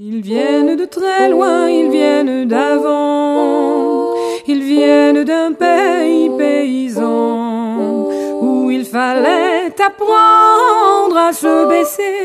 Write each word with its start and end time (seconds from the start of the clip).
Ils 0.00 0.20
viennent 0.20 0.76
de 0.76 0.84
très 0.84 1.28
loin, 1.28 1.68
ils 1.68 1.90
viennent 1.90 2.46
d'avant, 2.46 4.14
ils 4.46 4.62
viennent 4.62 5.24
d'un 5.24 5.52
pays 5.52 6.30
paysan 6.38 8.06
où 8.40 8.70
il 8.70 8.84
fallait 8.84 9.74
apprendre 9.84 11.16
à 11.16 11.32
se 11.32 11.68
baisser 11.68 12.22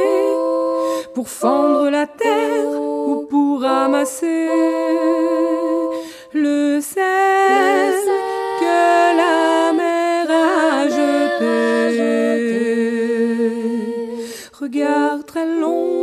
pour 1.16 1.28
fendre 1.28 1.90
la 1.90 2.06
terre 2.06 2.80
ou 2.80 3.26
pour 3.28 3.62
ramasser 3.64 4.50
le 6.32 6.80
sel 6.80 7.96
que 8.60 9.18
la 9.18 9.74
mer 9.74 10.30
a 10.30 10.88
jeté. 10.90 12.04
Regard 14.62 15.26
très 15.26 15.48
long 15.48 16.03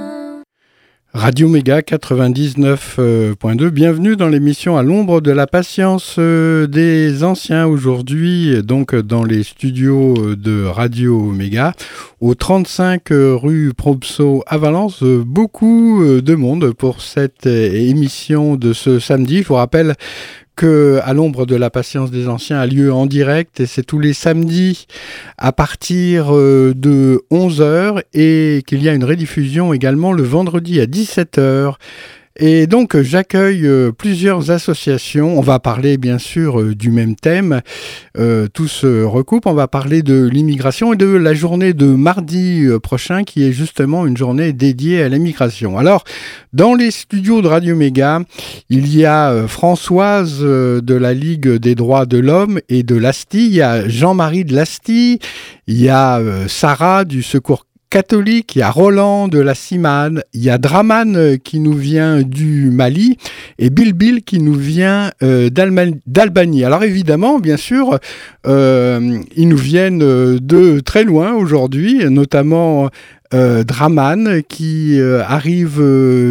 Radio 1.13 1.49
Méga 1.49 1.81
99.2, 1.81 3.67
bienvenue 3.67 4.15
dans 4.15 4.29
l'émission 4.29 4.77
à 4.77 4.83
l'ombre 4.83 5.19
de 5.19 5.31
la 5.31 5.45
patience 5.45 6.15
euh, 6.17 6.67
des 6.67 7.25
anciens 7.25 7.67
aujourd'hui, 7.67 8.63
donc 8.63 8.95
dans 8.95 9.25
les 9.25 9.43
studios 9.43 10.37
de 10.37 10.63
Radio 10.63 11.19
Méga, 11.19 11.73
au 12.21 12.33
35 12.33 13.01
rue 13.11 13.73
Probso 13.75 14.41
à 14.47 14.57
Valence. 14.57 15.03
Beaucoup 15.03 16.01
de 16.05 16.35
monde 16.35 16.71
pour 16.71 17.01
cette 17.01 17.45
émission 17.45 18.55
de 18.55 18.71
ce 18.71 18.99
samedi. 18.99 19.43
Je 19.43 19.49
vous 19.49 19.55
rappelle 19.55 19.95
que 20.55 20.99
à 21.03 21.13
l'ombre 21.13 21.45
de 21.45 21.55
la 21.55 21.69
patience 21.69 22.11
des 22.11 22.27
anciens 22.27 22.59
a 22.59 22.65
lieu 22.65 22.93
en 22.93 23.05
direct 23.05 23.59
et 23.59 23.65
c'est 23.65 23.83
tous 23.83 23.99
les 23.99 24.13
samedis 24.13 24.85
à 25.37 25.51
partir 25.51 26.35
euh, 26.35 26.73
de 26.75 27.23
11h 27.31 28.01
et 28.13 28.63
qu'il 28.67 28.83
y 28.83 28.89
a 28.89 28.93
une 28.93 29.03
rediffusion 29.03 29.73
également 29.73 30.13
le 30.13 30.23
vendredi 30.23 30.79
à 30.79 30.85
17h. 30.85 31.75
Et 32.43 32.65
donc 32.65 32.99
j'accueille 32.99 33.67
euh, 33.67 33.91
plusieurs 33.91 34.49
associations. 34.49 35.37
On 35.37 35.41
va 35.41 35.59
parler 35.59 35.97
bien 35.97 36.17
sûr 36.17 36.59
euh, 36.59 36.73
du 36.73 36.89
même 36.89 37.15
thème. 37.15 37.61
Euh, 38.17 38.47
tout 38.51 38.67
se 38.67 39.03
recoupe. 39.03 39.45
On 39.45 39.53
va 39.53 39.67
parler 39.67 40.01
de 40.01 40.27
l'immigration 40.27 40.93
et 40.93 40.95
de 40.95 41.05
la 41.05 41.35
journée 41.35 41.73
de 41.73 41.85
mardi 41.85 42.65
euh, 42.65 42.79
prochain 42.79 43.23
qui 43.25 43.43
est 43.43 43.51
justement 43.51 44.07
une 44.07 44.17
journée 44.17 44.53
dédiée 44.53 45.03
à 45.03 45.09
l'immigration. 45.09 45.77
Alors 45.77 46.03
dans 46.51 46.73
les 46.73 46.89
studios 46.89 47.43
de 47.43 47.47
Radio 47.47 47.75
Méga, 47.75 48.21
il 48.71 48.91
y 48.91 49.05
a 49.05 49.47
Françoise 49.47 50.39
de 50.41 50.95
la 50.95 51.13
Ligue 51.13 51.47
des 51.47 51.75
droits 51.75 52.07
de 52.07 52.17
l'homme 52.17 52.59
et 52.69 52.81
de 52.81 52.95
l'ASTI. 52.95 53.45
Il 53.45 53.53
y 53.53 53.61
a 53.61 53.87
Jean-Marie 53.87 54.45
de 54.45 54.55
l'ASTI. 54.55 55.19
Il 55.67 55.79
y 55.79 55.89
a 55.89 56.19
Sarah 56.47 57.05
du 57.05 57.21
Secours 57.21 57.65
catholique, 57.91 58.55
il 58.55 58.59
y 58.59 58.61
a 58.61 58.71
Roland 58.71 59.27
de 59.27 59.37
la 59.37 59.53
Cimane, 59.53 60.23
il 60.33 60.41
y 60.41 60.49
a 60.49 60.57
Draman 60.57 61.15
euh, 61.15 61.35
qui 61.35 61.59
nous 61.59 61.73
vient 61.73 62.21
du 62.21 62.71
Mali 62.71 63.17
et 63.59 63.69
Bill 63.69 64.23
qui 64.23 64.39
nous 64.39 64.53
vient 64.55 65.11
euh, 65.21 65.49
d'Albanie. 65.49 66.63
Alors 66.63 66.83
évidemment, 66.83 67.37
bien 67.37 67.57
sûr, 67.57 67.99
euh, 68.47 69.19
ils 69.35 69.47
nous 69.47 69.57
viennent 69.57 69.99
de 69.99 70.79
très 70.79 71.03
loin 71.03 71.33
aujourd'hui, 71.33 72.05
notamment 72.09 72.89
Draman 73.31 74.41
qui 74.49 74.99
arrive 75.25 75.81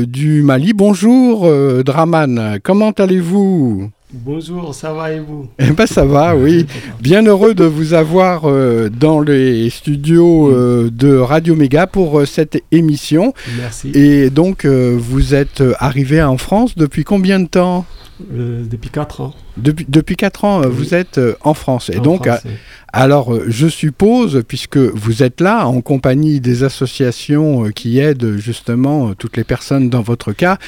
du 0.07 0.43
Mali. 0.43 0.73
Bonjour 0.75 1.51
Draman, 1.83 2.59
comment 2.63 2.91
allez-vous? 2.91 3.91
Bonjour, 4.13 4.75
ça 4.75 4.93
va 4.93 5.13
et 5.13 5.21
vous? 5.21 5.47
Eh 5.61 5.71
ben 5.71 5.87
ça 5.87 6.05
va, 6.05 6.35
oui. 6.35 6.67
Bien 7.01 7.25
heureux 7.25 7.55
de 7.55 7.65
vous 7.65 7.95
avoir 7.95 8.43
euh, 8.47 8.89
dans 8.89 9.21
les 9.21 9.71
studios 9.71 10.51
euh, 10.51 10.91
de 10.93 11.17
Radio 11.17 11.55
Méga 11.55 11.87
pour 11.87 12.19
euh, 12.19 12.27
cette 12.27 12.61
émission. 12.73 13.35
Merci. 13.57 13.93
Et 13.95 14.31
donc, 14.31 14.67
vous 14.67 15.35
êtes 15.35 15.63
arrivé 15.79 16.21
en 16.23 16.39
France 16.39 16.75
depuis 16.77 17.05
combien 17.05 17.39
de 17.39 17.47
temps? 17.47 17.87
Depuis 18.29 18.91
4 18.91 19.21
ans. 19.23 19.35
depuis, 19.57 19.87
depuis 19.89 20.15
4 20.17 20.45
ans, 20.45 20.61
Oui. 20.61 20.67
vous 20.71 20.95
êtes 20.95 21.19
en 21.43 21.55
France. 21.55 21.89
Et 21.91 21.99
en 21.99 22.03
donc, 22.03 22.27
France, 22.27 22.41
oui. 22.45 22.51
alors, 22.93 23.33
je 23.49 23.67
suppose, 23.67 24.43
puisque 24.47 24.77
vous 24.77 25.23
êtes 25.23 25.41
là 25.41 25.67
en 25.67 25.81
compagnie 25.81 26.39
des 26.41 26.63
associations 26.63 27.71
qui 27.71 27.99
aident 27.99 28.37
justement 28.37 29.15
toutes 29.15 29.39
les 29.39 29.45
personnes 29.45 29.89
dans 29.89 30.03
votre 30.03 30.33
cas, 30.33 30.59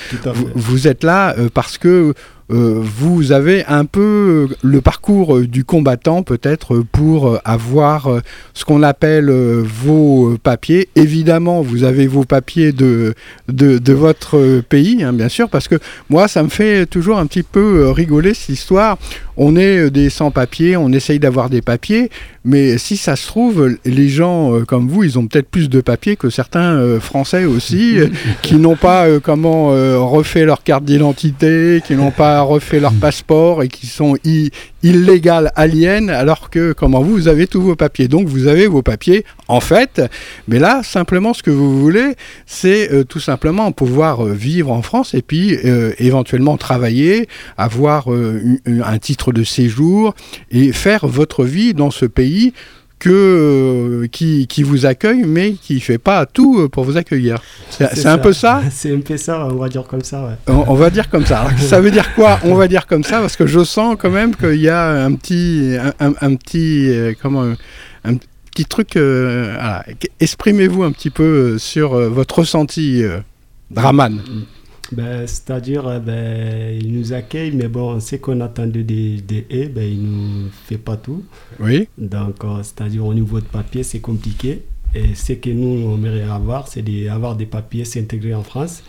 vous, 0.55 0.89
êtes 0.89 1.05
là 1.05 1.35
parce 1.53 1.77
que 1.77 2.15
vous 2.49 3.33
avez 3.33 3.65
un 3.67 3.85
peu 3.85 4.49
euh, 4.51 4.57
le 4.63 4.81
parcours 4.81 5.37
euh, 5.37 5.47
du 5.47 5.65
combattant 5.65 6.23
peut-être 6.23 6.75
euh, 6.75 6.87
pour 6.91 7.29
euh, 7.29 7.39
avoir 7.45 8.09
euh, 8.09 8.21
ce 8.55 8.65
qu'on 8.65 8.83
appelle 8.83 9.31
euh, 9.31 9.63
vos 9.65 10.33
euh, 10.33 10.39
papiers. 10.43 10.89
Évidemment, 10.97 11.63
vous 11.63 11.85
avez 11.85 12.07
vos 12.07 12.25
papiers 12.25 12.73
de, 12.73 13.15
de, 13.49 13.93
votre 13.93 14.37
euh, 14.39 14.63
pays, 14.67 15.03
hein, 15.03 15.13
bien 15.13 15.29
sûr, 15.29 15.49
parce 15.49 15.69
que 15.69 15.77
moi, 16.11 16.29
ça 16.29 16.43
me 16.43 16.49
fait 16.49 16.87
toujours 16.87 17.19
un 17.19 17.27
petit 17.27 17.43
peu 17.43 17.85
euh, 17.85 17.93
rigoler 17.93 18.35
cette 18.35 18.51
histoire. 18.51 18.99
On 19.37 19.57
est 19.57 19.87
euh, 19.87 19.91
des 19.91 20.11
sans-papiers, 20.11 20.77
on 20.77 20.91
essaye 20.93 21.19
d'avoir 21.19 21.51
des 21.51 21.63
papiers, 21.63 22.11
mais 22.45 22.77
si 22.77 22.97
ça 22.97 23.15
se 23.15 23.27
trouve, 23.29 23.77
les 23.85 24.09
gens 24.09 24.53
euh, 24.53 24.65
comme 24.65 24.89
vous, 24.89 25.05
ils 25.05 25.19
ont 25.19 25.27
peut-être 25.27 25.49
plus 25.49 25.69
de 25.69 25.81
papiers 25.81 26.17
que 26.17 26.29
certains 26.29 26.75
euh, 26.75 26.99
Français 26.99 27.45
aussi, 27.45 27.99
qui 28.43 28.57
n'ont 28.57 28.77
pas 28.77 29.07
euh, 29.07 29.21
comment 29.21 29.69
refait 29.69 30.45
leur 30.45 30.63
carte 30.63 30.85
d'identité, 30.85 31.83
qui 31.87 31.95
n'ont 31.95 32.11
pas 32.11 32.41
refait 32.43 32.81
leur 32.81 32.93
passeport 32.93 33.63
et 33.63 33.69
qui 33.69 33.87
sont 33.87 34.17
i- 34.83 34.89
illégales 34.89 35.51
aliens, 35.57 36.09
alors 36.09 36.51
que 36.51 36.73
comment 36.73 37.03
vous, 37.03 37.13
vous 37.13 37.29
avez 37.29 37.47
tous 37.47 37.61
vos 37.63 37.77
papiers. 37.77 38.09
Donc 38.09 38.29
vous 38.29 38.47
avez 38.47 38.67
vos 38.67 38.83
papiers 38.83 39.25
en 39.49 39.61
fait, 39.61 40.01
mais 40.49 40.59
là 40.59 40.83
simplement 40.83 41.33
ce 41.35 41.43
que 41.43 41.51
vous 41.51 41.81
voulez, 41.81 42.15
c'est 42.47 42.93
euh, 42.93 43.05
tout 43.05 43.21
simplement 43.21 43.73
pouvoir 43.73 44.25
euh, 44.27 44.33
vivre 44.33 44.71
en 44.71 44.83
France 44.83 45.15
et 45.15 45.23
puis 45.23 45.57
euh, 45.65 45.93
éventuellement 45.99 46.57
travailler, 46.57 47.29
avoir 47.57 48.13
euh, 48.13 48.41
un 48.67 48.99
titre 48.99 49.33
de 49.33 49.45
séjour 49.45 50.15
et 50.51 50.73
faire 50.73 51.07
votre 51.07 51.45
vie 51.45 51.75
dans 51.75 51.91
ce 51.91 52.07
pays 52.07 52.53
que, 53.03 53.11
euh, 54.03 54.07
qui, 54.07 54.47
qui 54.47 54.63
vous 54.63 54.87
accueille, 54.87 55.25
mais 55.27 55.55
qui 55.55 55.75
ne 55.75 55.81
fait 55.81 55.99
pas 55.99 56.25
tout 56.25 56.61
euh, 56.61 56.69
pour 56.69 56.85
vous 56.85 56.97
accueillir. 56.97 57.43
C'est 57.69 58.07
un 58.07 58.17
peu 58.19 58.33
ça 58.33 58.63
C'est 58.71 58.95
un 58.95 59.01
peu 59.01 59.17
ça, 59.17 59.45
on 59.51 59.57
va 59.57 59.69
dire 59.69 59.83
comme 59.89 60.05
ça, 60.05 60.25
ouais. 60.25 60.35
on, 60.47 60.65
on 60.69 60.75
va 60.75 60.89
dire 60.89 61.11
comme 61.11 61.27
ça. 61.27 61.41
Alors, 61.41 61.59
ça 61.59 61.81
veut 61.81 61.91
dire 61.91 62.15
quoi 62.15 62.39
On 62.45 62.55
va 62.55 62.69
dire 62.69 62.87
comme 62.87 63.03
ça? 63.03 63.19
Parce 63.21 63.35
que 63.35 63.45
je 63.49 63.65
sens 63.65 63.97
quand 63.99 64.11
même 64.11 64.37
qu'il 64.37 64.61
y 64.61 64.69
a 64.69 65.05
un 65.05 65.15
petit, 65.15 65.75
un, 65.99 66.07
un- 66.11 66.15
un 66.21 66.35
petit, 66.37 66.89
euh, 66.91 67.13
comment, 67.21 67.53
un 68.05 68.15
petit 68.53 68.67
truc. 68.67 68.95
euh. 68.95 69.57
Exprimez-vous 70.21 70.85
un 70.85 70.93
petit 70.93 71.11
peu 71.11 71.59
sur 71.59 71.95
votre 72.09 72.39
ressenti, 72.39 73.03
euh, 73.03 73.19
Draman. 73.73 74.21
Ben, 74.93 75.27
C'est-à-dire, 75.27 75.87
euh, 75.87 75.99
ben, 75.99 76.79
il 76.81 76.93
nous 76.93 77.13
accueille, 77.13 77.53
mais 77.53 77.69
bon, 77.69 77.95
on 77.95 78.01
sait 78.01 78.19
qu'on 78.19 78.41
attendait 78.41 78.83
des, 78.83 79.21
des 79.21 79.47
haies, 79.51 79.69
ben, 79.69 79.83
il 79.85 80.03
nous 80.03 80.51
fait 80.67 80.79
pas 80.79 80.97
tout. 80.97 81.25
Oui. 81.59 81.89
Donc, 81.99 82.45
euh, 82.45 82.63
c'est-à-dire, 82.63 83.05
au 83.05 83.15
niveau 83.15 83.41
de 83.41 83.47
papier, 83.47 83.83
c'est 83.83 84.01
compliqué. 84.01 84.63
Et 84.95 85.15
ce 85.15 85.33
que 85.33 85.51
nous, 85.51 85.87
on 85.89 85.97
aimerait 85.97 86.23
avoir, 86.23 86.69
c'est 86.69 86.83
d'avoir 86.83 87.37
des 87.37 87.47
papiers, 87.47 87.85
s'intégrer 87.85 88.35
en 88.35 88.43
France 88.43 88.83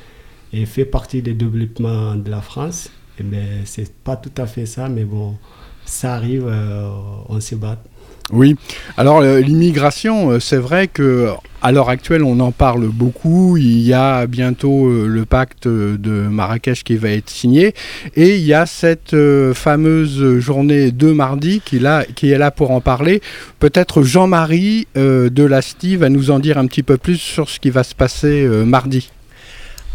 et 0.52 0.66
faire 0.66 0.90
partie 0.90 1.22
des 1.22 1.34
développements 1.34 2.16
de 2.16 2.30
la 2.30 2.42
France. 2.42 2.90
Et 3.20 3.24
ben, 3.24 3.62
c'est 3.66 3.92
pas 3.94 4.18
tout 4.18 4.32
à 4.38 4.46
fait 4.46 4.66
ça, 4.66 4.90
mais 4.90 5.06
bon, 5.06 5.38
ça 5.86 6.16
arrive, 6.16 6.46
euh, 6.48 6.90
on 7.30 7.40
se 7.40 7.56
bat. 7.56 7.82
Oui, 8.32 8.56
alors 8.98 9.22
l'immigration, 9.22 10.40
c'est 10.40 10.58
vrai 10.58 10.88
que 10.88 11.30
à 11.62 11.72
l'heure 11.72 11.90
actuelle, 11.90 12.24
on 12.24 12.40
en 12.40 12.52
parle 12.52 12.88
beaucoup. 12.88 13.58
Il 13.58 13.82
y 13.82 13.94
a 13.94 14.28
bientôt 14.28 14.90
le 14.90 15.26
pacte 15.26 15.68
de 15.68 16.28
Marrakech 16.28 16.84
qui 16.84 16.96
va 16.96 17.10
être 17.10 17.30
signé. 17.30 17.74
Et 18.16 18.38
il 18.38 18.44
y 18.44 18.54
a 18.54 18.66
cette 18.66 19.16
fameuse 19.54 20.40
journée 20.40 20.92
de 20.92 21.12
mardi 21.12 21.62
qui, 21.64 21.78
est 21.78 22.38
là 22.38 22.52
pour 22.52 22.72
en 22.72 22.82
parler. 22.82 23.22
Peut-être 23.60 24.04
Jean-Marie 24.04 24.88
de 24.96 25.44
Lastie 25.44 25.96
va 25.96 26.10
nous 26.10 26.32
en 26.32 26.40
dire 26.40 26.58
un 26.58 26.66
petit 26.68 26.84
peu 26.84 26.98
plus 26.98 27.18
sur 27.18 27.50
ce 27.50 27.60
qui 27.60 27.70
va 27.70 27.84
se 27.84 27.96
passer 27.96 28.46
mardi. 28.66 29.10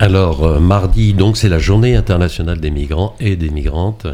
Alors, 0.00 0.44
euh, 0.44 0.60
mardi, 0.60 1.12
donc, 1.12 1.36
c'est 1.36 1.48
la 1.48 1.58
journée 1.58 1.96
internationale 1.96 2.60
des 2.60 2.70
migrants 2.70 3.16
et 3.18 3.34
des 3.34 3.50
migrantes. 3.50 4.06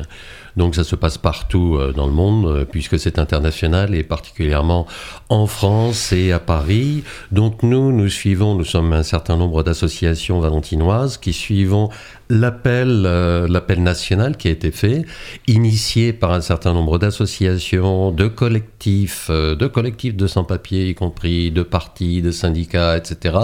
Donc 0.56 0.74
ça 0.74 0.84
se 0.84 0.94
passe 0.94 1.18
partout 1.18 1.76
euh, 1.76 1.92
dans 1.92 2.06
le 2.06 2.12
monde, 2.12 2.46
euh, 2.46 2.64
puisque 2.64 2.98
c'est 2.98 3.18
international, 3.18 3.94
et 3.94 4.04
particulièrement 4.04 4.86
en 5.28 5.46
France 5.46 6.12
et 6.12 6.32
à 6.32 6.38
Paris. 6.38 7.02
Donc 7.32 7.62
nous, 7.62 7.92
nous 7.92 8.08
suivons, 8.08 8.54
nous 8.54 8.64
sommes 8.64 8.92
un 8.92 9.02
certain 9.02 9.36
nombre 9.36 9.62
d'associations 9.62 10.40
valentinoises 10.40 11.16
qui 11.16 11.32
suivons 11.32 11.88
l'appel 12.30 13.04
euh, 13.04 13.46
l'appel 13.48 13.82
national 13.82 14.36
qui 14.36 14.48
a 14.48 14.50
été 14.50 14.70
fait, 14.70 15.04
initié 15.46 16.12
par 16.12 16.32
un 16.32 16.40
certain 16.40 16.72
nombre 16.72 16.98
d'associations, 16.98 18.12
de 18.12 18.28
collectifs, 18.28 19.30
de 19.30 19.66
collectifs 19.66 20.16
de 20.16 20.26
sans-papiers, 20.26 20.88
y 20.88 20.94
compris 20.94 21.50
de 21.50 21.62
partis, 21.62 22.22
de 22.22 22.30
syndicats, 22.30 22.96
etc., 22.96 23.36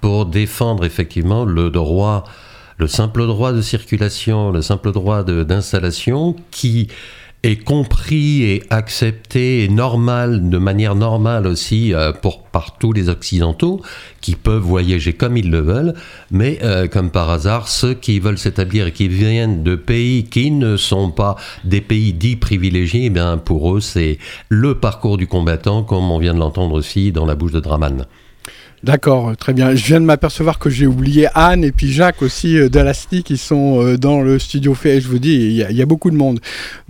pour 0.00 0.26
défendre 0.26 0.84
effectivement 0.84 1.44
le 1.44 1.70
droit 1.70 2.24
le 2.76 2.86
simple 2.86 3.26
droit 3.26 3.52
de 3.52 3.60
circulation, 3.60 4.50
le 4.50 4.62
simple 4.62 4.92
droit 4.92 5.22
d'installation 5.22 6.36
qui 6.50 6.88
est 7.44 7.62
compris 7.62 8.42
et 8.42 8.62
accepté 8.70 9.64
et 9.64 9.68
normal, 9.68 10.48
de 10.48 10.56
manière 10.56 10.94
normale 10.94 11.46
aussi 11.46 11.92
euh, 11.92 12.10
pour, 12.10 12.44
par 12.44 12.78
tous 12.78 12.94
les 12.94 13.10
Occidentaux 13.10 13.82
qui 14.22 14.34
peuvent 14.34 14.62
voyager 14.62 15.12
comme 15.12 15.36
ils 15.36 15.50
le 15.50 15.60
veulent, 15.60 15.92
mais 16.30 16.58
euh, 16.62 16.88
comme 16.88 17.10
par 17.10 17.28
hasard, 17.28 17.68
ceux 17.68 17.92
qui 17.92 18.18
veulent 18.18 18.38
s'établir 18.38 18.86
et 18.86 18.92
qui 18.92 19.08
viennent 19.08 19.62
de 19.62 19.76
pays 19.76 20.24
qui 20.24 20.50
ne 20.50 20.78
sont 20.78 21.10
pas 21.10 21.36
des 21.64 21.82
pays 21.82 22.14
dits 22.14 22.36
privilégiés, 22.36 23.12
eh 23.14 23.36
pour 23.44 23.76
eux 23.76 23.80
c'est 23.80 24.18
le 24.48 24.76
parcours 24.76 25.18
du 25.18 25.26
combattant, 25.26 25.82
comme 25.82 26.10
on 26.10 26.18
vient 26.18 26.32
de 26.32 26.40
l'entendre 26.40 26.74
aussi 26.74 27.12
dans 27.12 27.26
la 27.26 27.34
bouche 27.34 27.52
de 27.52 27.60
Draman. 27.60 28.06
D'accord, 28.84 29.34
très 29.38 29.54
bien. 29.54 29.74
Je 29.74 29.82
viens 29.82 29.98
de 29.98 30.04
m'apercevoir 30.04 30.58
que 30.58 30.68
j'ai 30.68 30.86
oublié 30.86 31.26
Anne 31.34 31.64
et 31.64 31.72
puis 31.72 31.90
Jacques 31.90 32.20
aussi 32.20 32.58
euh, 32.58 32.68
qui 33.24 33.38
sont 33.38 33.82
euh, 33.82 33.96
dans 33.96 34.20
le 34.20 34.38
studio 34.38 34.74
fait. 34.74 35.00
Je 35.00 35.08
vous 35.08 35.18
dis, 35.18 35.36
il 35.36 35.74
y, 35.74 35.80
a, 35.80 35.86
beaucoup 35.86 36.10
de 36.10 36.16
monde. 36.16 36.38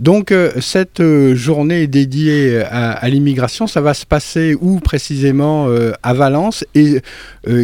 Donc 0.01 0.33
euh, 0.33 0.51
cette 0.59 1.01
journée 1.35 1.87
dédiée 1.87 2.61
à, 2.69 3.07
l'immigration, 3.07 3.65
ça 3.65 3.79
va 3.79 3.93
se 3.93 4.05
passer 4.05 4.57
où 4.59 4.81
précisément 4.81 5.69
à 6.03 6.13
Valence? 6.13 6.65
Et 6.75 6.99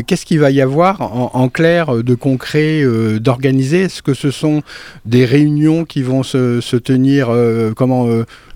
qu'est-ce 0.07 0.25
qu'il 0.25 0.39
va 0.39 0.49
y 0.49 0.61
avoir 0.61 1.01
en, 1.35 1.49
clair 1.49 2.01
de 2.01 2.15
concret 2.15 2.83
d'organiser 3.19 3.81
Est-ce 3.81 4.01
que 4.01 4.13
ce 4.13 4.31
sont 4.31 4.61
des 5.05 5.25
réunions 5.25 5.83
qui 5.83 6.03
vont 6.03 6.23
se, 6.23 6.61
se 6.61 6.77
tenir 6.77 7.29
comment 7.75 8.07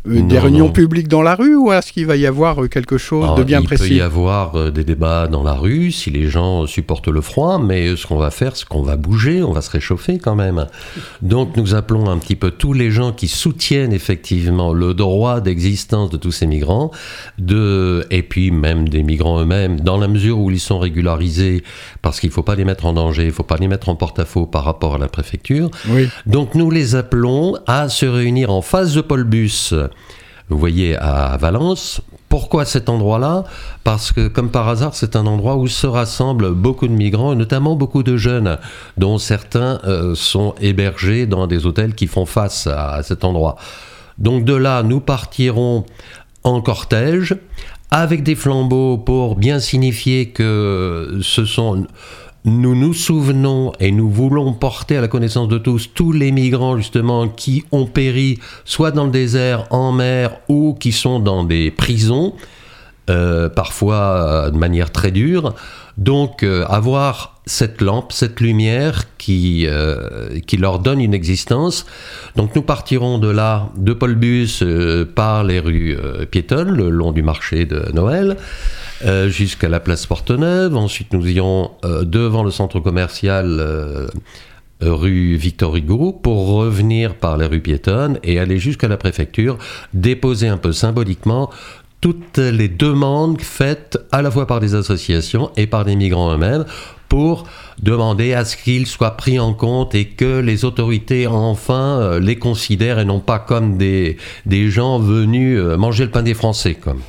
euh, 0.07 0.21
des 0.21 0.39
réunions 0.39 0.69
publiques 0.69 1.07
dans 1.07 1.21
la 1.21 1.35
rue 1.35 1.55
ou 1.55 1.71
est-ce 1.71 1.91
qu'il 1.91 2.05
va 2.05 2.15
y 2.15 2.25
avoir 2.25 2.63
euh, 2.63 2.67
quelque 2.67 2.97
chose 2.97 3.35
de 3.35 3.43
bien 3.43 3.61
précis 3.61 3.83
Il 3.85 3.89
peut 3.89 3.95
y 3.95 4.01
avoir 4.01 4.55
euh, 4.55 4.71
des 4.71 4.83
débats 4.83 5.27
dans 5.27 5.43
la 5.43 5.53
rue 5.53 5.91
si 5.91 6.11
les 6.11 6.27
gens 6.27 6.67
supportent 6.67 7.07
le 7.07 7.21
froid, 7.21 7.59
mais 7.59 7.95
ce 7.95 8.05
qu'on 8.05 8.17
va 8.17 8.31
faire, 8.31 8.55
c'est 8.55 8.67
qu'on 8.67 8.83
va 8.83 8.97
bouger, 8.97 9.41
on 9.41 9.51
va 9.51 9.61
se 9.61 9.71
réchauffer 9.71 10.19
quand 10.19 10.35
même. 10.35 10.67
Donc 11.21 11.57
nous 11.57 11.75
appelons 11.75 12.09
un 12.09 12.17
petit 12.17 12.35
peu 12.35 12.51
tous 12.51 12.73
les 12.73 12.91
gens 12.91 13.11
qui 13.11 13.27
soutiennent 13.27 13.93
effectivement 13.93 14.73
le 14.73 14.93
droit 14.93 15.41
d'existence 15.41 16.09
de 16.09 16.17
tous 16.17 16.31
ces 16.31 16.45
migrants, 16.45 16.91
de, 17.39 18.05
et 18.11 18.21
puis 18.21 18.51
même 18.51 18.89
des 18.89 19.03
migrants 19.03 19.41
eux-mêmes, 19.41 19.79
dans 19.79 19.97
la 19.97 20.07
mesure 20.07 20.39
où 20.39 20.51
ils 20.51 20.59
sont 20.59 20.79
régularisés, 20.79 21.63
parce 22.01 22.19
qu'il 22.19 22.29
ne 22.29 22.33
faut 22.33 22.43
pas 22.43 22.55
les 22.55 22.65
mettre 22.65 22.85
en 22.85 22.93
danger, 22.93 23.23
il 23.23 23.27
ne 23.27 23.31
faut 23.31 23.43
pas 23.43 23.57
les 23.57 23.67
mettre 23.67 23.89
en 23.89 23.95
porte-à-faux 23.95 24.45
par 24.45 24.63
rapport 24.63 24.95
à 24.95 24.97
la 24.97 25.07
préfecture. 25.07 25.69
Oui. 25.89 26.07
Donc 26.25 26.55
nous 26.55 26.69
les 26.69 26.95
appelons 26.95 27.55
à 27.65 27.89
se 27.89 28.05
réunir 28.05 28.51
en 28.51 28.61
face 28.61 28.93
de 28.93 29.01
Paul 29.01 29.23
Bus 29.23 29.73
vous 30.49 30.57
voyez, 30.59 30.95
à 30.97 31.37
Valence. 31.37 32.01
Pourquoi 32.29 32.65
cet 32.65 32.89
endroit-là? 32.89 33.45
Parce 33.83 34.11
que, 34.11 34.27
comme 34.27 34.51
par 34.51 34.67
hasard, 34.67 34.93
c'est 34.93 35.15
un 35.15 35.25
endroit 35.25 35.55
où 35.55 35.67
se 35.67 35.87
rassemblent 35.87 36.51
beaucoup 36.51 36.87
de 36.87 36.93
migrants, 36.93 37.33
et 37.33 37.35
notamment 37.35 37.75
beaucoup 37.75 38.03
de 38.03 38.17
jeunes, 38.17 38.57
dont 38.97 39.17
certains 39.17 39.79
euh, 39.85 40.13
sont 40.13 40.53
hébergés 40.61 41.25
dans 41.25 41.47
des 41.47 41.65
hôtels 41.65 41.95
qui 41.95 42.07
font 42.07 42.25
face 42.25 42.67
à, 42.67 43.01
cet 43.01 43.23
endroit. 43.23 43.55
Donc 44.19 44.45
de 44.45 44.53
là, 44.53 44.83
nous 44.83 44.99
partirons 44.99 45.85
en 46.43 46.61
cortège, 46.61 47.35
avec 47.89 48.21
des 48.23 48.35
flambeaux 48.35 48.97
pour 48.97 49.35
bien 49.35 49.59
signifier 49.59 50.29
que 50.29 51.19
ce 51.21 51.45
sont 51.45 51.87
nous 52.45 52.75
nous 52.75 52.93
souvenons 52.93 53.73
et 53.79 53.91
nous 53.91 54.09
voulons 54.09 54.53
porter 54.53 54.97
à 54.97 55.01
la 55.01 55.07
connaissance 55.07 55.47
de 55.47 55.57
tous 55.57 55.89
tous 55.93 56.11
les 56.11 56.31
migrants 56.31 56.77
justement 56.77 57.27
qui 57.27 57.65
ont 57.71 57.87
péri 57.87 58.39
soit 58.65 58.91
dans 58.91 59.05
le 59.05 59.11
désert, 59.11 59.65
en 59.71 59.91
mer 59.91 60.37
ou 60.47 60.75
qui 60.79 60.91
sont 60.91 61.19
dans 61.19 61.43
des 61.43 61.71
prisons, 61.71 62.35
euh, 63.09 63.49
parfois 63.49 63.95
euh, 63.95 64.51
de 64.51 64.57
manière 64.57 64.91
très 64.91 65.11
dure. 65.11 65.55
Donc 65.97 66.43
euh, 66.43 66.65
avoir 66.67 67.41
cette 67.47 67.81
lampe, 67.81 68.11
cette 68.11 68.39
lumière 68.41 69.03
qui, 69.17 69.67
qui 70.47 70.57
leur 70.57 70.79
donne 70.79 70.99
une 70.99 71.13
existence. 71.13 71.85
Donc 72.35 72.55
nous 72.55 72.63
partirons 72.63 73.17
de 73.17 73.29
là, 73.29 73.69
de 73.77 73.93
Paul 73.93 74.15
Bus, 74.15 74.63
par 75.13 75.43
les 75.43 75.59
rues 75.59 75.95
piétonnes, 76.31 76.71
le 76.71 76.89
long 76.89 77.11
du 77.11 77.21
marché 77.21 77.65
de 77.65 77.91
Noël. 77.93 78.37
Euh, 79.03 79.27
jusqu'à 79.27 79.67
la 79.67 79.81
place 79.81 80.05
Porte-Neuve. 80.05 80.75
Ensuite, 80.77 81.11
nous 81.11 81.27
irons 81.27 81.71
euh, 81.83 82.05
devant 82.05 82.43
le 82.43 82.51
centre 82.51 82.79
commercial 82.79 83.57
euh, 83.59 84.07
rue 84.79 85.35
Victor 85.35 85.75
Hugo 85.75 86.13
pour 86.13 86.47
revenir 86.47 87.15
par 87.15 87.35
les 87.35 87.45
rues 87.45 87.59
piétonnes 87.59 88.19
et 88.23 88.39
aller 88.39 88.57
jusqu'à 88.57 88.87
la 88.87 88.95
préfecture, 88.95 89.57
déposer 89.93 90.47
un 90.47 90.55
peu 90.55 90.71
symboliquement 90.71 91.49
toutes 91.99 92.37
les 92.37 92.69
demandes 92.69 93.41
faites 93.41 93.97
à 94.13 94.21
la 94.21 94.31
fois 94.31 94.47
par 94.47 94.61
des 94.61 94.75
associations 94.75 95.51
et 95.57 95.67
par 95.67 95.83
des 95.83 95.97
migrants 95.97 96.33
eux-mêmes 96.33 96.65
pour 97.09 97.47
demander 97.81 98.33
à 98.33 98.45
ce 98.45 98.55
qu'ils 98.55 98.87
soient 98.87 99.17
pris 99.17 99.39
en 99.39 99.53
compte 99.53 99.93
et 99.93 100.05
que 100.05 100.39
les 100.39 100.63
autorités 100.65 101.27
enfin 101.27 102.19
les 102.19 102.37
considèrent 102.37 102.99
et 102.99 103.05
non 103.05 103.19
pas 103.19 103.39
comme 103.39 103.77
des, 103.77 104.17
des 104.45 104.69
gens 104.69 104.99
venus 104.99 105.59
manger 105.59 106.05
le 106.05 106.11
pain 106.11 106.21
des 106.21 106.33
Français. 106.33 106.75
Comme. 106.75 106.99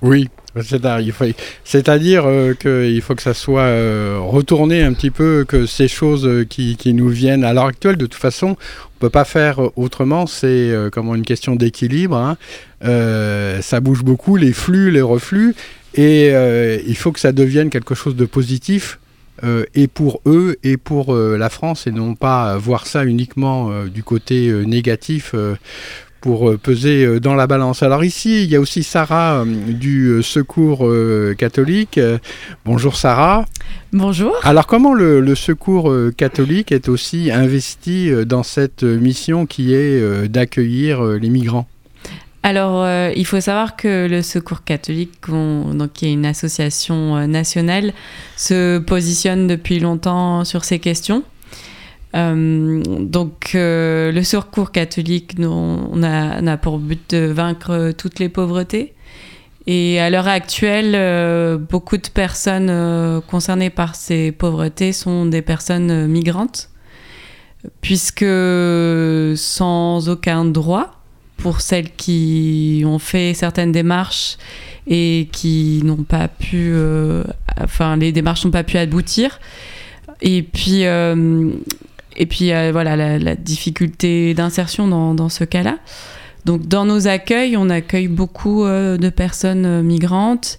Oui, 0.00 0.28
c'est-à-dire 0.62 2.24
euh, 2.26 2.54
qu'il 2.54 3.00
faut 3.02 3.14
que 3.14 3.22
ça 3.22 3.34
soit 3.34 3.62
euh, 3.62 4.18
retourné 4.20 4.82
un 4.82 4.92
petit 4.92 5.10
peu, 5.10 5.44
que 5.46 5.66
ces 5.66 5.88
choses 5.88 6.26
euh, 6.26 6.44
qui, 6.44 6.76
nous 6.94 7.08
viennent 7.08 7.44
à 7.44 7.52
l'heure 7.52 7.66
actuelle, 7.66 7.96
de 7.96 8.06
toute 8.06 8.20
façon, 8.20 8.46
on 8.46 8.50
ne 8.50 9.00
peut 9.00 9.10
pas 9.10 9.24
faire 9.24 9.60
autrement, 9.76 10.26
c'est 10.26 10.72
comme 10.92 11.14
une 11.14 11.24
question 11.24 11.56
d'équilibre. 11.56 12.16
Hein. 12.16 12.36
ça 13.60 13.80
bouge 13.80 14.02
beaucoup, 14.02 14.36
les 14.36 14.52
flux, 14.52 14.90
les 14.90 15.02
reflux, 15.02 15.54
et 15.94 16.30
il 16.86 16.96
faut 16.96 17.12
que 17.12 17.20
ça 17.20 17.32
devienne 17.32 17.68
quelque 17.68 17.94
chose 17.94 18.16
de 18.16 18.24
positif. 18.24 18.98
et 19.74 19.86
pour 19.86 20.22
eux 20.24 20.56
et 20.62 20.78
pour 20.78 21.14
la 21.14 21.50
France 21.50 21.86
et 21.86 21.90
non 21.90 22.14
pas 22.14 22.56
voir 22.56 22.86
ça 22.86 23.04
uniquement 23.04 23.84
du 23.84 24.02
côté 24.02 24.50
négatif 24.64 25.34
pour 26.26 26.50
euh, 26.50 26.58
peser 26.58 27.04
euh, 27.04 27.20
dans 27.20 27.36
la 27.36 27.46
balance. 27.46 27.84
Alors 27.84 28.02
ici, 28.02 28.42
il 28.42 28.50
y 28.50 28.56
a 28.56 28.60
aussi 28.60 28.82
Sarah 28.82 29.36
euh, 29.36 29.44
du 29.44 30.20
Secours 30.24 30.84
catholique. 31.38 32.00
Bonjour 32.64 32.96
Sarah. 32.96 33.44
Bonjour. 33.92 34.34
Alors 34.42 34.66
comment 34.66 34.92
le, 34.92 35.34
Secours 35.36 35.92
catholique 36.16 36.72
est 36.72 36.88
aussi 36.88 37.30
investi 37.30 38.10
dans 38.26 38.42
cette 38.42 38.82
mission 38.82 39.46
qui 39.46 39.72
est 39.74 40.28
d'accueillir 40.28 41.02
les 41.02 41.28
migrants? 41.28 41.68
Alors, 42.42 42.86
il 43.14 43.26
faut 43.26 43.40
savoir 43.40 43.76
que 43.76 44.08
le 44.08 44.22
Secours 44.22 44.64
catholique, 44.64 45.12
donc, 45.28 45.92
qui 45.92 46.06
est 46.06 46.12
une 46.12 46.26
association 46.26 47.26
nationale, 47.26 47.92
se 48.36 48.78
positionne 48.78 49.46
depuis 49.46 49.78
longtemps 49.78 50.44
sur 50.44 50.64
ces 50.64 50.78
questions. 50.78 51.22
Euh, 52.16 52.82
donc 53.00 53.50
euh, 53.54 54.10
le 54.10 54.22
secours 54.22 54.72
catholique, 54.72 55.34
on 55.38 56.02
a, 56.02 56.56
pour 56.56 56.78
but 56.78 57.14
de 57.14 57.26
vaincre 57.26 57.92
toutes 57.96 58.18
les 58.18 58.28
pauvretés. 58.28 58.94
Et 59.66 60.00
à 60.00 60.10
l'heure 60.10 60.28
actuelle, 60.28 60.94
euh, 60.94 61.58
beaucoup 61.58 61.96
de 61.96 62.08
personnes 62.08 63.20
concernées 63.28 63.70
par 63.70 63.96
ces 63.96 64.32
pauvretés 64.32 64.92
sont 64.92 65.26
des 65.26 65.42
personnes 65.42 66.06
migrantes, 66.06 66.70
puisque 67.80 68.24
sans 69.36 70.08
aucun 70.08 70.44
droit, 70.44 70.92
pour 71.36 71.60
celles 71.60 71.90
qui 71.92 72.84
ont 72.86 72.98
fait 72.98 73.34
certaines 73.34 73.72
démarches 73.72 74.38
et 74.86 75.28
qui 75.32 75.82
n'ont 75.84 76.04
pas 76.04 76.28
pu, 76.28 76.72
enfin 77.60 77.96
les 77.96 78.12
démarches 78.12 78.44
n'ont 78.44 78.52
pas 78.52 78.64
pu 78.64 78.78
aboutir. 78.78 79.40
Et 80.22 80.42
puis 80.42 80.84
et 82.16 82.26
puis 82.26 82.50
voilà 82.72 82.96
la, 82.96 83.34
difficulté 83.34 84.34
d'insertion 84.34 84.88
dans, 85.14 85.28
ce 85.28 85.44
cas-là. 85.44 85.78
Donc 86.44 86.66
dans 86.66 86.84
nos 86.84 87.08
accueils, 87.08 87.56
on 87.56 87.70
accueille 87.70 88.08
beaucoup 88.08 88.64
de 88.64 89.08
personnes 89.08 89.82
migrantes. 89.82 90.58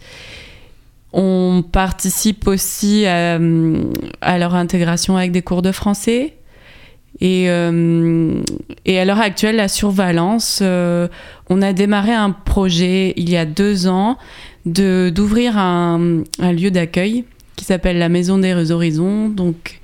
On 1.14 1.64
participe 1.70 2.48
aussi 2.48 3.06
à, 3.06 3.40
leur 3.40 4.56
intégration 4.56 5.18
avec 5.18 5.32
des 5.32 5.42
cours 5.42 5.62
de 5.62 5.72
français. 5.72 6.34
Et, 7.20 7.50
à 7.50 9.06
l'heure 9.06 9.22
actuelle, 9.22 9.56
la 9.56 9.68
survalence, 9.68 10.62
on 10.62 11.62
a 11.62 11.74
démarré 11.74 12.14
un 12.14 12.32
projet 12.32 13.14
il 13.16 13.30
y 13.30 13.38
a 13.38 13.46
deux 13.46 13.88
ans 13.88 14.18
d'ouvrir 14.66 15.58
un, 15.58 16.24
un, 16.40 16.52
lieu 16.52 16.72
d'accueil 16.72 17.24
qui 17.56 17.66
s'appelle 17.66 17.98
la 17.98 18.10
Maison 18.10 18.38
des 18.38 18.72
Horizons, 18.72 19.30
donc 19.30 19.80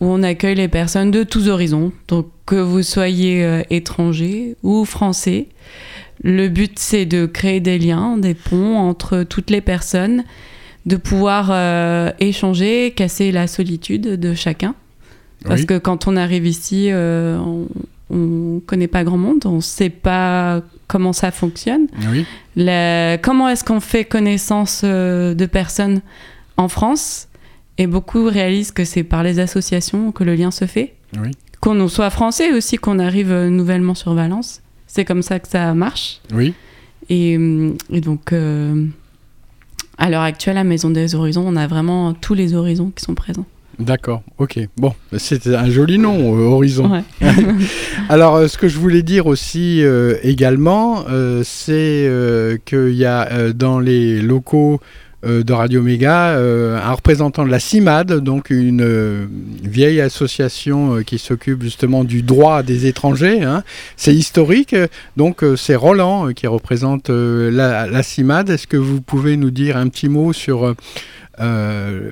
où 0.00 0.06
on 0.06 0.22
accueille 0.22 0.54
les 0.54 0.68
personnes 0.68 1.10
de 1.10 1.22
tous 1.22 1.48
horizons, 1.48 1.92
donc 2.08 2.26
que 2.46 2.56
vous 2.56 2.82
soyez 2.82 3.44
euh, 3.44 3.62
étranger 3.70 4.56
ou 4.62 4.84
français. 4.84 5.48
Le 6.22 6.48
but 6.48 6.78
c'est 6.78 7.06
de 7.06 7.26
créer 7.26 7.60
des 7.60 7.78
liens, 7.78 8.16
des 8.16 8.34
ponts 8.34 8.76
entre 8.76 9.22
toutes 9.22 9.50
les 9.50 9.60
personnes, 9.60 10.24
de 10.86 10.96
pouvoir 10.96 11.50
euh, 11.50 12.10
échanger, 12.18 12.92
casser 12.92 13.30
la 13.32 13.46
solitude 13.46 14.18
de 14.18 14.34
chacun. 14.34 14.74
Parce 15.44 15.64
que 15.64 15.78
quand 15.78 16.06
on 16.06 16.16
arrive 16.18 16.46
ici, 16.46 16.88
euh, 16.90 17.38
on 18.10 18.14
ne 18.14 18.60
connaît 18.60 18.88
pas 18.88 19.04
grand 19.04 19.16
monde, 19.16 19.46
on 19.46 19.56
ne 19.56 19.60
sait 19.62 19.88
pas 19.88 20.60
comment 20.86 21.14
ça 21.14 21.30
fonctionne. 21.30 21.86
Oui. 22.12 22.26
comment 23.22 23.48
est-ce 23.48 23.64
qu'on 23.64 23.80
fait 23.80 24.04
connaissance 24.04 24.84
de 24.84 25.46
personnes 25.46 26.02
en 26.58 26.68
France, 26.68 27.28
et 27.78 27.86
beaucoup 27.86 28.24
réalisent 28.24 28.72
que 28.72 28.84
c'est 28.84 29.04
par 29.04 29.22
les 29.22 29.38
associations 29.38 30.12
que 30.12 30.24
le 30.24 30.34
lien 30.34 30.50
se 30.50 30.66
fait. 30.66 30.94
Qu'on 31.60 31.88
soit 31.88 32.10
français 32.10 32.52
aussi, 32.52 32.76
qu'on 32.76 32.98
arrive 32.98 33.32
nouvellement 33.32 33.94
sur 33.94 34.14
Valence. 34.14 34.62
C'est 34.86 35.04
comme 35.04 35.22
ça 35.22 35.38
que 35.38 35.48
ça 35.48 35.72
marche. 35.74 36.20
Oui. 36.34 36.52
Et, 37.10 37.36
euh, 37.36 37.72
donc, 37.90 38.32
euh, 38.32 38.86
à 39.98 40.10
l'heure 40.10 40.22
actuelle, 40.22 40.56
à 40.56 40.64
Maison 40.64 40.90
des 40.90 41.14
Horizons, 41.14 41.44
on 41.46 41.56
a 41.56 41.66
vraiment 41.66 42.14
tous 42.14 42.34
les 42.34 42.54
horizons 42.54 42.90
qui 42.94 43.04
sont 43.04 43.14
présents. 43.14 43.46
D'accord, 43.78 44.22
ok. 44.38 44.58
Bon, 44.76 44.92
c'est 45.16 45.46
un 45.46 45.70
joli 45.70 45.98
nom, 45.98 46.36
euh, 46.36 46.42
Horizon. 46.48 47.02
Alors, 48.08 48.48
ce 48.48 48.58
que 48.58 48.68
je 48.68 48.78
voulais 48.78 49.02
dire 49.02 49.26
aussi 49.26 49.82
également, 50.22 51.04
c'est 51.42 52.60
qu'il 52.64 52.94
y 52.94 53.04
a 53.04 53.52
dans 53.52 53.80
les 53.80 54.20
locaux 54.22 54.80
euh, 54.80 55.09
de 55.22 55.52
Radio 55.52 55.82
Méga, 55.82 56.30
euh, 56.30 56.78
un 56.78 56.92
représentant 56.92 57.44
de 57.44 57.50
la 57.50 57.60
CIMAD, 57.60 58.20
donc 58.20 58.50
une 58.50 58.82
euh, 58.82 59.26
vieille 59.62 60.00
association 60.00 61.02
qui 61.02 61.18
s'occupe 61.18 61.62
justement 61.62 62.04
du 62.04 62.22
droit 62.22 62.62
des 62.62 62.86
étrangers. 62.86 63.42
Hein. 63.42 63.62
C'est 63.96 64.14
historique, 64.14 64.74
donc 65.16 65.44
c'est 65.56 65.76
Roland 65.76 66.32
qui 66.32 66.46
représente 66.46 67.10
la, 67.10 67.86
la, 67.86 68.02
CIMAD. 68.02 68.50
Est-ce 68.50 68.66
que 68.66 68.76
vous 68.76 69.00
pouvez 69.00 69.36
nous 69.36 69.50
dire 69.50 69.76
un 69.76 69.88
petit 69.88 70.08
mot 70.08 70.32
sur 70.32 70.74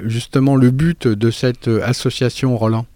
justement 0.04 0.56
le 0.56 0.70
but 0.70 1.08
de 1.08 1.30
cette 1.30 1.68
association, 1.68 2.56
Roland? 2.56 2.86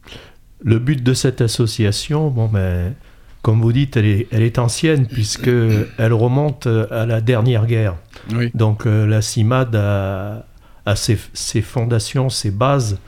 Le 0.65 0.79
but 0.79 1.03
de 1.03 1.15
cette 1.15 1.41
association, 1.41 2.29
bon 2.29 2.49
ben 2.49 2.95
comme 3.43 3.61
vous 3.61 3.73
dites, 3.73 3.97
elle 3.97 4.07
est, 4.07 4.29
elle 4.31 4.43
est 4.43 4.59
ancienne 4.59 5.07
puisqu'elle 5.07 5.89
remonte 6.13 6.67
à 6.67 7.07
la 7.07 7.21
dernière 7.21 7.67
guerre. 7.67 7.97
Donc 8.55 8.87
euh, 8.87 9.07
la 9.07 9.21
CIMAD 9.21 9.75
a, 9.75 10.45
ses, 10.95 11.63
fondations, 11.63 12.29
ses 12.29 12.51
bases 12.51 12.99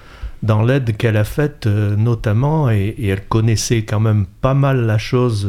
dans 0.43 0.63
l'aide 0.63 0.97
qu'elle 0.97 1.17
a 1.17 1.25
faite 1.25 1.67
euh, 1.67 1.97
notamment, 1.97 2.71
et, 2.71 2.95
elle 3.03 3.25
connaissait 3.27 3.85
quand 3.85 4.01
même 4.01 4.27
pas 4.27 4.55
mal 4.55 4.85
la 4.85 4.99
chose 4.99 5.49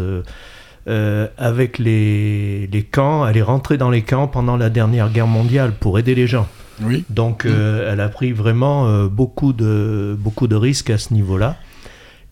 euh, 0.87 1.27
avec 1.37 1.79
les, 1.79 2.67
les, 2.67 2.83
camps. 2.83 3.27
Elle 3.27 3.37
est 3.37 3.41
rentrée 3.41 3.77
dans 3.77 3.89
les 3.89 4.03
camps 4.03 4.27
pendant 4.27 4.55
la 4.55 4.69
dernière 4.69 5.09
guerre 5.09 5.27
mondiale 5.27 5.73
pour 5.79 5.99
aider 5.99 6.15
les 6.15 6.27
gens. 6.27 6.47
Oui. 6.81 7.05
Donc 7.09 7.45
elle 7.45 8.01
a 8.01 8.09
pris 8.09 8.33
vraiment 8.33 9.05
beaucoup, 9.05 9.53
de, 9.53 10.15
beaucoup 10.19 10.47
de 10.47 10.55
risques 10.55 10.89
à 10.89 10.97
ce 10.97 11.13
niveau-là. 11.13 11.55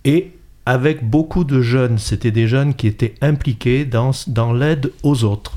Et 0.06 0.34
avec 0.66 1.08
beaucoup 1.08 1.44
de 1.44 1.62
jeunes. 1.62 1.98
C'était 1.98 2.32
des 2.32 2.48
jeunes 2.48 2.74
qui 2.74 2.88
étaient 2.88 3.16
impliqués 3.22 3.86
dans, 3.86 4.12
dans 4.28 4.54
l'aide 4.54 4.92
aux 5.04 5.24
autres. 5.24 5.54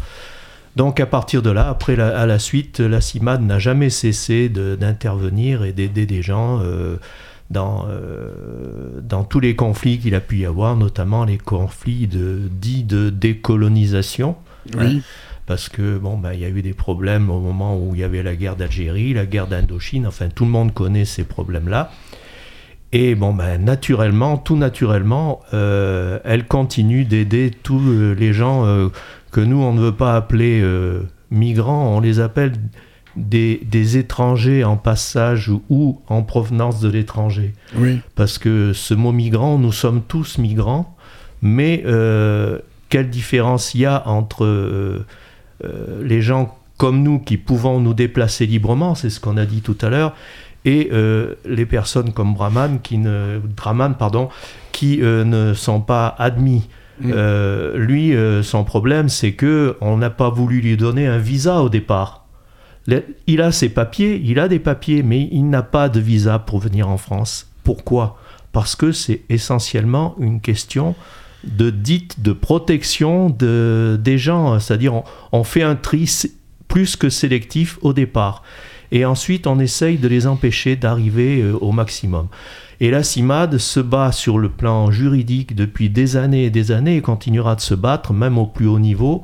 Donc 0.76 1.00
à 1.00 1.06
partir 1.06 1.42
de 1.42 1.50
là, 1.50 1.68
après 1.68 1.98
à 1.98 2.26
la 2.26 2.38
suite, 2.38 2.80
la 2.80 3.00
CIMAD 3.00 3.42
n'a 3.42 3.58
jamais 3.58 3.88
cessé 3.88 4.50
d'intervenir 4.50 5.64
et 5.64 5.72
d'aider 5.72 6.04
des 6.04 6.20
gens 6.20 6.60
euh, 6.60 6.96
dans, 7.50 7.86
euh, 7.88 9.00
dans 9.02 9.24
tous 9.24 9.40
les 9.40 9.56
conflits 9.56 9.98
qu'il 9.98 10.14
a 10.14 10.20
pu 10.20 10.38
y 10.38 10.46
avoir, 10.46 10.76
notamment 10.76 11.24
les 11.24 11.38
conflits 11.38 12.06
de, 12.06 12.42
dits 12.50 12.84
de 12.84 13.08
décolonisation. 13.08 14.36
Oui. 14.76 15.00
parce 15.46 15.68
que 15.68 15.96
bon, 15.96 16.18
bah, 16.18 16.34
il 16.34 16.40
y 16.40 16.44
a 16.44 16.48
eu 16.48 16.60
des 16.60 16.74
problèmes 16.74 17.30
au 17.30 17.38
moment 17.38 17.78
où 17.78 17.94
il 17.94 18.00
y 18.00 18.04
avait 18.04 18.24
la 18.24 18.34
guerre 18.34 18.56
d'Algérie, 18.56 19.14
la 19.14 19.26
guerre 19.26 19.46
d'Indochine, 19.46 20.06
enfin 20.06 20.28
tout 20.28 20.44
le 20.44 20.50
monde 20.50 20.74
connaît 20.74 21.04
ces 21.04 21.22
problèmes-là. 21.22 21.92
Et 22.92 23.14
bon, 23.14 23.34
ben, 23.34 23.62
naturellement, 23.62 24.38
tout 24.38 24.56
naturellement, 24.56 25.40
euh, 25.52 26.18
elle 26.24 26.46
continue 26.46 27.04
d'aider 27.04 27.50
tous 27.62 27.80
euh, 27.80 28.14
les 28.14 28.32
gens 28.32 28.64
euh, 28.64 28.88
que 29.32 29.40
nous, 29.40 29.60
on 29.60 29.72
ne 29.72 29.80
veut 29.80 29.92
pas 29.92 30.16
appeler 30.16 30.64
migrants, 31.30 31.96
on 31.96 32.00
les 32.00 32.20
appelle 32.20 32.52
des, 33.16 33.60
des, 33.64 33.96
étrangers 33.98 34.64
en 34.64 34.76
passage 34.76 35.50
ou 35.68 36.00
en 36.06 36.22
provenance 36.22 36.80
de 36.80 36.88
l'étranger. 36.88 37.52
Oui. 37.76 38.00
Parce 38.14 38.38
que 38.38 38.72
ce 38.72 38.94
mot 38.94 39.12
migrant, 39.12 39.58
nous 39.58 39.72
sommes 39.72 40.02
tous 40.02 40.38
migrants, 40.38 40.96
mais 41.42 41.82
quelle 42.88 43.10
différence 43.10 43.74
il 43.74 43.82
y 43.82 43.86
a 43.86 44.08
entre 44.08 45.04
les 46.02 46.22
gens 46.22 46.56
comme 46.78 47.02
nous 47.02 47.18
qui 47.18 47.36
pouvons 47.36 47.80
nous 47.80 47.94
déplacer 47.94 48.46
librement, 48.46 48.94
c'est 48.94 49.10
ce 49.10 49.20
qu'on 49.20 49.36
a 49.36 49.46
dit 49.46 49.62
tout 49.62 49.78
à 49.80 49.88
l'heure, 49.88 50.14
et 50.66 50.88
euh, 50.92 51.34
les 51.46 51.64
personnes 51.64 52.12
comme 52.12 52.34
Brahman 52.34 52.80
qui 52.82 52.98
ne, 52.98 53.38
Brahman, 53.38 53.94
pardon, 53.94 54.28
qui 54.72 55.00
euh, 55.00 55.24
ne 55.24 55.54
sont 55.54 55.80
pas 55.80 56.08
admis. 56.18 56.68
Mm. 57.00 57.12
Euh, 57.14 57.78
lui, 57.78 58.14
son 58.44 58.64
problème, 58.64 59.08
c'est 59.08 59.32
que 59.32 59.76
on 59.80 59.96
n'a 59.96 60.10
pas 60.10 60.28
voulu 60.28 60.60
lui 60.60 60.76
donner 60.76 61.06
un 61.06 61.18
visa 61.18 61.62
au 61.62 61.68
départ. 61.68 62.26
il 63.26 63.40
a 63.40 63.52
ses 63.52 63.68
papiers, 63.68 64.20
il 64.22 64.40
a 64.40 64.48
des 64.48 64.58
papiers, 64.58 65.02
mais 65.02 65.28
il 65.30 65.48
n'a 65.48 65.62
pas 65.62 65.88
de 65.88 66.00
visa 66.00 66.38
pour 66.40 66.58
venir 66.58 66.88
en 66.88 66.98
France. 66.98 67.48
Pourquoi? 67.62 68.18
Parce 68.52 68.74
que 68.74 68.90
c'est 68.90 69.22
essentiellement 69.28 70.16
une 70.18 70.40
question 70.40 70.96
de 71.44 71.70
dite 71.70 72.22
de 72.22 72.32
protection 72.32 73.30
de, 73.30 74.00
des 74.02 74.18
gens. 74.18 74.58
C'est-à-dire, 74.58 74.94
on, 74.94 75.04
on 75.30 75.44
fait 75.44 75.62
un 75.62 75.76
tri 75.76 76.10
plus 76.66 76.96
que 76.96 77.08
sélectif 77.08 77.78
au 77.82 77.92
départ 77.92 78.42
et 78.92 79.04
ensuite 79.04 79.46
on 79.46 79.58
essaye 79.58 79.98
de 79.98 80.08
les 80.08 80.26
empêcher 80.26 80.76
d'arriver 80.76 81.42
euh, 81.42 81.56
au 81.60 81.72
maximum. 81.72 82.28
Et 82.80 82.90
la 82.90 83.02
CIMAD 83.02 83.58
se 83.58 83.80
bat 83.80 84.12
sur 84.12 84.38
le 84.38 84.48
plan 84.48 84.90
juridique 84.90 85.54
depuis 85.54 85.88
des 85.88 86.16
années 86.16 86.44
et 86.44 86.50
des 86.50 86.72
années 86.72 86.96
et 86.96 87.00
continuera 87.00 87.54
de 87.54 87.60
se 87.60 87.74
battre, 87.74 88.12
même 88.12 88.36
au 88.36 88.46
plus 88.46 88.66
haut 88.66 88.78
niveau, 88.78 89.22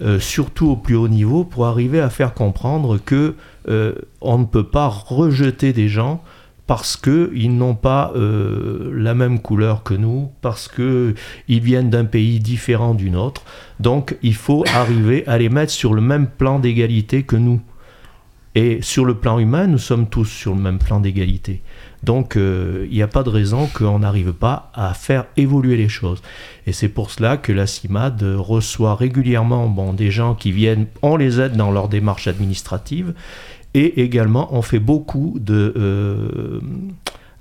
euh, 0.00 0.18
surtout 0.18 0.70
au 0.70 0.76
plus 0.76 0.96
haut 0.96 1.08
niveau, 1.08 1.44
pour 1.44 1.66
arriver 1.66 2.00
à 2.00 2.08
faire 2.08 2.32
comprendre 2.32 2.98
que 2.98 3.34
euh, 3.68 3.92
on 4.22 4.38
ne 4.38 4.46
peut 4.46 4.64
pas 4.64 4.88
rejeter 4.88 5.72
des 5.74 5.88
gens 5.88 6.22
parce 6.66 6.96
qu'ils 6.98 7.56
n'ont 7.56 7.74
pas 7.74 8.12
la 8.14 9.14
même 9.14 9.40
couleur 9.40 9.82
que 9.82 9.94
nous, 9.94 10.30
parce 10.42 10.68
qu'ils 10.68 11.14
viennent 11.48 11.88
d'un 11.88 12.04
pays 12.04 12.40
différent 12.40 12.92
du 12.92 13.08
nôtre. 13.08 13.42
Donc 13.80 14.18
il 14.22 14.34
faut 14.34 14.64
arriver 14.74 15.26
à 15.26 15.38
les 15.38 15.48
mettre 15.48 15.72
sur 15.72 15.94
le 15.94 16.02
même 16.02 16.26
plan 16.26 16.58
d'égalité 16.58 17.22
que 17.22 17.36
nous. 17.36 17.62
Et 18.54 18.80
sur 18.82 19.04
le 19.04 19.14
plan 19.14 19.38
humain, 19.38 19.66
nous 19.66 19.78
sommes 19.78 20.08
tous 20.08 20.24
sur 20.24 20.54
le 20.54 20.60
même 20.60 20.78
plan 20.78 21.00
d'égalité. 21.00 21.62
Donc 22.02 22.36
euh, 22.36 22.86
il 22.90 22.96
n'y 22.96 23.02
a 23.02 23.08
pas 23.08 23.22
de 23.22 23.28
raison 23.28 23.68
qu'on 23.72 24.00
n'arrive 24.00 24.32
pas 24.32 24.70
à 24.74 24.94
faire 24.94 25.26
évoluer 25.36 25.76
les 25.76 25.88
choses. 25.88 26.22
Et 26.66 26.72
c'est 26.72 26.88
pour 26.88 27.10
cela 27.10 27.36
que 27.36 27.52
la 27.52 27.66
CIMAD 27.66 28.22
reçoit 28.22 28.94
régulièrement 28.94 29.68
bon, 29.68 29.92
des 29.92 30.10
gens 30.10 30.34
qui 30.34 30.52
viennent, 30.52 30.86
on 31.02 31.16
les 31.16 31.40
aide 31.40 31.56
dans 31.56 31.70
leur 31.70 31.88
démarche 31.88 32.28
administrative. 32.28 33.14
Et 33.74 34.02
également, 34.02 34.48
on 34.54 34.62
fait 34.62 34.78
beaucoup 34.78 35.36
de... 35.40 35.74
Euh, 35.76 36.60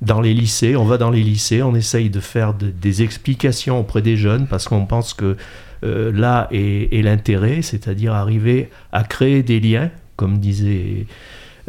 dans 0.01 0.21
les 0.21 0.35
lycées, 0.35 0.75
on 0.75 0.85
va 0.85 0.99
dans 0.99 1.09
les 1.09 1.23
lycées, 1.23 1.63
on 1.63 1.73
essaye 1.73 2.11
de 2.11 2.19
faire 2.19 2.53
des 2.53 3.01
explications 3.01 3.79
auprès 3.79 4.03
des 4.03 4.15
jeunes 4.15 4.45
parce 4.45 4.67
qu'on 4.67 4.85
pense 4.85 5.15
que 5.15 5.37
euh, 5.83 6.11
là 6.11 6.47
est 6.51 7.03
l'intérêt, 7.03 7.63
c'est-à-dire 7.63 8.13
arriver 8.13 8.69
à 8.91 9.03
créer 9.03 9.41
des 9.41 9.59
liens 9.59 9.89
comme 10.17 10.39
disait. 10.39 11.07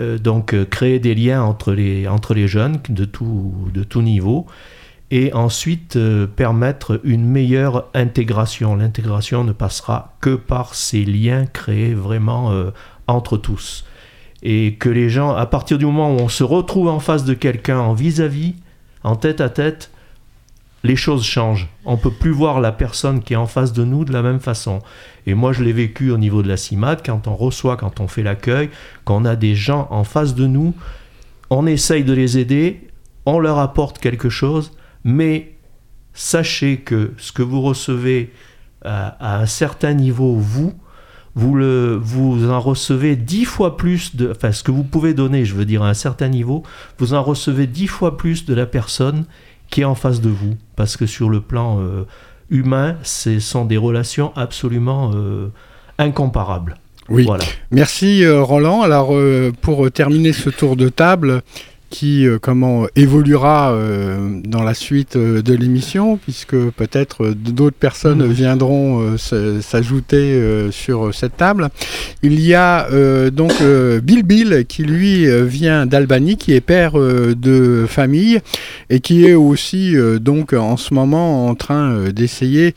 Euh, 0.01 0.19
donc 0.19 0.55
euh, 0.55 0.65
créer 0.65 1.01
des 1.01 1.15
liens 1.15 1.43
entre 1.43 1.73
les, 1.73 2.07
entre 2.07 2.33
les 2.35 2.47
jeunes 2.47 2.79
de 2.89 3.05
tout, 3.05 3.53
de 3.75 3.83
tout 3.83 4.01
niveau 4.03 4.47
et 5.11 5.33
ensuite 5.33 5.97
euh, 5.97 6.27
permettre 6.27 7.01
une 7.03 7.25
meilleure 7.25 7.89
intégration. 7.95 8.77
L'intégration 8.77 9.43
ne 9.43 9.53
passera 9.53 10.15
que 10.21 10.37
par 10.37 10.75
ces 10.75 11.05
liens 11.05 11.47
créés 11.47 11.95
vraiment 11.95 12.53
entre 13.07 13.37
tous. 13.37 13.85
Et 14.43 14.75
que 14.75 14.89
les 14.89 15.11
gens, 15.11 15.35
à 15.35 15.47
partir 15.47 15.79
du 15.79 15.87
moment 15.87 16.15
où 16.15 16.21
on 16.21 16.29
se 16.29 16.45
retrouve 16.45 16.89
en 16.89 17.01
face 17.01 17.25
de 17.25 17.35
quelqu'un 17.35 17.81
en 17.81 17.93
vis-à-vis, 17.93 18.55
en 19.03 19.17
tête 19.17 19.41
à 19.41 19.49
tête, 19.49 19.91
les 20.85 20.97
choses 20.97 21.25
changent. 21.25 21.69
On 21.85 21.97
peut 21.97 22.11
plus 22.11 22.31
voir 22.31 22.61
la 22.61 22.73
personne 22.73 23.23
qui 23.23 23.33
est 23.33 23.37
en 23.37 23.47
face 23.47 23.73
de 23.73 23.85
nous 23.85 24.05
de 24.05 24.13
la 24.13 24.23
même 24.23 24.41
façon. 24.41 24.81
Et 25.27 25.35
moi, 25.35 25.53
je 25.53 25.63
l'ai 25.63 25.73
vécu 25.73 26.11
au 26.11 26.19
niveau 26.19 26.43
de 26.43 26.49
la 26.49 26.57
CIMAD, 26.57 27.03
quand 27.05 27.27
on 27.27 27.35
reçoit, 27.35 27.77
quand 27.77 28.01
on 28.01 28.09
fait 28.09 28.23
l'accueil, 28.23 28.71
quand 29.05 29.23
on 29.23 29.25
a 29.25 29.37
des 29.37 29.55
gens 29.55 29.89
en 29.91 30.05
face 30.05 30.35
de 30.35 30.47
nous, 30.47 30.75
on 31.51 31.67
essaye 31.67 32.05
de 32.05 32.13
les 32.13 32.39
aider, 32.39 32.89
on 33.27 33.39
leur 33.39 33.59
apporte 33.59 33.99
quelque 33.99 34.29
chose, 34.29 34.73
mais 35.05 35.55
sachez 36.13 36.79
que 36.79 37.13
ce 37.17 37.33
que 37.33 37.43
vous 37.43 37.61
recevez 37.61 38.33
à, 38.85 39.37
à 39.37 39.41
un 39.41 39.47
certain 39.47 39.95
niveau, 39.95 40.35
vous, 40.35 40.73
vous, 41.39 42.01
vous 42.01 42.51
en 42.51 42.61
recevez 42.61 43.17
dix 43.17 43.45
fois 43.45 43.77
plus 43.77 44.17
de. 44.17 44.31
Enfin, 44.31 44.53
ce 44.53 44.63
que 44.63 44.71
vous 44.71 44.83
pouvez 44.83 45.15
donner, 45.15 45.45
je 45.45 45.55
veux 45.55 45.65
dire, 45.65 45.83
à 45.83 45.89
un 45.89 45.95
certain 45.95 46.29
niveau, 46.29 46.65
vous 46.99 47.15
en 47.15 47.23
recevez 47.23 47.67
dix 47.67 47.87
fois 47.87 48.17
plus 48.17 48.45
de 48.45 48.55
la 48.55 48.67
personne 48.67 49.25
qui 49.71 49.83
est 49.83 49.85
en 49.85 49.95
face 49.95 50.21
de 50.21 50.31
vous. 50.31 50.57
Parce 50.77 50.97
que 50.97 51.07
sur 51.07 51.29
le 51.29 51.41
plan 51.41 51.81
euh, 51.81 52.05
humain, 52.51 52.97
ce 53.03 53.41
sont 53.41 53.65
des 53.65 53.77
relations 53.77 54.33
absolument 54.37 55.11
euh, 55.15 55.49
incomparables. 55.99 56.77
Oui. 57.09 57.25
Voilà. 57.25 57.45
Merci 57.71 58.25
euh, 58.25 58.43
Roland. 58.43 58.83
Alors 58.83 59.15
pour 59.61 59.91
terminer 59.91 60.33
ce 60.33 60.51
tour 60.51 60.77
de 60.77 60.89
table 60.89 61.43
qui 61.91 62.27
euh, 62.27 62.39
comment 62.41 62.87
évoluera 62.97 63.73
euh, 63.73 64.41
dans 64.45 64.63
la 64.63 64.75
suite 64.75 65.17
euh, 65.17 65.43
de 65.43 65.55
l'émission 65.55 66.17
puisque 66.19 66.57
peut-être 66.57 67.25
euh, 67.25 67.35
d'autres 67.35 67.77
personnes 67.79 68.23
Mhm. 68.25 68.33
viendront 68.33 69.01
euh, 69.01 69.61
s'ajouter 69.61 70.35
euh, 70.35 70.71
sur 70.71 71.15
cette 71.15 71.37
table. 71.37 71.69
Il 72.23 72.41
y 72.41 72.55
a 72.55 72.89
euh, 72.93 73.31
donc 73.31 73.53
euh, 73.63 74.01
Bill 74.01 74.23
Bill 74.23 74.65
qui 74.69 74.83
lui 74.85 75.27
euh, 75.27 75.45
vient 75.45 75.87
d'Albanie 75.87 76.37
qui 76.37 76.53
est 76.53 76.61
père 76.61 76.99
euh, 76.99 77.35
de 77.35 77.87
famille 77.89 78.41
et 78.91 79.01
qui 79.01 79.25
est 79.27 79.35
aussi 79.35 79.97
euh, 79.97 80.19
donc 80.19 80.53
en 80.53 80.77
ce 80.77 80.93
moment 80.95 81.47
en 81.49 81.55
train 81.55 81.93
euh, 81.93 82.13
d'essayer 82.13 82.75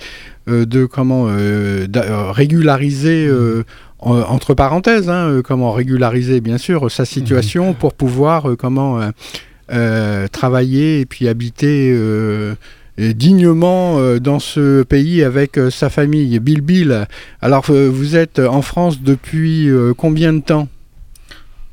euh, 0.49 0.65
de 0.65 0.85
comment 0.85 1.27
euh, 1.29 1.85
euh, 1.95 2.31
régulariser 2.31 3.27
euh, 3.27 3.63
en- 3.63 3.90
entre 4.01 4.53
parenthèses, 4.53 5.09
hein, 5.09 5.29
euh, 5.29 5.41
comment 5.41 5.71
régulariser 5.71 6.41
bien 6.41 6.57
sûr 6.57 6.89
sa 6.91 7.05
situation 7.05 7.73
pour 7.73 7.93
pouvoir 7.93 8.51
euh, 8.51 8.55
comment 8.55 8.99
euh, 8.99 9.11
euh, 9.71 10.27
travailler 10.27 11.01
et 11.01 11.05
puis 11.05 11.27
habiter 11.27 11.91
euh, 11.93 12.55
dignement 12.97 13.99
euh, 13.99 14.19
dans 14.19 14.39
ce 14.39 14.83
pays 14.83 15.23
avec 15.23 15.57
euh, 15.57 15.69
sa 15.69 15.89
famille. 15.89 16.39
Bill 16.39 16.61
Bill, 16.61 17.07
alors 17.41 17.65
euh, 17.69 17.89
vous 17.89 18.15
êtes 18.15 18.39
en 18.39 18.61
France 18.61 19.01
depuis 19.01 19.69
euh, 19.69 19.93
combien 19.95 20.33
de 20.33 20.41
temps? 20.41 20.67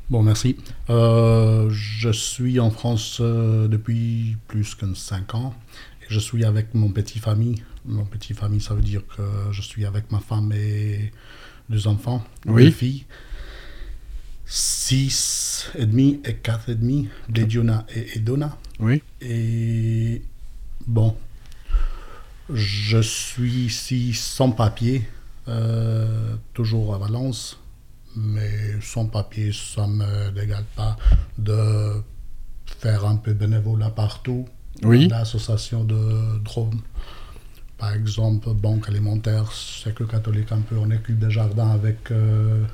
Bon, 0.09 0.23
merci. 0.23 0.55
Euh, 0.89 1.69
je 1.69 2.09
suis 2.09 2.59
en 2.59 2.71
France 2.71 3.19
euh, 3.21 3.67
depuis 3.67 4.37
plus 4.47 4.73
que 4.73 4.85
5 4.95 5.35
ans. 5.35 5.53
Et 6.01 6.05
je 6.07 6.19
suis 6.19 6.45
avec 6.45 6.73
mon 6.73 6.89
petit 6.89 7.19
famille. 7.19 7.61
Mon 7.89 8.05
petit 8.05 8.33
famille, 8.35 8.61
ça 8.61 8.75
veut 8.75 8.81
dire 8.83 9.01
que 9.17 9.23
je 9.51 9.61
suis 9.61 9.83
avec 9.85 10.11
ma 10.11 10.19
femme 10.19 10.51
et 10.53 11.11
deux 11.69 11.87
enfants, 11.87 12.23
Oui. 12.45 12.65
deux 12.65 12.71
filles. 12.71 13.05
6 14.45 15.71
et 15.75 15.85
demi 15.85 16.19
et 16.25 16.35
4 16.35 16.69
et 16.69 16.75
demi, 16.75 17.09
Dediona 17.29 17.85
et 17.95 18.17
Edona. 18.17 18.57
Oui. 18.79 19.01
Et 19.21 20.21
bon, 20.87 21.15
je 22.51 22.99
suis 23.01 23.65
ici 23.65 24.13
sans 24.13 24.51
papier, 24.51 25.07
euh, 25.47 26.35
toujours 26.53 26.95
à 26.95 26.97
Valence, 26.97 27.59
mais 28.15 28.79
sans 28.81 29.05
papier, 29.05 29.51
ça 29.51 29.85
ne 29.87 29.93
me 29.95 30.39
régale 30.39 30.65
pas 30.75 30.97
de 31.37 32.01
faire 32.65 33.05
un 33.05 33.17
peu 33.17 33.33
bénévolat 33.33 33.91
partout. 33.91 34.47
Oui. 34.83 35.07
L'association 35.09 35.83
de 35.83 36.39
Drôme, 36.39 36.81
par 37.79 37.93
exemple, 37.93 38.49
Banque 38.53 38.89
alimentaire, 38.89 39.51
que 39.95 40.03
catholique 40.03 40.51
un 40.51 40.59
peu, 40.59 40.75
on 40.77 40.91
occupe 40.91 41.17
des 41.17 41.31
jardins 41.31 41.71
avec 41.71 42.11
euh, 42.11 42.65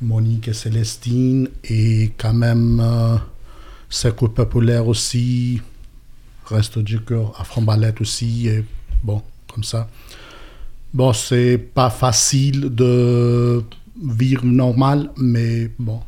Monique 0.00 0.48
et 0.48 0.52
Célestine, 0.52 1.48
et 1.64 2.12
quand 2.18 2.34
même, 2.34 2.80
euh, 2.80 3.16
Secours 3.88 4.34
populaire 4.34 4.88
aussi, 4.88 5.60
Reste 6.46 6.80
du 6.80 7.00
cœur, 7.00 7.32
à 7.40 7.44
Frambalette 7.44 8.00
aussi, 8.00 8.48
et 8.48 8.64
bon, 9.04 9.22
comme 9.52 9.62
ça. 9.62 9.88
Bon, 10.92 11.12
c'est 11.12 11.56
pas 11.56 11.88
facile 11.88 12.74
de 12.74 13.62
vivre 14.02 14.44
normal, 14.44 15.10
mais 15.16 15.70
bon. 15.78 16.00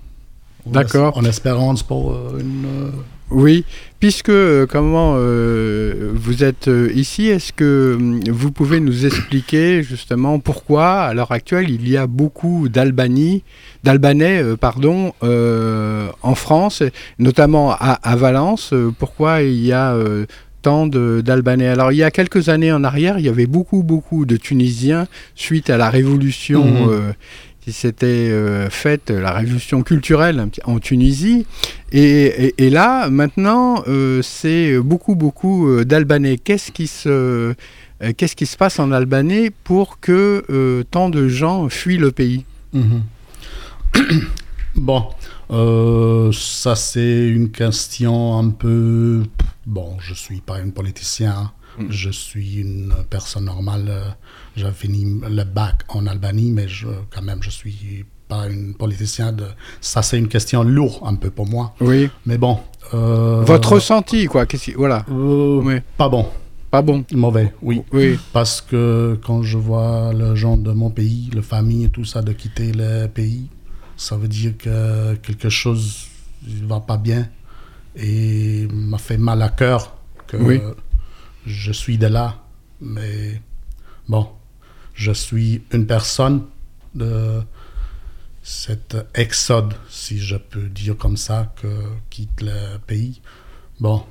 On 0.67 0.71
D'accord. 0.73 1.17
En 1.17 1.25
espérance 1.25 1.83
pour 1.83 2.13
euh, 2.13 2.41
une. 2.41 2.93
Oui, 3.31 3.65
puisque 4.01 4.29
euh, 4.29 4.67
comment 4.67 5.15
euh, 5.17 6.11
vous 6.15 6.45
êtes 6.45 6.69
euh, 6.69 6.91
ici, 6.95 7.29
est-ce 7.29 7.53
que 7.53 7.95
hum, 7.97 8.21
vous 8.29 8.53
pouvez 8.53 8.81
nous 8.81 9.07
expliquer 9.07 9.83
justement 9.83 10.39
pourquoi 10.39 11.01
à 11.01 11.15
l'heure 11.15 11.33
actuelle 11.33 11.71
il 11.71 11.89
y 11.89 11.97
a 11.97 12.07
beaucoup 12.07 12.69
d'Albanie, 12.69 13.43
d'Albanais 13.83 14.43
euh, 14.43 14.57
pardon, 14.57 15.15
euh, 15.23 16.09
en 16.23 16.35
France, 16.35 16.83
notamment 17.19 17.73
à, 17.73 17.99
à 18.03 18.15
Valence, 18.15 18.75
pourquoi 18.99 19.43
il 19.43 19.65
y 19.65 19.73
a 19.73 19.97
tant 20.61 20.87
d'Albanais? 20.87 21.69
Alors 21.69 21.93
il 21.93 21.97
y 21.97 22.05
a 22.05 22.11
quelques 22.11 22.51
années 22.51 22.73
en 22.73 22.85
arrière, 22.85 23.19
il 23.19 23.25
y 23.25 23.31
avait 23.31 23.47
beaucoup 23.47 23.83
beaucoup 23.83 24.27
de 24.27 24.37
Tunisiens 24.37 25.07
suite 25.35 25.71
à 25.71 25.79
la 25.79 25.89
révolution. 25.89 26.65
Mhm. 26.65 27.15
Qui 27.65 27.73
s'était 27.73 28.29
euh, 28.31 28.69
faite, 28.69 29.09
la 29.09 29.33
révolution 29.33 29.83
culturelle 29.83 30.47
en 30.65 30.79
Tunisie. 30.79 31.47
Et, 31.93 32.03
et- 32.03 32.55
et 32.67 32.71
là, 32.71 33.09
maintenant, 33.09 33.83
euh, 33.89 34.21
c'est 34.23 34.79
beaucoup, 34.81 35.15
beaucoup 35.15 35.67
euh, 35.69 35.85
d'Albanais. 35.87 36.37
Qu'est-ce 36.37 36.71
qui, 36.73 36.87
se, 36.87 37.09
euh, 37.09 37.55
qu'est-ce 38.19 38.37
qui 38.37 38.45
se 38.45 38.59
passe 38.59 38.79
en 38.79 38.93
Albanais 38.93 39.51
pour 39.65 39.99
que 39.99 40.45
euh, 40.51 40.83
tant 40.91 41.09
de 41.09 41.27
gens 41.29 41.71
fuient 41.71 41.97
le 41.97 42.13
pays? 42.13 42.45
Mhm. 42.75 43.03
bon, 44.75 45.05
euh, 45.51 46.31
ça 46.33 46.75
c'est 46.77 47.29
une 47.29 47.51
question 47.51 48.39
un 48.39 48.51
peu. 48.51 49.23
Bon, 49.67 49.97
je 50.01 50.13
suis 50.15 50.41
pas 50.43 50.57
un 50.59 50.69
politicien, 50.71 51.53
Mm. 51.77 51.87
je 51.91 52.11
suis 52.11 52.61
une 52.61 52.95
personne 53.11 53.47
normale. 53.47 53.91
J'ai 54.57 54.71
fini 54.73 55.21
le 55.29 55.45
bac 55.45 55.83
en 55.89 56.07
Albanie, 56.07 56.53
mais 56.53 56.69
je, 56.69 56.87
quand 57.11 57.23
même, 57.23 57.43
je 57.43 57.51
suis 57.51 58.05
pas 58.29 58.43
un 58.45 58.73
politicien. 58.73 59.33
De... 59.33 59.45
Ça 59.81 60.01
c'est 60.03 60.19
une 60.19 60.29
question 60.29 60.63
lourde 60.63 61.01
un 61.05 61.17
peu 61.17 61.31
pour 61.31 61.47
moi. 61.49 61.75
Oui. 61.81 62.09
Mais 62.25 62.39
bon. 62.39 62.59
euh, 62.95 63.43
Votre 63.45 63.73
ressenti, 63.75 64.27
quoi. 64.27 64.47
qu'est-ce 64.47 64.65
qui- 64.67 64.73
Voilà. 64.75 65.05
euh, 65.11 65.61
Oui. 65.65 65.75
Pas 65.97 66.09
bon, 66.09 66.27
Pas 66.71 66.83
bon. 66.83 67.05
mauvais, 67.13 67.53
oui. 67.63 67.83
Oui. 67.93 68.19
Parce 68.33 68.61
que 68.61 69.19
quand 69.27 69.43
je 69.43 69.59
vois 69.59 70.13
les 70.15 70.37
gens 70.37 70.57
de 70.57 70.71
mon 70.73 70.91
pays, 70.91 71.31
la 71.35 71.43
famille 71.43 71.85
et 71.85 71.89
tout 71.89 72.05
ça, 72.05 72.23
de 72.23 72.33
quitter 72.33 72.73
le 72.73 73.07
pays, 73.09 73.49
ça 73.97 74.17
veut 74.17 74.29
dire 74.29 74.57
que 74.57 75.15
quelque 75.17 75.49
chose 75.49 76.07
ne 76.47 76.67
va 76.67 76.81
pas 76.81 76.97
bien. 76.97 77.29
Et 77.97 78.67
m'a 78.73 78.99
fait 78.99 79.19
mal 79.19 79.41
à 79.43 79.49
cœur 79.51 79.97
que 80.27 80.37
Oui. 80.37 80.61
je 81.47 81.73
suis 81.73 81.97
de 81.99 82.07
là. 82.09 82.37
Mais 82.81 83.41
bon, 84.09 84.29
je 84.95 85.13
suis 85.13 85.63
une 85.73 85.87
personne 85.87 86.43
de 86.95 87.41
cet 88.43 88.97
exode, 89.15 89.75
si 89.89 90.19
je 90.19 90.37
peux 90.37 90.69
dire 90.69 90.97
comme 90.97 91.17
ça, 91.17 91.53
que 91.61 91.69
quitte 92.11 92.41
le 92.43 92.79
pays. 92.87 93.21
Bon, 93.81 94.03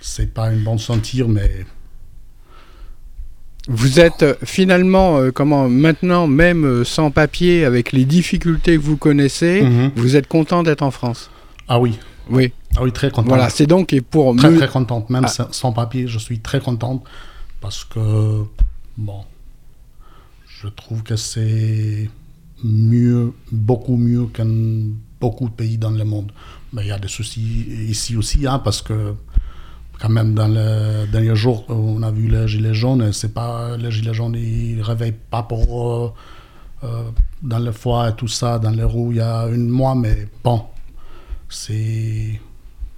c'est 0.00 0.32
pas 0.32 0.46
un 0.48 0.56
bon 0.62 0.76
sentir, 0.78 1.28
mais 1.28 1.64
Vous 3.68 4.00
êtes 4.00 4.22
euh, 4.22 4.34
finalement, 4.42 5.18
euh, 5.18 5.30
comment, 5.30 5.68
maintenant, 5.68 6.26
même 6.26 6.64
euh, 6.64 6.84
sans 6.84 7.10
papier, 7.10 7.64
avec 7.64 7.92
les 7.92 8.04
difficultés 8.06 8.76
que 8.76 8.80
vous 8.82 8.96
connaissez, 8.96 9.62
Mhm. 9.62 9.92
vous 9.96 10.16
êtes 10.16 10.26
content 10.26 10.62
d'être 10.62 10.82
en 10.82 10.90
France? 10.90 11.30
Ah 11.68 11.78
oui, 11.78 11.98
Oui. 12.30 12.52
ah 12.76 12.82
oui, 12.82 12.90
très 12.90 13.10
content. 13.10 13.28
Voilà, 13.28 13.50
c'est 13.50 13.66
donc 13.66 13.92
et 13.92 14.00
pour 14.00 14.34
Très 14.34 14.50
me- 14.50 14.56
très 14.56 14.66
contente, 14.68 15.10
même 15.10 15.24
Ah. 15.26 15.28
sans, 15.28 15.52
sans 15.52 15.72
papier, 15.72 16.08
je 16.08 16.18
suis 16.18 16.40
très 16.40 16.58
contente 16.60 17.04
parce 17.60 17.84
que, 17.84 18.44
bon, 18.96 19.24
je 20.62 20.68
trouve 20.68 21.02
que 21.02 21.16
c'est 21.16 22.10
mieux, 22.62 23.32
beaucoup 23.50 23.96
mieux 23.96 24.26
qu'un 24.26 24.46
beaucoup 25.20 25.48
de 25.48 25.54
pays 25.54 25.78
dans 25.78 25.90
le 25.90 26.04
monde. 26.04 26.32
Mais 26.72 26.82
il 26.82 26.88
y 26.88 26.92
a 26.92 26.98
des 26.98 27.08
soucis 27.08 27.66
ici 27.88 28.16
aussi, 28.16 28.46
hein, 28.46 28.58
parce 28.58 28.82
que 28.82 29.14
quand 29.98 30.08
même 30.08 30.34
dans 30.34 30.48
les 30.48 31.06
derniers 31.10 31.36
jours, 31.36 31.64
on 31.68 32.02
a 32.02 32.10
vu 32.10 32.28
les 32.28 32.46
gilets 32.48 32.74
jaunes, 32.74 33.12
c'est 33.12 33.32
pas 33.32 33.76
les 33.76 33.90
gilets 33.90 34.14
jaunes, 34.14 34.34
ils 34.34 34.76
ne 34.76 34.82
réveillent 34.82 35.20
pas 35.30 35.42
pour 35.42 35.92
euh, 35.92 36.12
euh, 36.84 37.10
dans 37.42 37.58
le 37.58 37.72
foie 37.72 38.10
et 38.10 38.14
tout 38.14 38.28
ça, 38.28 38.58
dans 38.58 38.70
les 38.70 38.84
roues 38.84 39.12
il 39.12 39.18
y 39.18 39.20
a 39.20 39.46
une 39.48 39.68
mois, 39.68 39.94
mais 39.94 40.28
bon, 40.44 40.62
c'est 41.48 42.40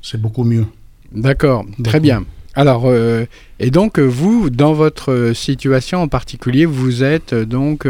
c'est 0.01 0.21
beaucoup 0.21 0.45
mieux. 0.45 0.67
D'accord, 1.13 1.65
très 1.85 2.01
bien. 2.01 2.25
Alors, 2.55 2.83
euh, 2.85 3.25
et 3.59 3.71
donc, 3.71 3.99
euh, 3.99 4.05
vous, 4.05 4.51
dans 4.51 4.75
votre 4.75 5.11
euh, 5.11 5.35
situation 5.35 6.03
en 6.03 6.09
particulier, 6.09 6.67
vous 6.67 7.03
êtes 7.03 7.35
donc 7.35 7.89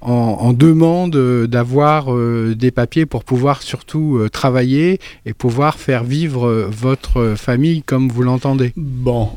en, 0.00 0.52
demande 0.52 1.16
d'avoir 1.46 2.14
des 2.14 2.70
papiers 2.70 3.06
pour 3.06 3.24
pouvoir 3.24 3.62
surtout 3.62 4.28
travailler 4.30 5.00
et 5.24 5.32
pouvoir 5.32 5.78
faire 5.78 6.04
vivre 6.04 6.68
votre 6.70 7.36
famille 7.38 7.82
comme 7.82 8.10
vous 8.10 8.22
l'entendez. 8.22 8.74
Bon, 8.76 9.30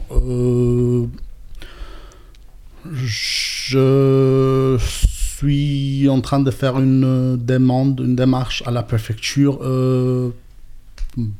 je 2.93 4.77
suis 4.77 6.09
en 6.09 6.19
train 6.19 6.41
de 6.41 6.51
faire 6.51 6.77
une 6.79 7.37
demande, 7.37 8.01
une 8.03 8.17
démarche 8.17 8.61
à 8.65 8.71
la 8.71 8.83
préfecture, 8.83 9.59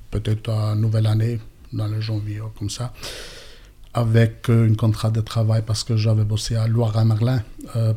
peut-être 0.10 0.50
à 0.50 0.73
nouvelle 0.76 1.08
année, 1.08 1.39
dans 1.73 1.88
le 1.88 2.01
janvier, 2.01 2.41
comme 2.58 2.69
ça 2.69 2.93
avec 3.97 4.49
euh, 4.49 4.69
un 4.69 4.75
contrat 4.75 5.10
de 5.10 5.21
travail 5.21 5.63
parce 5.65 5.84
que 5.84 5.97
j'avais 5.97 6.23
bossé 6.23 6.56
à 6.56 6.67
Loire-et-Merlin 6.67 7.41
euh, 7.75 7.93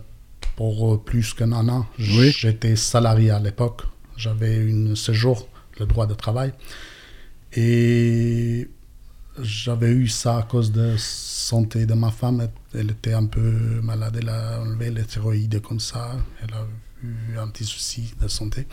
pour 0.57 0.95
euh, 0.95 0.99
plus 0.99 1.35
qu'un 1.35 1.53
an. 1.53 1.87
J'étais 1.99 2.75
salarié 2.75 3.31
à 3.31 3.39
l'époque. 3.39 3.83
J'avais 4.17 4.73
un 4.73 4.95
séjour, 4.95 5.47
le 5.79 5.85
droit 5.85 6.07
de 6.07 6.15
travail. 6.15 6.55
Et 7.53 8.69
j'avais 9.43 9.91
eu 9.91 10.09
ça 10.09 10.39
à 10.39 10.43
cause 10.43 10.73
de 10.73 10.95
santé 10.97 11.85
de 11.85 11.93
ma 11.93 12.11
femme. 12.11 12.49
Elle 12.75 12.93
était 12.93 13.13
un 13.13 13.27
peu 13.27 13.81
malade. 13.83 14.17
Elle 14.21 14.31
a 14.31 14.61
enlevé 14.61 14.91
les 14.91 15.05
thyroïdes 15.05 15.61
comme 15.61 15.81
ça. 15.81 16.17
Elle 16.43 16.55
a 16.55 16.67
eu 17.03 17.39
un 17.39 17.49
petit 17.49 17.65
souci 17.65 18.15
de 18.19 18.29
santé. 18.29 18.67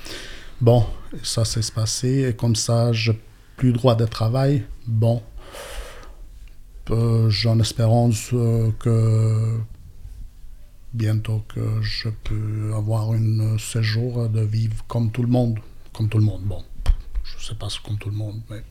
Bon, 0.62 0.86
ça 1.24 1.44
s'est 1.44 1.72
passé. 1.74 2.30
Et 2.30 2.36
comme 2.36 2.56
ça, 2.56 2.94
je 2.94 3.12
plus 3.58 3.74
droit 3.74 3.96
de 3.96 4.06
travail. 4.06 4.64
Bon, 4.86 5.22
euh, 6.92 7.30
j'en 7.30 7.60
espérance 7.60 8.30
euh, 8.32 8.70
que 8.80 9.58
bientôt 10.94 11.44
que 11.54 11.82
je 11.82 12.08
peux 12.24 12.74
avoir 12.74 13.12
un 13.12 13.58
séjour 13.58 14.30
de 14.30 14.42
vivre 14.42 14.86
comme 14.88 15.12
tout 15.12 15.24
le 15.24 15.28
monde. 15.28 15.60
Comme 15.92 16.08
tout 16.08 16.20
le 16.20 16.24
monde. 16.24 16.42
Bon, 16.46 16.64
je 17.24 17.46
sais 17.46 17.56
pas 17.56 17.68
comme 17.86 17.98
tout 17.98 18.10
le 18.10 18.16
monde, 18.16 18.40
mais. 18.50 18.62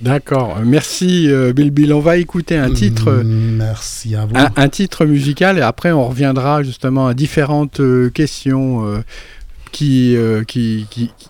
D'accord, 0.00 0.60
merci 0.64 1.28
euh, 1.28 1.52
Bill 1.52 1.92
On 1.92 2.00
va 2.00 2.16
écouter 2.16 2.56
un 2.56 2.72
titre. 2.72 3.22
Merci 3.24 4.14
à 4.16 4.26
vous. 4.26 4.34
Un, 4.56 4.68
titre 4.68 5.04
musical 5.06 5.58
et 5.58 5.60
après 5.60 5.92
on 5.92 6.08
reviendra 6.08 6.62
justement 6.62 7.06
à 7.08 7.14
différentes 7.14 7.80
questions 8.12 9.02
qui, 9.70 10.16
qui, 10.46 10.86
qui, 10.90 11.12
qui 11.16 11.28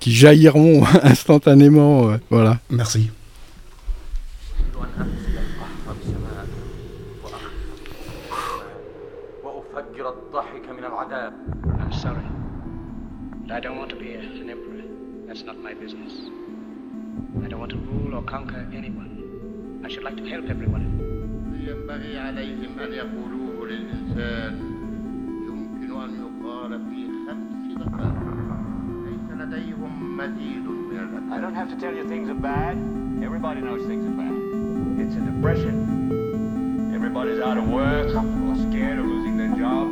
jailliront 0.00 0.84
instantanément. 1.02 2.10
Euh, 2.10 2.16
voilà. 2.30 2.58
Merci. 2.70 3.10
I'm 11.80 11.92
sorry. 11.92 12.24
I 13.50 13.60
don't 13.60 13.76
want 13.76 13.90
to 13.90 13.96
be 13.96 14.14
an 14.14 14.50
emperor. 14.50 14.82
That's 15.26 15.42
not 15.42 15.58
my 15.58 15.74
business. 15.74 16.12
I 17.44 17.48
don't 17.48 17.60
want 17.60 17.70
to 17.72 17.78
rule 17.78 18.14
or 18.14 18.22
conquer 18.22 18.66
anyone. 18.74 19.82
I 19.84 19.88
should 19.88 20.02
like 20.02 20.16
to 20.16 20.24
help 20.24 20.48
everyone. 20.48 21.00
ينبغي 21.68 22.18
عليهم 22.18 22.78
أن 22.78 22.92
يقولوه 22.92 23.66
للإنسان 23.68 24.54
يمكن 25.48 26.02
أن 26.02 26.10
يقال 26.22 26.80
في 26.90 27.08
خمس 27.26 27.78
دقائق 27.78 28.37
لديهم 29.38 30.16
مزيد 30.16 30.66
من 30.68 31.32
I 31.32 31.40
don't 31.40 31.54
have 31.54 31.70
to 31.70 31.76
tell 31.76 31.94
you 31.94 32.04
things 32.08 32.28
are 32.28 32.40
bad. 32.52 32.76
Everybody 33.22 33.60
knows 33.60 33.82
things 33.86 34.04
are 34.10 34.16
bad. 34.22 34.36
It's 35.02 35.16
a 35.16 35.22
depression. 35.30 35.76
Everybody's 36.94 37.40
out 37.40 37.58
of 37.58 37.66
work 37.68 38.08
or 38.46 38.54
scared 38.66 38.98
of 38.98 39.06
losing 39.06 39.36
their 39.36 39.54
job. 39.62 39.86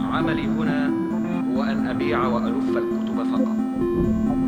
عملي 0.00 0.46
هنا 0.46 0.90
هو 1.48 1.62
أن 1.62 1.86
أبيع 1.86 2.26
وألف 2.26 2.76
الكتب 2.76 3.22
فقط. 3.32 3.56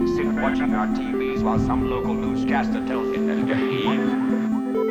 We 0.01 0.07
sit 0.17 0.27
watching 0.45 0.75
our 0.75 0.89
TVs 0.99 1.43
while 1.43 1.59
some 1.59 1.91
local 1.91 2.15
newscaster 2.15 2.81
tells 2.87 3.09
you 3.15 3.31
الجحيم 3.31 4.01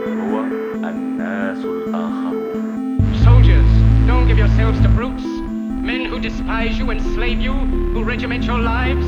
هو 0.07 0.43
الناس 0.89 1.65
الآخرون. 1.65 2.97
Soldiers, 3.23 3.69
don't 4.07 4.27
give 4.27 4.37
yourselves 4.37 4.79
to 4.81 4.89
brutes. 4.89 5.25
Men 5.89 6.05
who 6.05 6.19
despise 6.19 6.77
you, 6.77 6.91
enslave 6.91 7.39
you, 7.39 7.53
who 7.93 8.03
regiment 8.03 8.43
your 8.43 8.59
lives. 8.59 9.07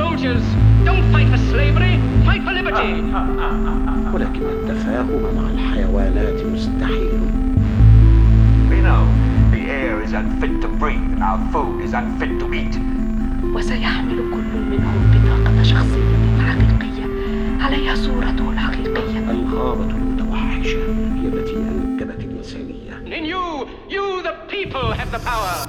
Soldiers, 0.00 0.44
don't 0.84 1.04
fight 1.12 1.28
for 1.32 1.38
slavery, 1.52 1.94
fight 2.24 2.42
for 2.44 2.52
liberty. 2.52 2.92
ولكن 4.14 4.42
التفاهم 4.42 5.22
مع 5.36 5.50
الحيوانات 5.50 6.46
مستحيل. 6.46 7.20
We 8.70 8.80
know 8.86 9.02
the 9.52 9.62
air 9.70 10.02
is 10.02 10.12
unfit 10.12 10.60
to 10.62 10.68
breathe 10.68 11.12
and 11.14 11.22
our 11.22 11.40
food 11.52 11.84
is 11.84 11.92
unfit 11.92 12.32
to 12.40 12.46
eat. 12.54 12.76
وسيحمل 13.54 14.16
كل 14.16 14.52
منهم 14.70 15.10
بطاقة 15.12 15.62
شخصية 15.62 16.16
حقيقية 16.46 17.06
عليها 17.60 17.94
صورته 17.94 18.50
الحقيقية. 18.50 19.30
الغابة 19.30 19.90
المتوحشة 19.90 20.78
هي 21.14 21.28
التي 21.28 21.56
أنجبت 21.56 22.20
الإنسانية. 22.20 22.94
In 23.06 23.24
you, 23.24 23.66
you 23.88 24.22
the 24.22 24.34
people 24.48 24.92
have 24.92 25.10
the 25.10 25.18
power. 25.18 25.66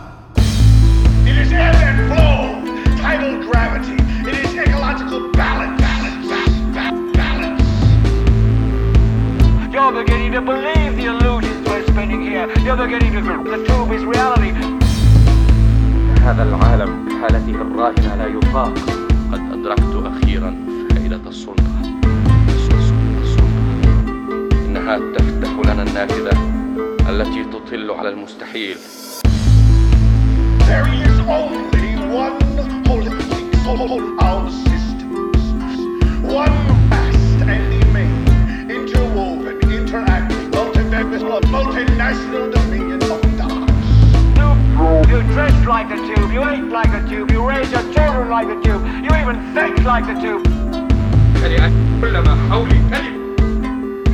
It 1.30 1.38
is 1.38 1.52
ebb 1.52 1.76
and 1.76 2.00
flow, 2.10 2.61
tidal 3.22 3.38
gravity. 3.52 3.98
It 4.30 4.36
is 4.44 4.52
ecological 4.58 5.22
balance. 5.32 5.80
balance, 5.82 6.26
balance, 6.78 7.18
balance. 7.18 7.62
You're 9.74 9.94
beginning 10.02 10.32
to 10.38 10.42
believe 10.42 10.92
the 11.00 11.06
illusions 11.14 11.62
we're 11.70 11.86
spinning 11.92 12.22
here. 12.30 12.48
You're 12.66 12.82
beginning 12.86 13.14
to 13.18 13.22
think 13.28 13.42
the 13.54 13.60
tube 13.68 13.92
is 13.98 14.04
reality. 14.16 14.54
هذا 16.28 16.44
العالم 16.44 16.92
بحالته 17.06 17.56
الراهنة 17.66 18.16
لا 18.16 18.28
يطاق. 18.28 18.74
قد 19.32 19.42
أدركت 19.54 19.94
أخيرا 20.12 20.52
فائدة. 20.90 21.22
السلطة. 21.28 21.64
إنها 24.66 24.98
تفتح 24.98 25.52
لنا 25.66 25.84
النافذة 25.84 26.38
التي 27.10 27.44
تطل 27.44 27.92
على 27.92 28.10
المستحيل. 28.10 28.78
There 30.68 30.88
is 30.88 31.20
only 31.20 31.92
one 32.16 32.71
holy 33.71 33.89
soul, 33.89 34.21
our 34.21 34.51
systems. 34.51 35.39
One 36.23 36.53
vast 36.91 37.49
and 37.49 37.75
immense, 37.83 38.71
interwoven, 38.71 39.59
interacting, 39.71 40.51
multidimensional, 40.51 41.41
multinational 41.43 42.53
dominion 42.53 43.03
of 43.03 43.21
dance. 43.39 45.11
You 45.11 45.23
dress 45.35 45.67
like 45.67 45.91
a 45.91 45.97
tube, 45.97 46.33
you 46.33 46.43
eat 46.51 46.65
like 46.71 46.89
a 46.89 47.09
tube, 47.09 47.31
you 47.31 47.49
raise 47.49 47.71
your 47.71 47.83
children 47.93 48.29
like 48.29 48.49
a 48.49 48.61
tube, 48.63 48.85
you 49.05 49.11
even 49.17 49.55
think 49.55 49.79
like 49.85 50.05
a 50.05 50.21
tube. 50.21 50.47
كل 52.01 52.19
ما 52.19 52.49
حولي 52.51 52.79
كذب 52.91 53.17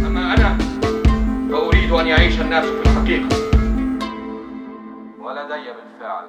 أما 0.07 0.35
أنا 0.35 0.59
فأريد 1.51 1.93
أن 1.93 2.07
يعيش 2.07 2.41
الناس 2.41 2.65
في 2.65 2.83
الحقيقة 2.83 3.37
ولدي 5.19 5.65
بالفعل 5.73 6.29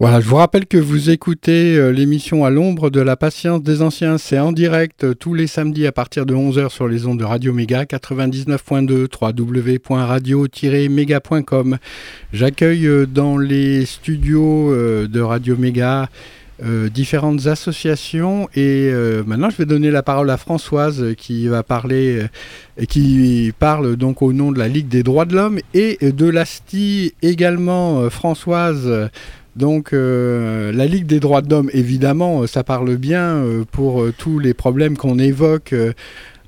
Voilà, 0.00 0.20
je 0.20 0.28
vous 0.28 0.36
rappelle 0.36 0.66
que 0.66 0.78
vous 0.78 1.10
écoutez 1.10 1.76
euh, 1.76 1.90
l'émission 1.90 2.46
à 2.46 2.50
l'ombre 2.50 2.88
de 2.88 3.00
la 3.00 3.14
patience 3.14 3.62
des 3.62 3.82
anciens. 3.82 4.16
C'est 4.16 4.38
en 4.38 4.50
direct 4.50 5.04
euh, 5.04 5.12
tous 5.14 5.34
les 5.34 5.46
samedis 5.46 5.86
à 5.86 5.92
partir 5.92 6.24
de 6.24 6.34
11h 6.34 6.70
sur 6.70 6.88
les 6.88 7.06
ondes 7.06 7.18
de 7.18 7.24
Radio 7.24 7.52
Méga 7.52 7.84
99.2 7.84 9.06
www.radio-méga.com. 9.20 11.76
J'accueille 12.32 12.86
euh, 12.86 13.04
dans 13.06 13.36
les 13.36 13.84
studios 13.84 14.74
de 14.74 15.20
Radio 15.20 15.56
Méga 15.56 16.08
différentes 16.94 17.48
associations 17.48 18.48
et 18.54 18.92
maintenant 19.26 19.50
je 19.50 19.56
vais 19.56 19.66
donner 19.66 19.90
la 19.90 20.04
parole 20.04 20.30
à 20.30 20.36
Françoise 20.36 21.06
qui 21.18 21.48
va 21.48 21.64
parler 21.64 22.26
et 22.78 22.86
qui 22.86 23.52
parle 23.58 23.96
donc 23.96 24.22
au 24.22 24.32
nom 24.32 24.52
de 24.52 24.60
la 24.60 24.68
Ligue 24.68 24.86
des 24.86 25.02
droits 25.02 25.24
de 25.24 25.34
l'homme 25.34 25.58
et 25.74 25.98
de 26.00 26.26
l'ASTI 26.26 27.14
également 27.20 28.08
Françoise 28.10 29.10
donc 29.56 29.92
la 29.92 30.86
Ligue 30.86 31.06
des 31.06 31.20
droits 31.20 31.42
de 31.42 31.50
l'homme, 31.50 31.70
évidemment, 31.72 32.46
ça 32.46 32.64
parle 32.64 32.96
bien 32.96 33.44
pour 33.70 34.04
tous 34.16 34.38
les 34.38 34.54
problèmes 34.54 34.96
qu'on 34.96 35.18
évoque 35.18 35.74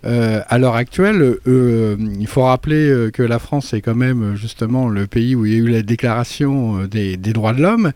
euh, 0.06 0.42
à 0.48 0.58
l'heure 0.58 0.74
actuelle, 0.74 1.36
euh, 1.46 1.96
il 2.20 2.26
faut 2.26 2.42
rappeler 2.42 2.88
euh, 2.88 3.10
que 3.10 3.22
la 3.22 3.38
France 3.38 3.72
est 3.72 3.80
quand 3.80 3.94
même 3.94 4.36
justement 4.36 4.88
le 4.88 5.06
pays 5.06 5.34
où 5.34 5.46
il 5.46 5.52
y 5.52 5.56
a 5.56 5.58
eu 5.58 5.68
la 5.68 5.80
déclaration 5.80 6.84
des, 6.84 7.16
droits 7.16 7.54
de 7.54 7.62
l'homme, 7.62 7.92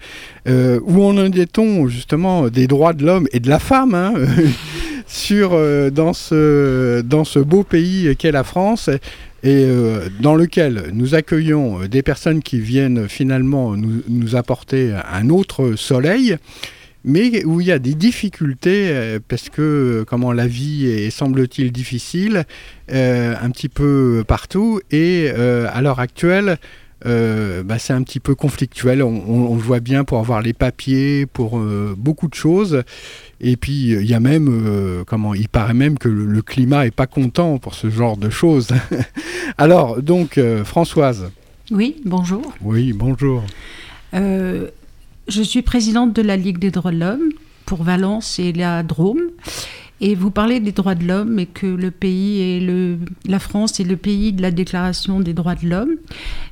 où 0.46 1.04
en 1.04 1.16
est-on 1.32 1.86
justement 1.88 2.48
des 2.48 2.66
droits 2.66 2.94
de 2.94 3.04
l'homme 3.04 3.28
et 3.32 3.40
de 3.40 3.48
la 3.48 3.58
femme 3.58 3.94
hein, 3.94 4.14
sur, 5.08 5.50
dans, 5.90 6.12
ce, 6.12 7.00
dans 7.00 7.24
ce 7.24 7.38
beau 7.38 7.64
pays 7.64 8.14
qu'est 8.16 8.30
la 8.30 8.44
France 8.44 8.90
et 9.42 9.66
dans 10.20 10.34
lequel 10.34 10.90
nous 10.92 11.14
accueillons 11.14 11.86
des 11.86 12.02
personnes 12.02 12.42
qui 12.42 12.60
viennent 12.60 13.08
finalement 13.08 13.74
nous, 13.74 14.02
nous 14.08 14.36
apporter 14.36 14.92
un 15.10 15.30
autre 15.30 15.74
soleil 15.76 16.36
mais 17.04 17.44
où 17.44 17.60
il 17.60 17.66
y 17.66 17.72
a 17.72 17.78
des 17.78 17.94
difficultés 17.94 18.88
euh, 18.90 19.18
parce 19.26 19.48
que 19.48 20.04
comment 20.06 20.32
la 20.32 20.46
vie 20.46 20.86
est 20.86 21.10
semble-t-il 21.10 21.72
difficile 21.72 22.44
euh, 22.92 23.34
un 23.40 23.50
petit 23.50 23.68
peu 23.68 24.24
partout 24.26 24.80
et 24.90 25.30
euh, 25.32 25.68
à 25.72 25.80
l'heure 25.82 26.00
actuelle 26.00 26.58
bah, 27.04 27.78
c'est 27.78 27.92
un 27.92 28.02
petit 28.02 28.20
peu 28.20 28.34
conflictuel. 28.34 29.02
On, 29.02 29.22
on, 29.28 29.54
le 29.54 29.62
voit 29.62 29.80
bien 29.80 30.04
pour 30.04 30.18
avoir 30.18 30.42
les 30.42 30.52
papiers, 30.52 31.26
pour 31.26 31.60
beaucoup 31.96 32.28
de 32.28 32.34
choses. 32.34 32.82
Et 33.40 33.56
puis 33.56 33.92
il 33.92 34.06
y 34.06 34.14
a 34.14 34.20
même, 34.20 35.04
comment, 35.06 35.34
il 35.34 35.48
paraît 35.48 35.74
même 35.74 35.98
que 35.98 36.08
le, 36.08 36.26
le, 36.26 36.42
climat 36.42 36.86
est 36.86 36.94
pas 36.94 37.06
content 37.06 37.58
pour 37.58 37.74
ce 37.74 37.88
genre 37.90 38.16
de 38.16 38.30
choses. 38.30 38.68
Alors 39.58 40.02
donc 40.02 40.40
Françoise. 40.64 41.30
Oui, 41.70 41.96
bonjour. 42.04 42.54
Oui, 42.62 42.92
bonjour. 42.94 43.42
Euh, 44.14 44.68
je 45.28 45.42
suis 45.42 45.62
présidente 45.62 46.14
de 46.14 46.22
la 46.22 46.36
Ligue 46.36 46.58
des 46.58 46.70
droits 46.70 46.92
de 46.92 46.98
l'homme 46.98 47.28
pour 47.66 47.82
Valence 47.82 48.38
et 48.38 48.52
la 48.52 48.82
Drôme. 48.82 49.20
Et 50.00 50.14
vous 50.14 50.30
parlez 50.30 50.60
des 50.60 50.72
droits 50.72 50.94
de 50.94 51.04
l'homme 51.04 51.38
et 51.38 51.46
que 51.46 51.66
le 51.66 51.90
pays 51.90 52.40
est 52.40 52.60
le, 52.60 52.98
la 53.26 53.38
France 53.38 53.80
est 53.80 53.84
le 53.84 53.96
pays 53.96 54.32
de 54.32 54.42
la 54.42 54.50
Déclaration 54.50 55.20
des 55.20 55.34
droits 55.34 55.56
de 55.56 55.68
l'homme. 55.68 55.96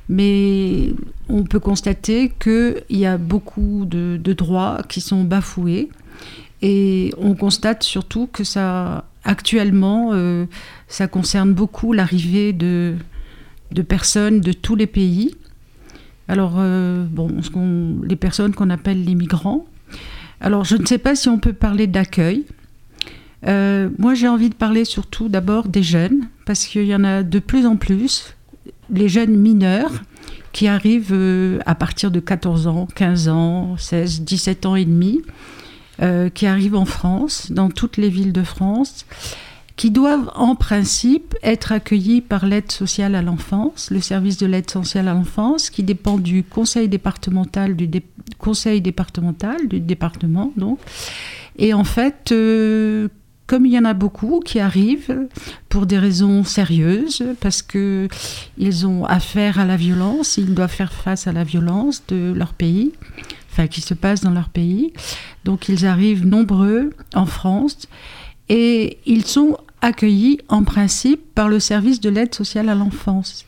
Mais 0.09 0.93
on 1.29 1.43
peut 1.43 1.59
constater 1.59 2.31
qu'il 2.39 2.83
y 2.89 3.05
a 3.05 3.17
beaucoup 3.17 3.85
de, 3.85 4.19
de, 4.21 4.33
droits 4.33 4.81
qui 4.89 4.99
sont 4.99 5.23
bafoués. 5.23 5.89
Et 6.61 7.13
on 7.17 7.35
constate 7.35 7.83
surtout 7.83 8.27
que 8.27 8.43
ça, 8.43 9.05
actuellement, 9.23 10.09
euh, 10.13 10.45
ça 10.87 11.07
concerne 11.07 11.53
beaucoup 11.53 11.93
l'arrivée 11.93 12.51
de, 12.51 12.95
de 13.71 13.81
personnes 13.81 14.41
de 14.41 14.51
tous 14.51 14.75
les 14.75 14.87
pays 14.87 15.35
alors, 16.27 16.55
euh, 16.57 17.05
bon, 17.09 17.29
les 18.03 18.15
personnes 18.15 18.53
qu'on 18.53 18.69
appelle 18.69 19.03
les 19.03 19.15
migrants. 19.15 19.65
Alors, 20.41 20.65
je 20.65 20.75
ne 20.75 20.85
sais 20.85 20.97
pas 20.97 21.15
si 21.15 21.29
on 21.29 21.39
peut 21.39 21.53
parler 21.53 21.87
d'accueil. 21.87 22.45
Euh, 23.47 23.89
moi, 23.97 24.13
j'ai 24.13 24.27
envie 24.27 24.49
de 24.49 24.55
parler 24.55 24.85
surtout 24.85 25.29
d'abord 25.29 25.67
des 25.67 25.83
jeunes, 25.83 26.27
parce 26.45 26.65
qu'il 26.65 26.85
y 26.85 26.95
en 26.95 27.03
a 27.03 27.23
de 27.23 27.39
plus 27.39 27.65
en 27.65 27.75
plus, 27.75 28.35
les 28.89 29.09
jeunes 29.09 29.35
mineurs 29.35 29.91
qui 30.51 30.67
arrivent 30.67 31.13
euh, 31.13 31.59
à 31.65 31.75
partir 31.75 32.11
de 32.11 32.19
14 32.19 32.67
ans, 32.67 32.87
15 32.95 33.27
ans, 33.29 33.77
16, 33.77 34.21
17 34.21 34.65
ans 34.65 34.75
et 34.75 34.85
demi, 34.85 35.21
qui 36.35 36.45
arrivent 36.45 36.75
en 36.75 36.85
France, 36.85 37.51
dans 37.51 37.71
toutes 37.71 37.97
les 37.97 38.09
villes 38.09 38.31
de 38.31 38.43
France 38.43 39.07
qui 39.77 39.91
doivent 39.91 40.31
en 40.35 40.55
principe 40.55 41.35
être 41.43 41.71
accueillis 41.71 42.21
par 42.21 42.45
l'aide 42.45 42.71
sociale 42.71 43.13
à 43.13 43.21
l'enfance, 43.21 43.91
le 43.91 44.01
service 44.01 44.37
de 44.37 44.47
l'aide 44.47 44.69
sociale 44.69 45.07
à 45.07 45.13
l'enfance, 45.13 45.69
qui 45.69 45.83
dépend 45.83 46.17
du 46.17 46.43
conseil 46.43 46.89
départemental 46.89 47.75
du 47.75 47.87
conseil 48.39 48.81
départemental 48.81 49.67
du 49.67 49.79
département 49.79 50.51
donc. 50.57 50.79
Et 51.59 51.73
en 51.73 51.83
fait, 51.83 52.31
euh, 52.31 53.07
comme 53.47 53.65
il 53.65 53.71
y 53.71 53.79
en 53.79 53.85
a 53.85 53.93
beaucoup 53.93 54.41
qui 54.43 54.59
arrivent 54.59 55.27
pour 55.69 55.85
des 55.85 55.97
raisons 55.97 56.43
sérieuses, 56.43 57.23
parce 57.39 57.61
que 57.61 58.09
ils 58.57 58.85
ont 58.85 59.05
affaire 59.05 59.57
à 59.57 59.65
la 59.65 59.77
violence, 59.77 60.37
ils 60.37 60.53
doivent 60.53 60.71
faire 60.71 60.93
face 60.93 61.27
à 61.27 61.31
la 61.31 61.45
violence 61.45 62.03
de 62.09 62.33
leur 62.35 62.53
pays, 62.53 62.91
enfin 63.51 63.67
qui 63.67 63.81
se 63.81 63.93
passe 63.93 64.21
dans 64.21 64.31
leur 64.31 64.49
pays. 64.49 64.93
Donc 65.45 65.69
ils 65.69 65.85
arrivent 65.85 66.25
nombreux 66.25 66.91
en 67.15 67.25
France 67.25 67.87
et 68.49 68.97
ils 69.05 69.25
sont 69.25 69.57
accueillis 69.81 70.39
en 70.49 70.63
principe 70.63 71.21
par 71.33 71.47
le 71.47 71.59
service 71.59 72.01
de 72.01 72.09
l'aide 72.09 72.35
sociale 72.35 72.67
à 72.67 72.75
l'enfance. 72.75 73.45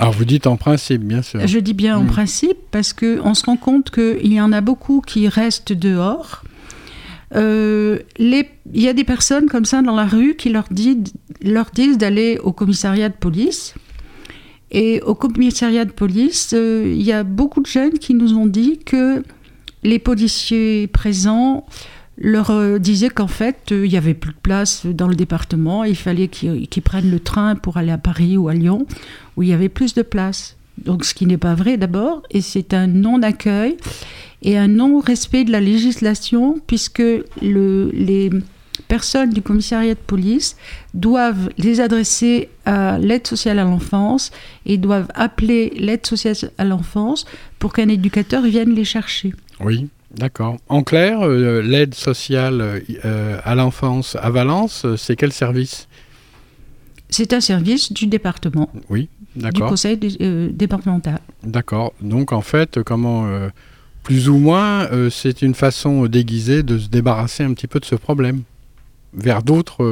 Alors 0.00 0.12
vous 0.12 0.24
dites 0.24 0.46
en 0.46 0.56
principe, 0.56 1.02
bien 1.02 1.20
sûr. 1.20 1.46
Je 1.46 1.58
dis 1.58 1.74
bien 1.74 1.98
en 1.98 2.04
hmm. 2.04 2.08
principe 2.08 2.56
parce 2.70 2.92
qu'on 2.92 3.34
se 3.34 3.44
rend 3.44 3.56
compte 3.56 3.90
qu'il 3.90 4.32
y 4.32 4.40
en 4.40 4.52
a 4.52 4.62
beaucoup 4.62 5.02
qui 5.06 5.28
restent 5.28 5.72
dehors. 5.72 6.42
Euh, 7.34 7.98
il 8.18 8.46
y 8.72 8.88
a 8.88 8.92
des 8.92 9.04
personnes 9.04 9.46
comme 9.46 9.64
ça 9.64 9.82
dans 9.82 9.96
la 9.96 10.06
rue 10.06 10.36
qui 10.36 10.50
leur, 10.50 10.66
disent 10.70 11.98
d'aller 11.98 12.38
au 12.42 12.52
commissariat 12.52 13.08
de 13.08 13.14
police. 13.14 13.74
Et 14.70 15.00
au 15.02 15.14
commissariat 15.14 15.84
de 15.84 15.92
police, 15.92 16.52
euh, 16.52 16.92
il 16.94 17.02
y 17.02 17.12
a 17.12 17.22
beaucoup 17.22 17.60
de 17.60 17.66
jeunes 17.66 17.98
qui 17.98 18.14
nous 18.14 18.34
ont 18.34 18.46
dit 18.46 18.78
que 18.84 19.22
les 19.82 19.98
policiers 19.98 20.86
présents 20.88 21.64
leur 22.16 22.50
euh, 22.50 22.78
disait 22.78 23.10
qu'en 23.10 23.28
fait, 23.28 23.68
il 23.70 23.88
n'y 23.88 23.96
avait 23.96 24.14
plus 24.14 24.32
de 24.32 24.38
place 24.40 24.86
dans 24.86 25.08
le 25.08 25.14
département, 25.14 25.84
il 25.84 25.96
fallait 25.96 26.28
qu'ils 26.28 26.82
prennent 26.82 27.10
le 27.10 27.20
train 27.20 27.56
pour 27.56 27.76
aller 27.76 27.92
à 27.92 27.98
Paris 27.98 28.36
ou 28.36 28.48
à 28.48 28.54
Lyon, 28.54 28.86
où 29.36 29.42
il 29.42 29.48
y 29.48 29.52
avait 29.52 29.68
plus 29.68 29.94
de 29.94 30.02
place. 30.02 30.56
Donc 30.78 31.04
ce 31.04 31.14
qui 31.14 31.26
n'est 31.26 31.38
pas 31.38 31.54
vrai 31.54 31.76
d'abord, 31.76 32.22
et 32.30 32.40
c'est 32.40 32.74
un 32.74 32.86
non-accueil 32.86 33.76
et 34.42 34.58
un 34.58 34.68
non-respect 34.68 35.44
de 35.44 35.52
la 35.52 35.60
législation, 35.60 36.60
puisque 36.66 36.98
le, 36.98 37.90
les 37.92 38.30
personnes 38.88 39.30
du 39.30 39.40
commissariat 39.40 39.94
de 39.94 40.00
police 40.00 40.56
doivent 40.92 41.48
les 41.56 41.80
adresser 41.80 42.48
à 42.66 42.98
l'aide 42.98 43.26
sociale 43.26 43.58
à 43.58 43.64
l'enfance 43.64 44.30
et 44.66 44.76
doivent 44.76 45.08
appeler 45.14 45.72
l'aide 45.76 46.04
sociale 46.04 46.36
à 46.58 46.64
l'enfance 46.64 47.24
pour 47.58 47.72
qu'un 47.72 47.88
éducateur 47.88 48.42
vienne 48.42 48.74
les 48.74 48.84
chercher. 48.84 49.32
Oui, 49.60 49.88
D'accord. 50.16 50.58
En 50.68 50.82
clair, 50.82 51.22
euh, 51.22 51.60
l'aide 51.60 51.94
sociale 51.94 52.82
euh, 53.04 53.40
à 53.42 53.54
l'enfance 53.54 54.16
à 54.20 54.30
Valence, 54.30 54.84
euh, 54.84 54.96
c'est 54.96 55.16
quel 55.16 55.32
service? 55.32 55.88
C'est 57.08 57.32
un 57.32 57.40
service 57.40 57.92
du 57.92 58.06
département. 58.06 58.70
Oui. 58.90 59.08
Du 59.36 59.60
conseil 59.60 59.98
départemental. 60.52 61.20
D'accord. 61.42 61.92
Donc 62.00 62.32
en 62.32 62.40
fait, 62.40 62.82
comment, 62.82 63.26
plus 64.04 64.28
ou 64.28 64.38
moins, 64.38 64.88
c'est 65.10 65.42
une 65.42 65.54
façon 65.54 66.06
déguisée 66.06 66.62
de 66.62 66.78
se 66.78 66.88
débarrasser 66.88 67.42
un 67.42 67.52
petit 67.52 67.66
peu 67.66 67.80
de 67.80 67.84
ce 67.84 67.96
problème 67.96 68.42
vers 69.12 69.42
d'autres, 69.42 69.84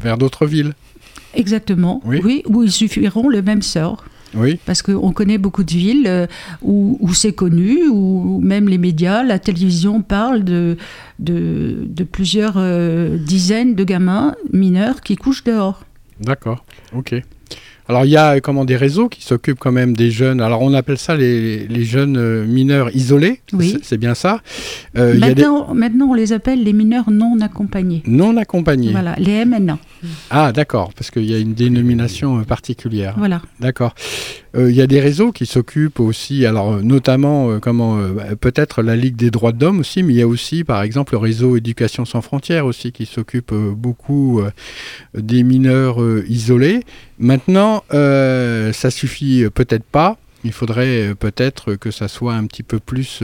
vers 0.00 0.18
d'autres 0.18 0.46
villes. 0.46 0.74
Exactement. 1.34 2.00
Oui. 2.04 2.20
oui, 2.24 2.42
où 2.46 2.62
ils 2.62 2.72
suffiront 2.72 3.28
le 3.28 3.42
même 3.42 3.62
sort. 3.62 4.04
Oui. 4.34 4.58
Parce 4.66 4.82
qu'on 4.82 5.12
connaît 5.12 5.38
beaucoup 5.38 5.64
de 5.64 5.70
villes 5.70 6.06
euh, 6.06 6.26
où, 6.62 7.12
c'est 7.14 7.32
connu, 7.32 7.88
où 7.88 8.40
même 8.42 8.68
les 8.68 8.78
médias, 8.78 9.22
la 9.22 9.38
télévision 9.38 10.02
parlent 10.02 10.44
de, 10.44 10.76
de, 11.18 12.04
plusieurs 12.04 12.54
euh, 12.56 13.16
dizaines 13.18 13.74
de 13.74 13.84
gamins 13.84 14.34
mineurs 14.52 15.00
qui 15.00 15.16
couchent 15.16 15.44
dehors. 15.44 15.82
D'accord, 16.20 16.64
ok. 16.94 17.14
Alors 17.88 18.04
il 18.04 18.10
y 18.10 18.16
a 18.16 18.40
comment 18.40 18.64
des 18.64 18.76
réseaux 18.76 19.08
qui 19.08 19.22
s'occupent 19.22 19.58
quand 19.58 19.72
même 19.72 19.94
des 19.94 20.10
jeunes. 20.10 20.40
Alors 20.40 20.62
on 20.62 20.74
appelle 20.74 20.98
ça 20.98 21.16
les, 21.16 21.66
les 21.68 21.84
jeunes 21.84 22.16
euh, 22.16 22.44
mineurs 22.44 22.94
isolés. 22.94 23.40
Oui. 23.52 23.78
C'est 23.82 23.98
bien 23.98 24.14
ça. 24.14 24.40
maintenant, 24.94 25.74
maintenant, 25.74 26.06
on 26.10 26.14
les 26.14 26.32
appelle 26.32 26.62
les 26.64 26.72
mineurs 26.72 27.10
non 27.10 27.40
accompagnés. 27.40 28.02
Non 28.06 28.36
accompagnés. 28.36 28.90
Voilà, 28.92 29.14
les 29.18 29.44
MNA. 29.44 29.78
Ah, 30.30 30.52
d'accord, 30.52 30.92
parce 30.94 31.10
qu'il 31.10 31.24
y 31.24 31.34
a 31.34 31.38
une 31.38 31.54
dénomination 31.54 32.38
euh, 32.38 32.42
particulière. 32.42 33.14
Voilà. 33.18 33.42
D'accord. 33.60 33.94
Euh, 34.56 34.70
il 34.70 34.76
y 34.76 34.82
a 34.82 34.86
des 34.86 35.00
réseaux 35.00 35.32
qui 35.32 35.44
s'occupent 35.44 36.00
aussi, 36.00 36.46
alors 36.46 36.74
euh, 36.74 36.82
notamment, 36.82 37.60
comment, 37.60 37.96
bah, 38.08 38.36
peut-être 38.40 38.82
la 38.82 38.96
Ligue 38.96 39.16
des 39.16 39.30
droits 39.30 39.52
de 39.52 39.64
l'homme 39.64 39.80
aussi, 39.80 40.02
mais 40.02 40.14
il 40.14 40.16
y 40.16 40.22
a 40.22 40.26
aussi, 40.26 40.64
par 40.64 40.82
exemple, 40.82 41.14
le 41.14 41.18
réseau 41.18 41.56
Éducation 41.56 42.04
sans 42.04 42.22
frontières 42.22 42.66
aussi, 42.66 42.92
qui 42.92 43.06
s'occupe 43.06 43.52
beaucoup 43.52 44.42
des 45.14 45.42
mineurs 45.42 45.98
isolés. 46.28 46.84
Maintenant, 47.18 47.84
ça 47.90 48.90
suffit 48.90 49.44
peut-être 49.54 49.84
pas. 49.84 50.16
Il 50.44 50.52
faudrait 50.52 51.14
peut-être 51.18 51.74
que 51.74 51.90
ça 51.90 52.08
soit 52.08 52.34
un 52.34 52.46
petit 52.46 52.62
peu 52.62 52.78
plus 52.78 53.22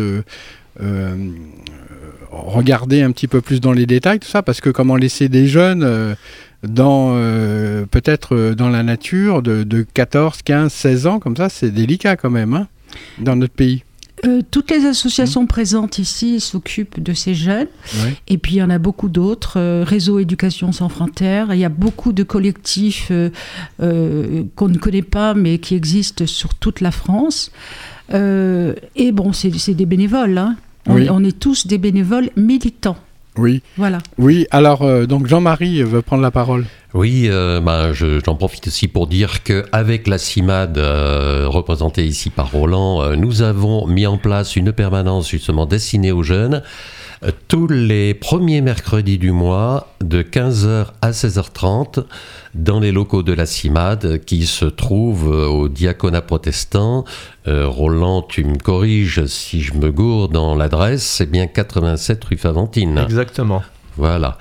regarder 2.31 3.03
un 3.03 3.13
petit 3.13 3.29
peu 3.29 3.41
plus 3.41 3.61
dans 3.61 3.73
les 3.73 3.87
détails, 3.87 4.19
tout 4.21 4.29
ça, 4.29 4.43
parce 4.43 4.61
que 4.61 4.71
comment 4.71 4.97
laisser 4.97 5.29
des 5.29 5.47
jeunes 5.47 6.17
dans 6.63 7.15
euh, 7.17 7.87
peut-être 7.87 8.35
euh, 8.35 8.55
dans 8.55 8.69
la 8.69 8.83
nature 8.83 9.43
de, 9.43 9.87
14, 9.95 10.43
15, 10.43 10.73
16 10.73 11.07
ans, 11.07 11.19
comme 11.19 11.37
ça, 11.37 11.49
c'est 11.49 11.71
délicat 11.71 12.17
quand 12.17 12.31
même, 12.31 12.55
hein, 12.55 12.69
dans 13.19 13.37
notre 13.37 13.55
pays. 13.55 13.85
Euh, 14.25 14.41
toutes 14.53 14.71
les 14.71 14.87
associations 14.87 15.43
mmh. 15.43 15.49
présentes 15.49 15.99
ici 15.99 16.39
s'occupent 16.39 17.03
de 17.03 17.13
ces 17.13 17.35
jeunes. 17.35 17.67
Et 18.29 18.39
puis 18.39 18.55
il 18.55 18.59
y 18.59 18.63
en 18.63 18.71
a 18.71 18.79
beaucoup 18.79 19.09
d'autres. 19.09 19.83
Réseau 19.83 20.21
Éducation 20.21 20.71
sans 20.71 20.89
frontières. 20.89 21.53
Il 21.53 21.59
y 21.59 21.65
a 21.65 21.69
beaucoup 21.69 22.13
de 22.13 22.23
collectifs 22.23 23.11
qu'on 23.81 24.69
ne 24.69 24.79
connaît 24.79 25.03
pas, 25.03 25.35
mais 25.35 25.59
qui 25.59 25.75
existent 25.75 26.25
sur 26.27 26.55
toute 26.55 26.81
la 26.81 26.93
France. 26.93 27.51
et 28.13 29.13
bon, 29.13 29.33
c'est 29.33 29.75
des 29.75 29.87
bénévoles. 29.87 30.39
Hein. 30.39 30.57
on 30.87 31.25
est 31.25 31.37
tous 31.37 31.67
des 31.67 31.79
bénévoles 31.79 32.31
militants. 32.37 32.99
Oui. 33.39 33.63
Voilà. 33.77 33.99
Oui, 34.19 34.47
alors 34.51 34.83
euh, 34.83 35.07
donc 35.07 35.27
Jean-Marie 35.27 35.83
veut 35.83 36.03
prendre 36.03 36.23
la 36.23 36.31
parole. 36.31 36.67
Oui, 36.93 37.29
euh, 37.31 37.61
bah, 37.61 37.93
j'en 37.95 38.35
profite 38.35 38.67
aussi 38.67 38.89
pour 38.89 39.07
dire 39.07 39.43
qu'avec 39.43 40.07
la 40.07 40.19
CIMAD, 40.19 40.77
euh, 40.77 41.47
représentée 41.49 42.05
ici 42.05 42.29
par 42.29 42.51
Roland, 42.51 43.17
nous 43.17 43.41
avons 43.41 43.87
mis 43.87 44.07
en 44.07 44.19
place 44.19 44.57
une 44.57 44.73
permanence 44.73 45.31
justement 45.31 45.65
destinée 45.65 46.13
aux 46.13 46.23
jeunes 46.23 46.63
tous 47.49 47.69
les 47.69 48.15
premiers 48.15 48.61
mercredis 48.61 49.19
du 49.19 49.31
mois, 49.31 49.89
de 50.03 50.23
15h 50.23 50.87
à 51.01 51.11
16h30, 51.11 52.05
dans 52.55 52.81
les 52.81 52.93
locaux 52.93 53.23
de 53.23 53.33
la 53.33 53.47
CIMAD, 53.47 54.25
qui 54.25 54.47
se 54.47 54.65
trouvent 54.65 55.29
au 55.29 55.69
diaconat 55.69 56.23
protestant. 56.23 57.05
Euh, 57.47 57.67
Roland, 57.67 58.23
tu 58.23 58.45
me 58.45 58.57
corriges 58.57 59.27
si 59.27 59.63
je 59.63 59.75
me 59.75 59.91
gourde 59.91 60.33
dans 60.33 60.55
l'adresse, 60.55 61.03
c'est 61.03 61.31
bien 61.31 61.47
87 61.47 62.25
rue 62.25 62.37
Faventine. 62.37 62.99
Exactement. 62.99 63.63
Voilà. 63.97 64.39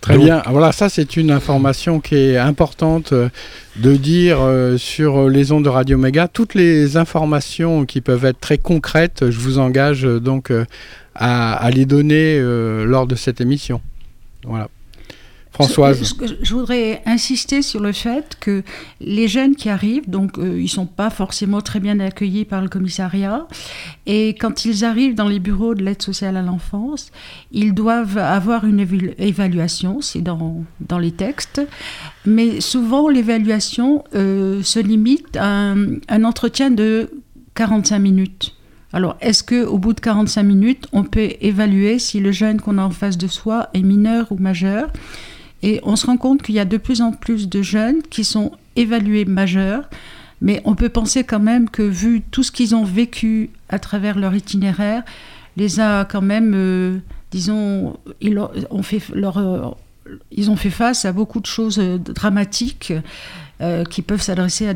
Très 0.00 0.16
bien. 0.16 0.42
Voilà, 0.48 0.72
ça 0.72 0.88
c'est 0.88 1.16
une 1.16 1.30
information 1.30 2.00
qui 2.00 2.14
est 2.14 2.36
importante 2.36 3.12
euh, 3.12 3.28
de 3.76 3.96
dire 3.96 4.38
euh, 4.40 4.76
sur 4.76 5.28
les 5.28 5.50
ondes 5.50 5.64
de 5.64 5.68
Radio 5.68 5.98
Méga. 5.98 6.28
Toutes 6.28 6.54
les 6.54 6.96
informations 6.96 7.84
qui 7.84 8.00
peuvent 8.00 8.24
être 8.24 8.38
très 8.38 8.58
concrètes, 8.58 9.28
je 9.28 9.38
vous 9.38 9.58
engage 9.58 10.06
euh, 10.06 10.20
donc 10.20 10.52
à, 11.18 11.70
les 11.70 11.84
donner 11.84 12.40
lors 12.40 13.06
de 13.06 13.14
cette 13.14 13.40
émission. 13.40 13.80
Voilà. 14.44 14.68
Françoise. 15.64 16.14
Je, 16.42 16.54
voudrais 16.54 17.02
insister 17.04 17.62
sur 17.62 17.80
le 17.80 17.90
fait 17.90 18.36
que 18.38 18.62
les 19.00 19.26
jeunes 19.26 19.56
qui 19.56 19.68
arrivent, 19.68 20.08
donc 20.08 20.38
euh, 20.38 20.56
ils 20.58 20.64
ne 20.64 20.68
sont 20.68 20.86
pas 20.86 21.10
forcément 21.10 21.60
très 21.60 21.80
bien 21.80 21.98
accueillis 21.98 22.44
par 22.44 22.62
le 22.62 22.68
commissariat, 22.68 23.48
et 24.06 24.36
quand 24.38 24.64
ils 24.64 24.84
arrivent 24.84 25.16
dans 25.16 25.26
les 25.26 25.40
bureaux 25.40 25.74
de 25.74 25.82
l'aide 25.82 26.00
sociale 26.00 26.36
à 26.36 26.42
l'enfance, 26.42 27.10
ils 27.50 27.74
doivent 27.74 28.18
avoir 28.18 28.66
une 28.66 28.86
évaluation, 29.18 30.00
c'est 30.00 30.20
dans, 30.20 30.64
dans 30.80 30.98
les 30.98 31.12
textes, 31.12 31.60
mais 32.24 32.60
souvent 32.60 33.08
l'évaluation 33.08 34.04
euh, 34.14 34.62
se 34.62 34.78
limite 34.78 35.36
à 35.36 35.74
un 36.08 36.24
entretien 36.24 36.70
de 36.70 37.10
45 37.54 37.98
minutes. 37.98 38.57
Alors, 38.92 39.16
est-ce 39.20 39.42
qu'au 39.42 39.78
bout 39.78 39.92
de 39.92 40.00
45 40.00 40.42
minutes, 40.42 40.86
on 40.92 41.04
peut 41.04 41.30
évaluer 41.40 41.98
si 41.98 42.20
le 42.20 42.32
jeune 42.32 42.60
qu'on 42.60 42.78
a 42.78 42.82
en 42.82 42.90
face 42.90 43.18
de 43.18 43.26
soi 43.26 43.68
est 43.74 43.82
mineur 43.82 44.32
ou 44.32 44.36
majeur? 44.36 44.90
Et 45.62 45.80
on 45.82 45.96
se 45.96 46.06
rend 46.06 46.16
compte 46.16 46.42
qu'il 46.42 46.54
y 46.54 46.60
a 46.60 46.64
de 46.64 46.76
plus 46.76 47.02
en 47.02 47.12
plus 47.12 47.48
de 47.48 47.62
jeunes 47.62 48.02
qui 48.02 48.24
sont 48.24 48.52
évalués 48.76 49.24
majeurs, 49.24 49.88
mais 50.40 50.62
on 50.64 50.74
peut 50.74 50.88
penser 50.88 51.24
quand 51.24 51.40
même 51.40 51.68
que 51.68 51.82
vu 51.82 52.22
tout 52.30 52.42
ce 52.42 52.52
qu'ils 52.52 52.74
ont 52.74 52.84
vécu 52.84 53.50
à 53.68 53.78
travers 53.78 54.18
leur 54.18 54.34
itinéraire, 54.34 55.02
les 55.56 55.68
quand 56.08 56.22
disons, 57.30 57.98
ils 58.20 58.38
ont, 58.70 58.82
fait 58.82 59.02
leur, 59.12 59.76
ils 60.30 60.50
ont 60.50 60.56
fait 60.56 60.70
face 60.70 61.04
à 61.04 61.12
beaucoup 61.12 61.40
de 61.40 61.46
choses 61.46 61.78
euh, 61.78 61.98
dramatiques 61.98 62.92
euh, 63.60 63.82
qui 63.82 64.02
peuvent 64.02 64.22
s'adresser 64.22 64.68
à 64.68 64.74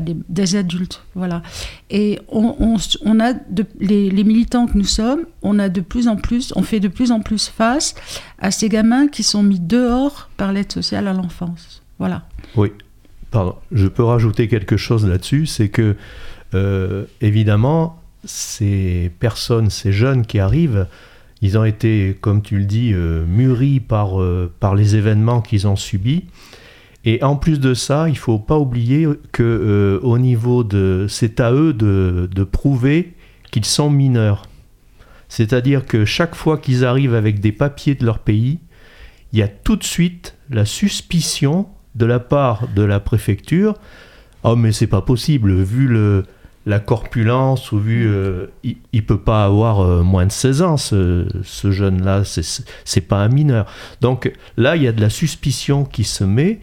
des 0.00 0.56
adultes, 0.56 1.04
voilà. 1.14 1.42
Et 1.90 2.18
on, 2.26 2.76
a 3.20 3.34
les, 3.78 4.24
militants 4.24 4.66
que 4.66 4.76
nous 4.76 4.82
sommes, 4.82 5.26
on 5.42 5.60
a 5.60 5.68
de 5.68 5.80
plus 5.80 6.08
en 6.08 6.16
plus, 6.16 6.52
on 6.56 6.62
fait 6.64 6.80
de 6.80 6.88
plus 6.88 7.12
en 7.12 7.20
plus 7.20 7.46
face 7.46 7.94
à 8.40 8.50
ces 8.50 8.68
gamins 8.68 9.06
qui 9.06 9.22
sont 9.22 9.44
mis 9.44 9.60
dehors 9.60 10.28
par 10.36 10.52
l'aide 10.52 10.72
sociale 10.72 11.06
à 11.06 11.12
l'enfance, 11.12 11.82
voilà. 12.00 12.24
Oui, 12.56 12.72
pardon, 13.30 13.54
je 13.70 13.86
peux 13.86 14.02
rajouter 14.02 14.48
quelque 14.48 14.76
chose 14.76 15.06
là-dessus, 15.06 15.46
c'est 15.46 15.68
que 15.68 15.94
euh, 16.54 17.04
évidemment 17.20 18.02
ces 18.24 19.12
personnes, 19.20 19.70
ces 19.70 19.92
jeunes 19.92 20.26
qui 20.26 20.40
arrivent, 20.40 20.88
ils 21.42 21.56
ont 21.56 21.64
été, 21.64 22.18
comme 22.20 22.42
tu 22.42 22.58
le 22.58 22.64
dis, 22.64 22.90
euh, 22.92 23.24
mûris 23.24 23.78
par 23.78 24.18
les 24.74 24.96
événements 24.96 25.42
qu'ils 25.42 25.68
ont 25.68 25.76
subis. 25.76 26.24
Et 27.04 27.22
en 27.22 27.36
plus 27.36 27.60
de 27.60 27.72
ça, 27.72 28.08
il 28.08 28.18
faut 28.18 28.38
pas 28.38 28.58
oublier 28.58 29.08
que 29.32 29.42
euh, 29.42 29.98
au 30.02 30.18
niveau 30.18 30.64
de, 30.64 31.06
c'est 31.08 31.40
à 31.40 31.52
eux 31.52 31.72
de, 31.72 32.28
de 32.32 32.44
prouver 32.44 33.14
qu'ils 33.50 33.64
sont 33.64 33.90
mineurs. 33.90 34.46
C'est-à-dire 35.28 35.86
que 35.86 36.04
chaque 36.04 36.34
fois 36.34 36.58
qu'ils 36.58 36.84
arrivent 36.84 37.14
avec 37.14 37.40
des 37.40 37.52
papiers 37.52 37.94
de 37.94 38.04
leur 38.04 38.18
pays, 38.18 38.58
il 39.32 39.38
y 39.38 39.42
a 39.42 39.48
tout 39.48 39.76
de 39.76 39.84
suite 39.84 40.36
la 40.50 40.64
suspicion 40.64 41.68
de 41.94 42.04
la 42.04 42.18
part 42.18 42.68
de 42.74 42.82
la 42.82 43.00
préfecture. 43.00 43.74
Oh 44.42 44.56
mais 44.56 44.72
c'est 44.72 44.86
pas 44.86 45.02
possible 45.02 45.54
vu 45.54 45.86
le, 45.86 46.24
la 46.66 46.80
corpulence 46.80 47.72
ou 47.72 47.78
vu 47.78 48.06
euh, 48.06 48.46
il, 48.62 48.76
ne 48.92 49.00
peut 49.00 49.20
pas 49.20 49.44
avoir 49.44 49.80
euh, 49.80 50.02
moins 50.02 50.26
de 50.26 50.32
16 50.32 50.62
ans 50.62 50.76
ce, 50.76 51.26
ce 51.42 51.70
jeune 51.70 52.02
là 52.02 52.22
c'est 52.24 53.00
pas 53.02 53.18
un 53.18 53.28
mineur 53.28 53.66
donc 54.00 54.32
là 54.56 54.76
il 54.76 54.82
y 54.82 54.88
a 54.88 54.92
de 54.92 55.00
la 55.00 55.10
suspicion 55.10 55.84
qui 55.84 56.04
se 56.04 56.24
met 56.24 56.60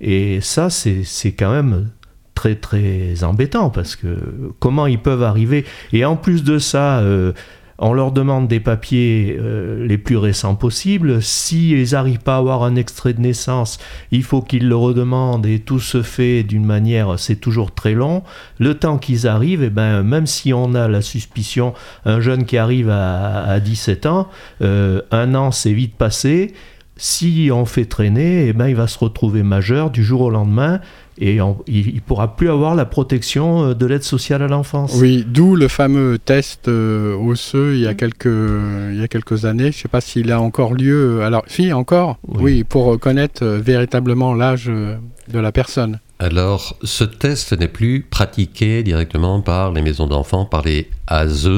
et 0.00 0.40
ça, 0.40 0.70
c'est 0.70 1.32
quand 1.32 1.52
même 1.52 1.90
très 2.34 2.54
très 2.54 3.22
embêtant 3.22 3.68
parce 3.68 3.96
que 3.96 4.16
comment 4.58 4.86
ils 4.86 5.00
peuvent 5.00 5.22
arriver? 5.22 5.64
Et 5.92 6.04
en 6.04 6.16
plus 6.16 6.42
de 6.42 6.58
ça, 6.58 7.00
euh, 7.00 7.32
on 7.78 7.92
leur 7.92 8.12
demande 8.12 8.46
des 8.46 8.60
papiers 8.60 9.36
euh, 9.38 9.86
les 9.86 9.98
plus 9.98 10.16
récents 10.16 10.54
possibles. 10.54 11.22
S'ils 11.22 11.92
n'arrivent 11.92 12.20
pas 12.20 12.36
à 12.36 12.38
avoir 12.38 12.62
un 12.62 12.76
extrait 12.76 13.14
de 13.14 13.20
naissance, 13.20 13.78
il 14.10 14.22
faut 14.22 14.42
qu'ils 14.42 14.68
le 14.68 14.76
redemandent 14.76 15.46
et 15.46 15.58
tout 15.58 15.80
se 15.80 16.02
fait 16.02 16.42
d'une 16.42 16.64
manière, 16.64 17.18
c'est 17.18 17.36
toujours 17.36 17.74
très 17.74 17.92
long. 17.92 18.22
Le 18.58 18.74
temps 18.74 18.98
qu'ils 18.98 19.26
arrivent, 19.26 19.62
et 19.62 19.66
eh 19.66 19.70
ben, 19.70 20.02
même 20.02 20.26
si 20.26 20.54
on 20.54 20.74
a 20.74 20.88
la 20.88 21.02
suspicion, 21.02 21.74
un 22.04 22.20
jeune 22.20 22.44
qui 22.44 22.58
arrive 22.58 22.90
à, 22.90 23.60
17 23.60 24.06
ans, 24.06 24.28
euh, 24.62 25.00
un 25.10 25.34
an 25.34 25.50
c'est 25.50 25.72
vite 25.72 25.94
passé 25.96 26.54
si 27.00 27.48
on 27.50 27.64
fait 27.64 27.86
traîner, 27.86 28.48
eh 28.48 28.52
ben, 28.52 28.68
il 28.68 28.76
va 28.76 28.86
se 28.86 28.98
retrouver 28.98 29.42
majeur 29.42 29.90
du 29.90 30.04
jour 30.04 30.20
au 30.20 30.30
lendemain 30.30 30.80
et 31.18 31.38
il 31.66 31.94
ne 31.94 32.00
pourra 32.00 32.36
plus 32.36 32.50
avoir 32.50 32.74
la 32.74 32.84
protection 32.84 33.64
euh, 33.64 33.74
de 33.74 33.86
l'aide 33.86 34.02
sociale 34.02 34.42
à 34.42 34.48
l'enfance. 34.48 34.92
Oui, 34.96 35.24
d'où 35.26 35.56
le 35.56 35.68
fameux 35.68 36.18
test 36.18 36.68
euh, 36.68 37.16
osseux 37.16 37.74
il 37.74 37.80
y, 37.80 37.86
a 37.86 37.94
quelques, 37.94 38.26
il 38.26 39.00
y 39.00 39.02
a 39.02 39.08
quelques 39.08 39.46
années. 39.46 39.72
Je 39.72 39.78
ne 39.78 39.82
sais 39.82 39.88
pas 39.88 40.02
s'il 40.02 40.30
a 40.30 40.42
encore 40.42 40.74
lieu. 40.74 41.22
Alors, 41.22 41.42
si, 41.46 41.72
encore? 41.72 42.18
Oui. 42.28 42.64
pour 42.64 43.00
connaître 43.00 43.44
euh, 43.44 43.58
véritablement 43.58 44.34
l'âge 44.34 44.66
de 44.66 45.38
la 45.38 45.52
personne. 45.52 46.00
Alors, 46.18 46.76
ce 46.84 47.04
test 47.04 47.58
n'est 47.58 47.68
plus 47.68 48.02
pratiqué 48.02 48.82
directement 48.82 49.40
par 49.40 49.72
les 49.72 49.80
maisons 49.80 50.06
d'enfants, 50.06 50.44
par 50.44 50.62
les 50.62 50.90
ASE 51.06 51.48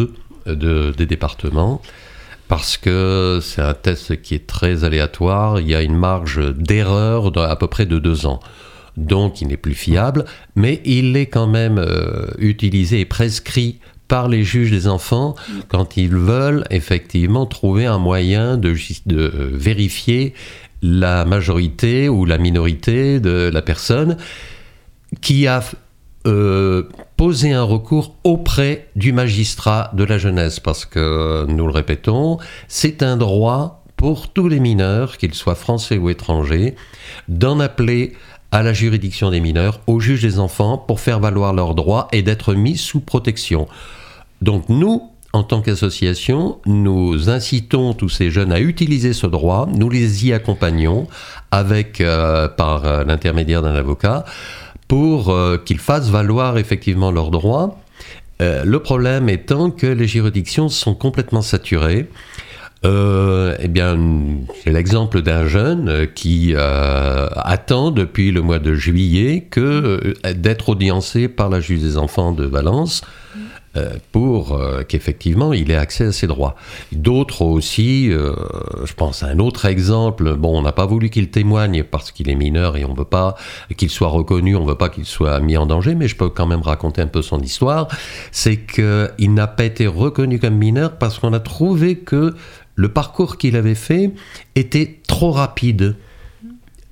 de, 0.46 0.92
des 0.96 1.07
départements 1.07 1.83
parce 2.53 2.77
que 2.77 3.38
c'est 3.41 3.62
un 3.62 3.73
test 3.73 4.21
qui 4.21 4.35
est 4.35 4.47
très 4.47 4.85
aléatoire. 4.85 5.59
Il 5.59 5.71
y 5.71 5.75
a 5.75 5.81
une 5.81 5.97
marge 5.97 6.55
d'erreur 6.55 7.33
à 7.38 7.57
peu 7.57 7.67
près 7.67 7.87
de 7.87 7.99
deux 7.99 8.27
ans. 8.27 8.41
Donc 8.99 9.41
il 9.41 9.49
n'est 9.49 9.57
plus 9.57 9.73
fiable, 9.73 10.27
mais 10.55 10.83
il 10.85 11.17
est 11.17 11.29
quand 11.29 11.47
même 11.47 11.79
euh, 11.79 12.27
utilisé 12.37 13.01
et 13.01 13.05
prescrit 13.07 13.79
par 14.07 14.29
les 14.29 14.45
juges 14.45 14.71
des 14.71 14.87
enfants 14.87 15.35
quand 15.69 15.97
ils 15.97 16.15
veulent 16.15 16.65
effectivement 16.69 17.47
trouver 17.47 17.87
un 17.87 17.97
moyen 17.97 18.59
de, 18.59 18.75
euh, 19.12 19.51
vérifier 19.55 20.35
la 20.83 21.25
majorité 21.25 22.11
ou 22.11 22.27
la 22.27 22.37
minorité 22.37 23.19
de 23.19 23.51
la 23.51 23.62
personne 23.62 24.19
qui 25.23 25.47
a 25.47 25.62
euh, 26.26 26.85
poser 27.16 27.52
un 27.52 27.62
recours 27.62 28.14
auprès 28.24 28.88
du 28.96 29.12
magistrat 29.12 29.90
de 29.94 30.04
la 30.04 30.18
jeunesse, 30.18 30.61
parce 30.61 30.85
que, 30.85 31.46
nous 31.48 31.66
le 31.66 31.72
répétons, 31.72 32.38
c'est 32.68 33.02
un 33.02 33.16
droit 33.16 33.85
pour 33.96 34.28
tous 34.28 34.48
les 34.48 34.61
mineurs, 34.61 35.16
qu'ils 35.16 35.35
soient 35.35 35.54
français 35.54 35.98
ou 35.98 36.11
étrangers, 36.11 36.74
d'en 37.28 37.61
appeler 37.61 38.14
à 38.50 38.62
la 38.62 38.72
juridiction 38.72 39.30
des 39.30 39.40
mineurs, 39.40 39.80
au 39.87 40.00
juge 40.00 40.22
des 40.22 40.38
enfants, 40.38 40.76
pour 40.76 41.00
faire 41.00 41.20
valoir 41.20 41.52
leurs 41.52 41.74
droits 41.74 42.08
et 42.12 42.22
d'être 42.22 42.54
mis 42.54 42.76
sous 42.76 43.00
protection. 43.00 43.66
Donc 44.42 44.68
nous, 44.68 45.11
en 45.32 45.44
tant 45.44 45.62
qu'association, 45.62 46.58
nous 46.66 47.30
incitons 47.30 47.94
tous 47.94 48.11
ces 48.11 48.30
jeunes 48.30 48.52
à 48.52 48.61
utiliser 48.61 49.14
ce 49.14 49.26
droit, 49.26 49.66
nous 49.72 49.88
les 49.88 50.26
y 50.26 50.32
accompagnons 50.32 51.06
avec, 51.50 52.00
euh, 52.00 52.48
par 52.48 52.85
euh, 52.85 53.04
l'intermédiaire 53.04 53.62
d'un 53.62 53.74
avocat, 53.74 54.24
pour 54.92 55.31
euh, 55.31 55.57
qu'ils 55.57 55.78
fassent 55.78 56.11
valoir 56.11 56.59
effectivement 56.59 57.11
leurs 57.11 57.31
droits. 57.31 57.78
Euh, 58.42 58.62
le 58.62 58.78
problème 58.78 59.31
étant 59.31 59.70
que 59.70 59.87
les 59.87 60.07
juridictions 60.07 60.68
sont 60.68 60.94
complètement 60.94 61.40
saturées. 61.40 62.11
Euh, 62.85 63.57
eh 63.59 63.68
bien, 63.68 63.98
c'est 64.62 64.70
l'exemple 64.70 65.22
d'un 65.22 65.46
jeune 65.46 66.09
qui 66.14 66.55
attend 66.55 67.90
depuis 67.90 68.33
le 68.33 68.42
mois 68.42 68.59
de 68.59 68.74
juillet 68.74 69.46
que 69.50 70.12
d'être 70.35 70.68
audiencé 70.68 71.26
par 71.28 71.48
la 71.48 71.61
juge 71.61 71.81
des 71.81 71.96
enfants 71.96 72.33
de 72.33 72.44
Valence 72.44 73.00
pour 74.11 74.53
euh, 74.53 74.83
qu'effectivement 74.83 75.53
il 75.53 75.71
ait 75.71 75.77
accès 75.77 76.07
à 76.07 76.12
ses 76.12 76.27
droits. 76.27 76.57
D'autres 76.92 77.42
aussi, 77.42 78.11
euh, 78.11 78.35
je 78.85 78.92
pense 78.95 79.23
à 79.23 79.29
un 79.29 79.38
autre 79.38 79.66
exemple, 79.66 80.35
bon, 80.35 80.59
on 80.59 80.62
n'a 80.62 80.73
pas 80.73 80.87
voulu 80.87 81.11
qu'il 81.11 81.31
témoigne 81.31 81.83
parce 81.83 82.12
qu'il 82.12 82.29
est 82.29 82.35
mineur 82.35 82.77
et 82.77 82.85
on 82.85 82.92
ne 82.92 82.99
veut 82.99 83.05
pas 83.05 83.37
qu'il 83.77 83.90
soit 83.90 84.09
reconnu, 84.09 84.57
on 84.57 84.64
ne 84.64 84.68
veut 84.68 84.77
pas 84.77 84.88
qu'il 84.88 85.07
soit 85.07 85.40
mis 85.40 85.57
en 85.57 85.66
danger, 85.66 85.95
mais 85.95 86.09
je 86.09 86.16
peux 86.16 86.29
quand 86.29 86.47
même 86.47 86.62
raconter 86.62 87.03
un 87.03 87.07
peu 87.07 87.23
son 87.23 87.40
histoire, 87.40 87.88
c'est 88.31 88.59
qu'il 88.59 89.35
n'a 89.35 89.47
pas 89.47 89.64
été 89.64 89.87
reconnu 89.87 90.38
comme 90.38 90.57
mineur 90.57 90.99
parce 90.99 91.18
qu'on 91.18 91.33
a 91.33 91.40
trouvé 91.40 91.97
que 91.99 92.35
le 92.75 92.88
parcours 92.88 93.38
qu'il 93.38 93.57
avait 93.57 93.75
fait 93.75 94.11
était 94.55 95.01
trop 95.07 95.31
rapide 95.31 95.97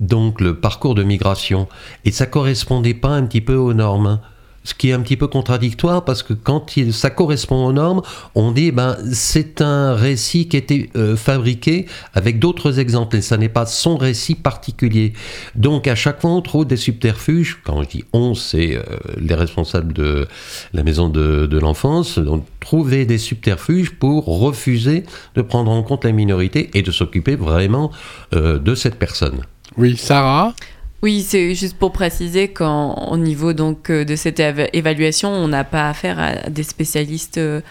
donc 0.01 0.41
le 0.41 0.55
parcours 0.55 0.95
de 0.95 1.03
migration, 1.03 1.67
et 2.03 2.11
ça 2.11 2.25
correspondait 2.25 2.95
pas 2.95 3.09
un 3.09 3.23
petit 3.25 3.39
peu 3.39 3.55
aux 3.55 3.73
normes. 3.73 4.19
Ce 4.63 4.73
qui 4.73 4.89
est 4.89 4.93
un 4.93 4.99
petit 5.01 5.17
peu 5.17 5.27
contradictoire 5.27 6.05
parce 6.05 6.23
que 6.23 6.33
quand 6.33 6.65
ça 6.91 7.09
correspond 7.09 7.65
aux 7.65 7.73
normes, 7.73 8.01
on 8.35 8.51
dit 8.51 8.71
ben 8.71 8.97
c'est 9.11 9.61
un 9.61 9.95
récit 9.95 10.47
qui 10.47 10.57
a 10.57 10.59
été 10.59 10.89
euh, 10.95 11.15
fabriqué 11.15 11.87
avec 12.13 12.39
d'autres 12.39 12.79
exemples 12.79 13.17
et 13.17 13.21
ça 13.21 13.37
n'est 13.37 13.49
pas 13.49 13.65
son 13.65 13.97
récit 13.97 14.35
particulier. 14.35 15.13
Donc 15.55 15.87
à 15.87 15.95
chaque 15.95 16.21
fois 16.21 16.31
on 16.31 16.41
trouve 16.41 16.65
des 16.65 16.77
subterfuges. 16.77 17.59
Quand 17.63 17.81
je 17.83 17.89
dis 17.89 18.03
on, 18.13 18.35
c'est 18.35 18.75
euh, 18.75 18.83
les 19.17 19.35
responsables 19.35 19.93
de 19.93 20.27
la 20.73 20.83
maison 20.83 21.09
de, 21.09 21.59
l'enfance, 21.61 22.17
ont 22.17 22.43
trouvé 22.59 23.05
des 23.05 23.17
subterfuges 23.17 23.91
pour 23.91 24.25
refuser 24.25 25.03
de 25.35 25.41
prendre 25.41 25.71
en 25.71 25.83
compte 25.83 26.05
la 26.05 26.11
minorité 26.11 26.69
et 26.73 26.81
de 26.81 26.91
s'occuper 26.91 27.35
vraiment 27.35 27.91
euh, 28.33 28.57
de 28.57 28.75
cette 28.75 28.95
personne. 28.95 29.41
Oui, 29.77 29.95
Sarah? 29.97 30.53
Oui, 31.03 31.23
c'est 31.27 31.55
juste 31.55 31.77
pour 31.77 31.91
préciser 31.91 32.49
qu'au 32.49 33.17
niveau 33.17 33.53
donc 33.53 33.89
euh, 33.89 34.05
de 34.05 34.15
cette 34.15 34.39
éva- 34.39 34.69
évaluation, 34.71 35.29
on 35.29 35.47
n'a 35.47 35.63
pas 35.63 35.89
affaire 35.89 36.19
à 36.19 36.47
des 36.51 36.61
spécialistes 36.61 37.39
euh, 37.39 37.61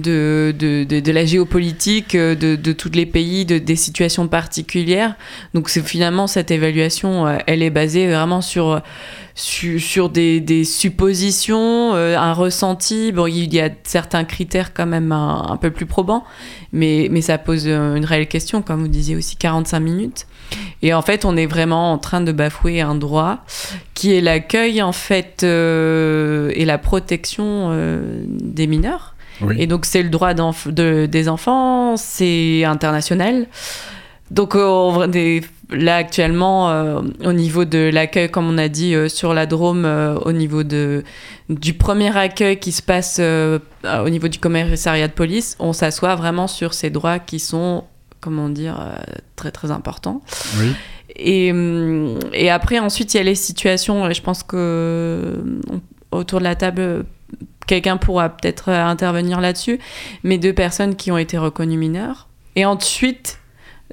de, 0.00 0.52
de, 0.58 0.82
de, 0.82 0.98
de 0.98 1.12
la 1.12 1.24
géopolitique, 1.24 2.16
euh, 2.16 2.34
de, 2.34 2.56
de 2.56 2.72
tous 2.72 2.90
les 2.90 3.06
pays, 3.06 3.44
de, 3.44 3.58
des 3.58 3.76
situations 3.76 4.26
particulières. 4.26 5.14
Donc 5.54 5.68
c'est 5.68 5.86
finalement 5.86 6.26
cette 6.26 6.50
évaluation, 6.50 7.28
elle 7.46 7.62
est 7.62 7.70
basée 7.70 8.08
vraiment 8.08 8.40
sur 8.40 8.82
sur, 9.40 9.80
sur 9.80 10.08
des, 10.10 10.40
des 10.40 10.64
suppositions, 10.64 11.94
euh, 11.94 12.16
un 12.16 12.32
ressenti. 12.32 13.12
Bon, 13.12 13.26
il 13.26 13.52
y 13.54 13.60
a 13.60 13.70
certains 13.84 14.24
critères 14.24 14.72
quand 14.74 14.86
même 14.86 15.12
un, 15.12 15.46
un 15.50 15.56
peu 15.56 15.70
plus 15.70 15.86
probants, 15.86 16.24
mais, 16.72 17.08
mais 17.10 17.20
ça 17.22 17.38
pose 17.38 17.64
euh, 17.66 17.94
une 17.96 18.04
réelle 18.04 18.28
question, 18.28 18.62
comme 18.62 18.80
vous 18.82 18.88
disiez 18.88 19.16
aussi, 19.16 19.36
45 19.36 19.80
minutes. 19.80 20.26
Et 20.82 20.92
en 20.94 21.02
fait, 21.02 21.24
on 21.24 21.36
est 21.36 21.46
vraiment 21.46 21.92
en 21.92 21.98
train 21.98 22.20
de 22.20 22.32
bafouer 22.32 22.80
un 22.80 22.94
droit 22.94 23.44
qui 23.94 24.14
est 24.14 24.20
l'accueil, 24.20 24.82
en 24.82 24.92
fait, 24.92 25.42
euh, 25.42 26.50
et 26.54 26.64
la 26.64 26.78
protection 26.78 27.70
des 28.28 28.66
mineurs. 28.66 29.14
Oui. 29.42 29.56
Et 29.58 29.66
donc, 29.66 29.86
c'est 29.86 30.02
le 30.02 30.10
droit 30.10 30.34
de- 30.34 31.06
des 31.06 31.28
enfants, 31.28 31.96
c'est 31.96 32.64
international. 32.64 33.46
Donc, 34.30 34.54
vrai, 34.54 35.08
des- 35.08 35.42
là, 35.70 35.96
actuellement, 35.96 36.70
euh, 36.70 37.00
au 37.24 37.32
niveau 37.32 37.64
de 37.64 37.90
l'accueil, 37.92 38.30
comme 38.30 38.48
on 38.48 38.58
a 38.58 38.68
dit 38.68 38.94
euh, 38.94 39.08
sur 39.08 39.34
la 39.34 39.46
Drôme, 39.46 39.84
euh, 39.84 40.14
au 40.20 40.32
niveau 40.32 40.62
de, 40.62 41.04
du 41.48 41.74
premier 41.74 42.16
accueil 42.16 42.58
qui 42.58 42.72
se 42.72 42.82
passe 42.82 43.20
au 43.20 44.08
niveau 44.08 44.28
du 44.28 44.38
commissariat 44.38 45.08
de 45.08 45.12
police, 45.12 45.56
on 45.58 45.72
s'assoit 45.72 46.14
vraiment 46.14 46.46
sur 46.46 46.74
ces 46.74 46.90
droits 46.90 47.18
qui 47.18 47.38
sont, 47.38 47.84
comment 48.20 48.48
dire, 48.48 48.78
très, 49.36 49.50
très 49.50 49.70
importants. 49.70 50.22
Oui. 50.58 50.72
Et, 51.16 51.52
et 52.32 52.50
après, 52.50 52.78
ensuite, 52.78 53.14
il 53.14 53.16
y 53.16 53.20
a 53.20 53.24
les 53.24 53.34
situations, 53.34 54.08
et 54.08 54.14
je 54.14 54.22
pense 54.22 54.42
que 54.42 55.42
autour 56.12 56.38
de 56.38 56.44
la 56.44 56.54
table, 56.54 57.04
quelqu'un 57.66 57.96
pourra 57.96 58.28
peut-être 58.28 58.68
intervenir 58.68 59.40
là-dessus, 59.40 59.80
mais 60.22 60.38
deux 60.38 60.52
personnes 60.52 60.94
qui 60.94 61.10
ont 61.10 61.18
été 61.18 61.36
reconnues 61.36 61.78
mineures. 61.78 62.28
Et 62.56 62.64
ensuite, 62.64 63.39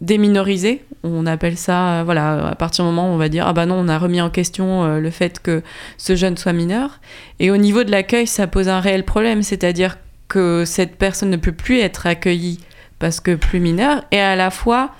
déminorisées, 0.01 0.83
on 1.03 1.25
appelle 1.25 1.57
ça, 1.57 1.99
euh, 1.99 2.03
voilà, 2.03 2.47
à 2.49 2.55
partir 2.55 2.83
du 2.85 2.89
moment 2.91 3.09
où 3.09 3.13
on 3.13 3.17
va 3.17 3.29
dire, 3.29 3.45
ah 3.47 3.53
bah 3.53 3.65
non, 3.65 3.75
on 3.75 3.87
a 3.87 3.97
remis 3.97 4.21
en 4.21 4.29
question 4.29 4.83
euh, 4.83 4.99
le 4.99 5.09
fait 5.09 5.39
que 5.39 5.63
ce 5.97 6.15
jeune 6.15 6.37
soit 6.37 6.53
mineur. 6.53 6.99
Et 7.39 7.49
au 7.51 7.57
niveau 7.57 7.83
de 7.83 7.91
l'accueil, 7.91 8.27
ça 8.27 8.47
pose 8.47 8.69
un 8.69 8.79
réel 8.79 9.03
problème, 9.05 9.41
c'est-à-dire 9.43 9.97
que 10.27 10.63
cette 10.65 10.97
personne 10.97 11.29
ne 11.29 11.37
peut 11.37 11.51
plus 11.51 11.79
être 11.79 12.05
accueillie 12.05 12.59
parce 12.99 13.19
que 13.19 13.35
plus 13.35 13.59
mineure, 13.59 14.03
et 14.11 14.19
à 14.19 14.35
la 14.35 14.49
fois, 14.49 14.91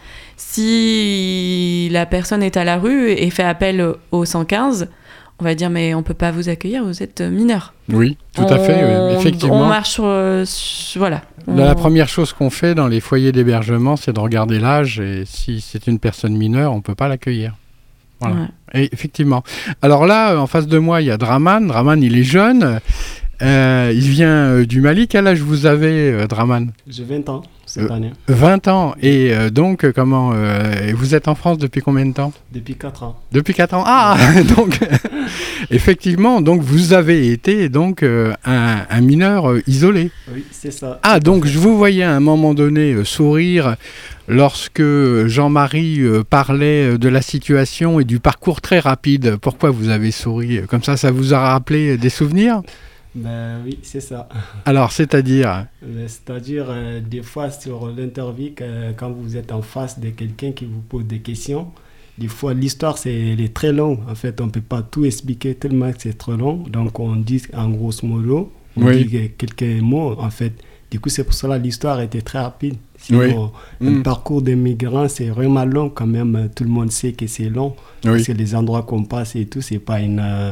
si 0.81 1.89
la 1.91 2.05
personne 2.05 2.43
est 2.43 2.57
à 2.57 2.63
la 2.63 2.77
rue 2.77 3.09
et 3.11 3.29
fait 3.29 3.43
appel 3.43 3.83
au 4.11 4.25
115, 4.25 4.87
on 5.39 5.43
va 5.43 5.53
dire 5.55 5.69
mais 5.69 5.93
on 5.93 6.03
peut 6.03 6.13
pas 6.13 6.31
vous 6.31 6.49
accueillir, 6.49 6.83
vous 6.83 7.03
êtes 7.03 7.21
mineur. 7.21 7.73
Oui, 7.89 8.17
tout 8.35 8.41
à 8.43 8.57
fait, 8.59 8.83
oui, 9.09 9.15
effectivement. 9.15 9.61
On 9.61 9.65
marche 9.67 9.89
sur, 9.91 10.05
euh, 10.05 10.43
sur- 10.45 10.99
voilà. 10.99 11.21
La 11.47 11.71
On- 11.71 11.75
première 11.75 12.09
chose 12.09 12.33
qu'on 12.33 12.49
fait 12.49 12.75
dans 12.75 12.87
les 12.87 12.99
foyers 12.99 13.31
d'hébergement, 13.31 13.95
c'est 13.95 14.11
de 14.13 14.19
regarder 14.19 14.59
l'âge 14.59 14.99
et 14.99 15.23
si 15.25 15.61
c'est 15.61 15.87
une 15.87 15.97
personne 15.99 16.35
mineure, 16.35 16.73
on 16.73 16.77
ne 16.77 16.81
peut 16.81 16.95
pas 16.95 17.07
l'accueillir. 17.07 17.55
Voilà. 18.19 18.35
Ouais. 18.35 18.81
Et 18.83 18.89
effectivement. 18.93 19.43
Alors 19.81 20.05
là, 20.05 20.31
euh, 20.33 20.37
en 20.37 20.47
face 20.47 20.67
de 20.67 20.77
moi, 20.77 21.01
il 21.01 21.05
y 21.07 21.11
a 21.11 21.17
Draman. 21.17 21.67
Draman, 21.67 22.01
il 22.03 22.17
est 22.17 22.23
jeune. 22.23 22.79
Euh, 23.43 23.91
il 23.93 24.09
vient 24.09 24.29
euh, 24.49 24.65
du 24.65 24.81
Mali. 24.81 25.07
Quel 25.07 25.27
âge 25.27 25.39
vous 25.41 25.65
avez, 25.67 26.25
Draman? 26.27 26.71
J'ai 26.87 27.03
20 27.03 27.29
ans 27.29 27.43
cette 27.77 27.91
Euh, 27.91 27.93
année, 27.93 28.11
20 28.27 28.67
ans. 28.67 28.95
Et 29.01 29.33
euh, 29.33 29.49
donc, 29.49 29.83
euh, 29.83 29.91
comment 29.93 30.31
euh, 30.33 30.91
Vous 30.95 31.15
êtes 31.15 31.27
en 31.27 31.35
France 31.35 31.57
depuis 31.57 31.81
combien 31.81 32.05
de 32.05 32.13
temps? 32.13 32.33
Depuis 32.53 32.75
4 32.75 33.03
ans. 33.03 33.19
Depuis 33.31 33.53
4 33.53 33.73
ans. 33.75 33.83
Ah 33.85 34.17
Donc, 34.57 34.79
effectivement, 35.71 36.41
donc 36.41 36.61
vous 36.61 36.93
avez 36.93 37.31
été 37.31 37.69
donc 37.69 38.03
euh, 38.03 38.33
un, 38.45 38.79
un 38.89 39.01
mineur 39.01 39.53
isolé. 39.67 40.11
Oui, 40.33 40.43
c'est 40.51 40.71
ça. 40.71 40.99
Ah, 41.03 41.19
donc 41.19 41.45
je 41.45 41.57
vous 41.59 41.77
voyais 41.77 42.03
à 42.03 42.15
un 42.15 42.19
moment 42.19 42.53
donné 42.53 43.03
sourire 43.03 43.75
lorsque 44.27 44.83
Jean-Marie 45.27 46.01
parlait 46.29 46.97
de 46.97 47.09
la 47.09 47.21
situation 47.21 47.99
et 47.99 48.03
du 48.03 48.19
parcours 48.19 48.61
très 48.61 48.79
rapide. 48.79 49.37
Pourquoi 49.41 49.69
vous 49.71 49.89
avez 49.89 50.11
souri? 50.11 50.61
Comme 50.67 50.83
ça, 50.83 50.97
ça 50.97 51.11
vous 51.11 51.33
a 51.33 51.39
rappelé 51.39 51.97
des 51.97 52.09
souvenirs? 52.09 52.61
Ben 53.15 53.61
oui, 53.65 53.79
c'est 53.81 53.99
ça. 54.01 54.27
Alors, 54.65 54.91
c'est-à-dire 54.91 55.65
Mais 55.81 56.07
C'est-à-dire, 56.07 56.65
euh, 56.69 56.99
des 57.01 57.23
fois, 57.23 57.49
sur 57.49 57.87
l'interview, 57.95 58.51
que- 58.55 58.91
quand 58.95 59.09
vous 59.11 59.35
êtes 59.37 59.51
en 59.51 59.61
face 59.61 59.99
de 59.99 60.09
quelqu'un 60.09 60.51
qui 60.51 60.65
vous 60.65 60.81
pose 60.81 61.05
des 61.05 61.19
questions, 61.19 61.67
des 62.17 62.27
fois, 62.27 62.53
l'histoire, 62.53 62.97
c'est, 62.97 63.13
elle 63.13 63.41
est 63.41 63.53
très 63.53 63.71
longue. 63.71 63.99
En 64.09 64.15
fait, 64.15 64.39
on 64.41 64.45
ne 64.47 64.51
peut 64.51 64.61
pas 64.61 64.81
tout 64.81 65.05
expliquer 65.05 65.55
tellement 65.55 65.91
que 65.91 66.01
c'est 66.01 66.17
trop 66.17 66.35
long. 66.35 66.63
Donc, 66.69 66.99
on 66.99 67.15
dit 67.15 67.41
en 67.55 67.69
grosso 67.69 68.05
modo, 68.05 68.51
on 68.75 68.85
Oui. 68.85 69.05
dit 69.05 69.09
que- 69.11 69.45
quelques 69.45 69.81
mots, 69.81 70.15
en 70.19 70.29
fait. 70.29 70.53
Du 70.89 70.99
coup, 70.99 71.09
c'est 71.09 71.23
pour 71.25 71.33
cela 71.33 71.59
que 71.59 71.63
l'histoire 71.63 71.99
était 72.01 72.21
très 72.21 72.39
rapide. 72.39 72.75
Sinon, 72.97 73.19
Oui. 73.81 73.87
le 73.87 73.91
Mm. 73.99 74.03
parcours 74.03 74.41
des 74.41 74.55
migrants, 74.55 75.07
c'est 75.09 75.29
vraiment 75.29 75.65
long 75.65 75.89
quand 75.89 76.07
même. 76.07 76.49
Tout 76.55 76.63
le 76.63 76.69
monde 76.69 76.91
sait 76.91 77.11
que 77.13 77.27
c'est 77.27 77.49
long. 77.49 77.75
Oui. 78.05 78.23
C'est 78.23 78.33
les 78.33 78.55
endroits 78.55 78.83
qu'on 78.83 79.03
passe 79.03 79.35
et 79.35 79.45
tout, 79.45 79.61
c'est 79.61 79.79
pas 79.79 79.99
une... 79.99 80.19
euh, 80.23 80.51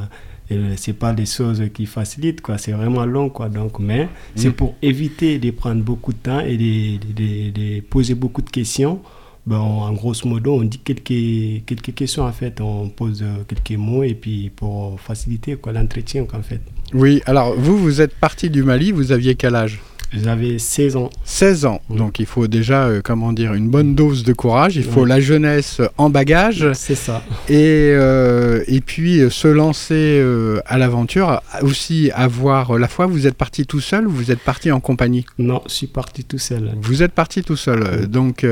euh, 0.52 0.74
c'est 0.78 0.94
pas 0.94 1.14
des 1.14 1.26
choses 1.26 1.64
qui 1.74 1.86
facilitent 1.86 2.42
quoi. 2.42 2.58
C'est 2.58 2.72
vraiment 2.72 3.06
long 3.06 3.30
quoi. 3.30 3.50
Donc 3.50 3.80
mais 3.80 4.08
c'est 4.36 4.50
Mm. 4.50 4.54
pour 4.54 4.76
éviter 4.82 5.40
de 5.40 5.52
prendre 5.52 5.82
beaucoup 5.84 6.14
de 6.14 6.18
temps 6.20 6.40
et 6.40 6.58
de, 6.58 6.98
de- 6.98 7.14
de- 7.14 7.52
de 7.52 7.80
poser 7.82 8.16
beaucoup 8.16 8.42
de 8.42 8.50
questions. 8.50 9.00
Ben, 9.48 9.58
en 9.60 9.94
grosso 9.94 10.28
modo 10.28 10.56
on 10.56 10.64
dit 10.64 10.80
quelques 10.80 11.66
quelques 11.68 11.94
questions 11.94 12.24
en 12.24 12.32
fait. 12.32 12.60
On 12.62 12.90
pose 12.90 13.22
euh, 13.22 13.44
quelques 13.48 13.78
mots 13.80 14.02
et 14.04 14.16
puis 14.16 14.50
pour 14.56 15.00
faciliter 15.00 15.56
quoi 15.56 15.72
l'entretien 15.72 16.26
en 16.34 16.42
fait. 16.42 16.62
Oui, 16.94 17.22
alors 17.28 17.54
vous, 17.56 17.78
vous 17.78 18.02
êtes 18.02 18.16
parti 18.16 18.50
du 18.50 18.64
Mali, 18.64 18.92
vous 18.92 19.12
aviez 19.12 19.36
quel 19.36 19.54
âge? 19.56 19.80
J'avais 20.24 20.58
16 20.60 20.96
ans 20.96 21.10
16 21.24 21.66
ans. 21.66 21.82
Oui. 21.90 21.98
Donc 21.98 22.20
il 22.20 22.26
faut 22.26 22.48
déjà, 22.48 22.86
euh, 22.86 23.02
comment 23.04 23.34
dire, 23.34 23.54
une 23.54 23.70
bonne 23.70 23.96
dose 23.96 24.24
de 24.24 24.34
courage. 24.34 24.76
Il 24.76 24.84
faut 24.84 25.02
Oui. 25.04 25.10
la 25.10 25.20
jeunesse 25.20 25.82
en 25.98 26.10
bagage. 26.10 26.68
c'est 26.74 26.96
ça 26.96 27.24
Et, 27.50 27.92
euh, 27.94 28.64
et 28.68 28.82
puis 28.82 29.20
euh, 29.22 29.30
se 29.30 29.48
lancer 29.48 29.94
euh, 30.22 30.60
à 30.66 30.78
l'aventure, 30.78 31.42
aussi 31.62 32.12
avoir 32.14 32.78
la 32.78 32.88
foi. 32.88 33.06
Vous 33.06 33.28
êtes 33.28 33.36
parti 33.36 33.66
tout 33.66 33.80
seul 33.82 34.08
ou 34.08 34.12
vous 34.12 34.32
êtes 34.32 34.40
parti 34.40 34.72
en 34.72 34.80
compagnie? 34.80 35.26
Non 35.38 35.62
je 35.68 35.74
suis 35.74 35.88
parti 35.88 36.24
tout 36.24 36.38
seul 36.38 36.72
Vous 36.82 37.04
êtes 37.04 37.12
parti 37.14 37.44
tout 37.44 37.56
seul. 37.58 37.84
Oui. 38.02 38.08
Donc, 38.08 38.46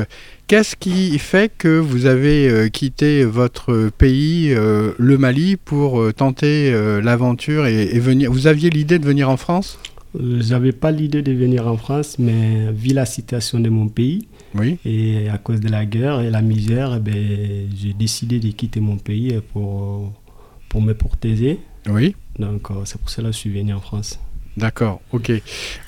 qu'est-ce 0.47 0.75
qui 0.75 1.17
fait 1.19 1.51
que 1.57 1.77
vous 1.79 2.05
avez 2.05 2.69
quitté 2.71 3.23
votre 3.25 3.89
pays, 3.97 4.53
le 4.53 5.17
Mali, 5.17 5.57
pour 5.57 6.13
tenter 6.13 6.71
l'aventure 7.01 7.65
et, 7.67 7.83
et 7.95 7.99
venir? 7.99 8.31
Vous 8.31 8.47
aviez 8.47 8.69
l'idée 8.69 8.99
de 8.99 9.05
venir 9.05 9.29
en 9.29 9.37
France? 9.37 9.79
J'avais 10.19 10.71
pas 10.71 10.91
l'idée 10.91 11.21
de 11.21 11.31
venir 11.31 11.67
en 11.67 11.77
France 11.77 12.17
mais 12.19 12.71
vu 12.71 12.93
la 12.93 13.05
situation 13.05 13.59
de 13.59 13.69
mon 13.69 13.87
pays 13.87 14.27
Oui. 14.55 14.77
Et 14.85 15.29
à 15.29 15.37
cause 15.37 15.59
de 15.59 15.69
la 15.69 15.85
guerre 15.85 16.21
et 16.21 16.29
la 16.29 16.41
misère, 16.41 16.95
eh 16.97 16.99
ben, 16.99 17.69
j'ai 17.75 17.93
décidé 17.93 18.39
de 18.39 18.49
quitter 18.49 18.79
mon 18.79 18.97
pays 18.97 19.39
pour, 19.51 20.11
pour 20.69 20.81
me 20.81 20.93
protéger. 20.93 21.59
Oui. 21.89 22.15
Donc 22.39 22.71
euh, 22.71 22.85
c'est 22.85 22.99
pour 22.99 23.09
cela 23.09 23.29
que 23.29 23.33
je 23.33 23.39
suis 23.39 23.49
venu 23.49 23.73
en 23.73 23.79
France. 23.79 24.19
D'accord, 24.55 25.01
ok. 25.11 25.31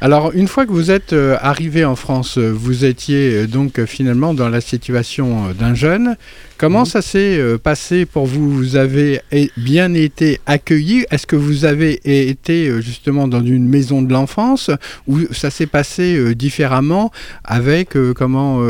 Alors, 0.01 0.31
une 0.33 0.47
fois 0.47 0.65
que 0.65 0.71
vous 0.71 0.89
êtes 0.89 1.13
euh, 1.13 1.37
arrivé 1.39 1.85
en 1.85 1.95
France, 1.95 2.39
euh, 2.39 2.49
vous 2.51 2.83
étiez 2.83 3.31
euh, 3.43 3.47
donc 3.47 3.85
finalement 3.85 4.33
dans 4.33 4.49
la 4.49 4.59
situation 4.59 5.49
euh, 5.49 5.53
d'un 5.53 5.75
jeune. 5.75 6.15
Comment 6.57 6.79
Mhm. 6.79 6.85
ça 6.85 7.01
s'est 7.03 7.39
passé 7.61 8.05
pour 8.05 8.25
vous? 8.25 8.49
Vous 8.49 8.75
avez 8.77 9.21
bien 9.57 9.93
été 9.93 10.39
accueilli? 10.45 11.05
Est-ce 11.11 11.27
que 11.27 11.35
vous 11.35 11.65
avez 11.65 11.99
été 12.29 12.81
justement 12.81 13.27
dans 13.27 13.43
une 13.43 13.67
maison 13.67 14.01
de 14.01 14.11
l'enfance? 14.13 14.71
Ou 15.05 15.19
ça 15.33 15.49
s'est 15.49 15.65
passé 15.67 16.33
différemment 16.33 17.11
avec 17.43 17.89
comment 18.15 18.65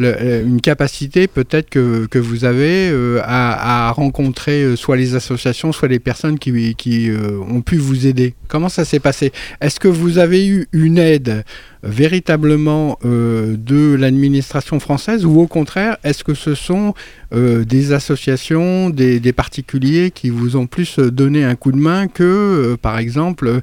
le, 0.00 0.42
une 0.42 0.60
capacité 0.60 1.26
peut-être 1.26 1.70
que, 1.70 2.18
vous 2.18 2.44
avez 2.44 2.90
à, 3.22 3.88
à, 3.88 3.92
rencontrer 3.92 4.76
soit 4.76 4.96
les 4.96 5.14
associations, 5.14 5.72
soit 5.72 5.88
les 5.88 5.98
personnes 5.98 6.38
qui, 6.38 7.10
ont 7.48 7.62
pu 7.62 7.76
vous 7.76 8.06
aider. 8.06 8.34
Comment 8.48 8.68
ça 8.68 8.84
s'est 8.84 8.98
passé? 9.00 9.32
Est-ce 9.60 9.78
que 9.78 9.88
vous 9.88 10.18
avez 10.18 10.46
eu 10.46 10.66
une 10.72 10.98
aide 10.98 11.44
véritablement 11.82 12.98
euh, 13.04 13.56
de 13.56 13.94
l'administration 13.94 14.80
française 14.80 15.24
ou 15.24 15.40
au 15.40 15.46
contraire, 15.46 15.96
est-ce 16.04 16.24
que 16.24 16.34
ce 16.34 16.54
sont 16.54 16.94
euh, 17.32 17.64
des 17.64 17.92
associations, 17.92 18.90
des, 18.90 19.32
particuliers 19.32 20.10
qui 20.10 20.30
vous 20.30 20.56
ont 20.56 20.66
plus 20.66 20.98
donné 20.98 21.44
un 21.44 21.54
coup 21.54 21.72
de 21.72 21.78
main 21.78 22.08
que, 22.08 22.22
euh, 22.22 22.76
par 22.76 22.98
exemple, 22.98 23.60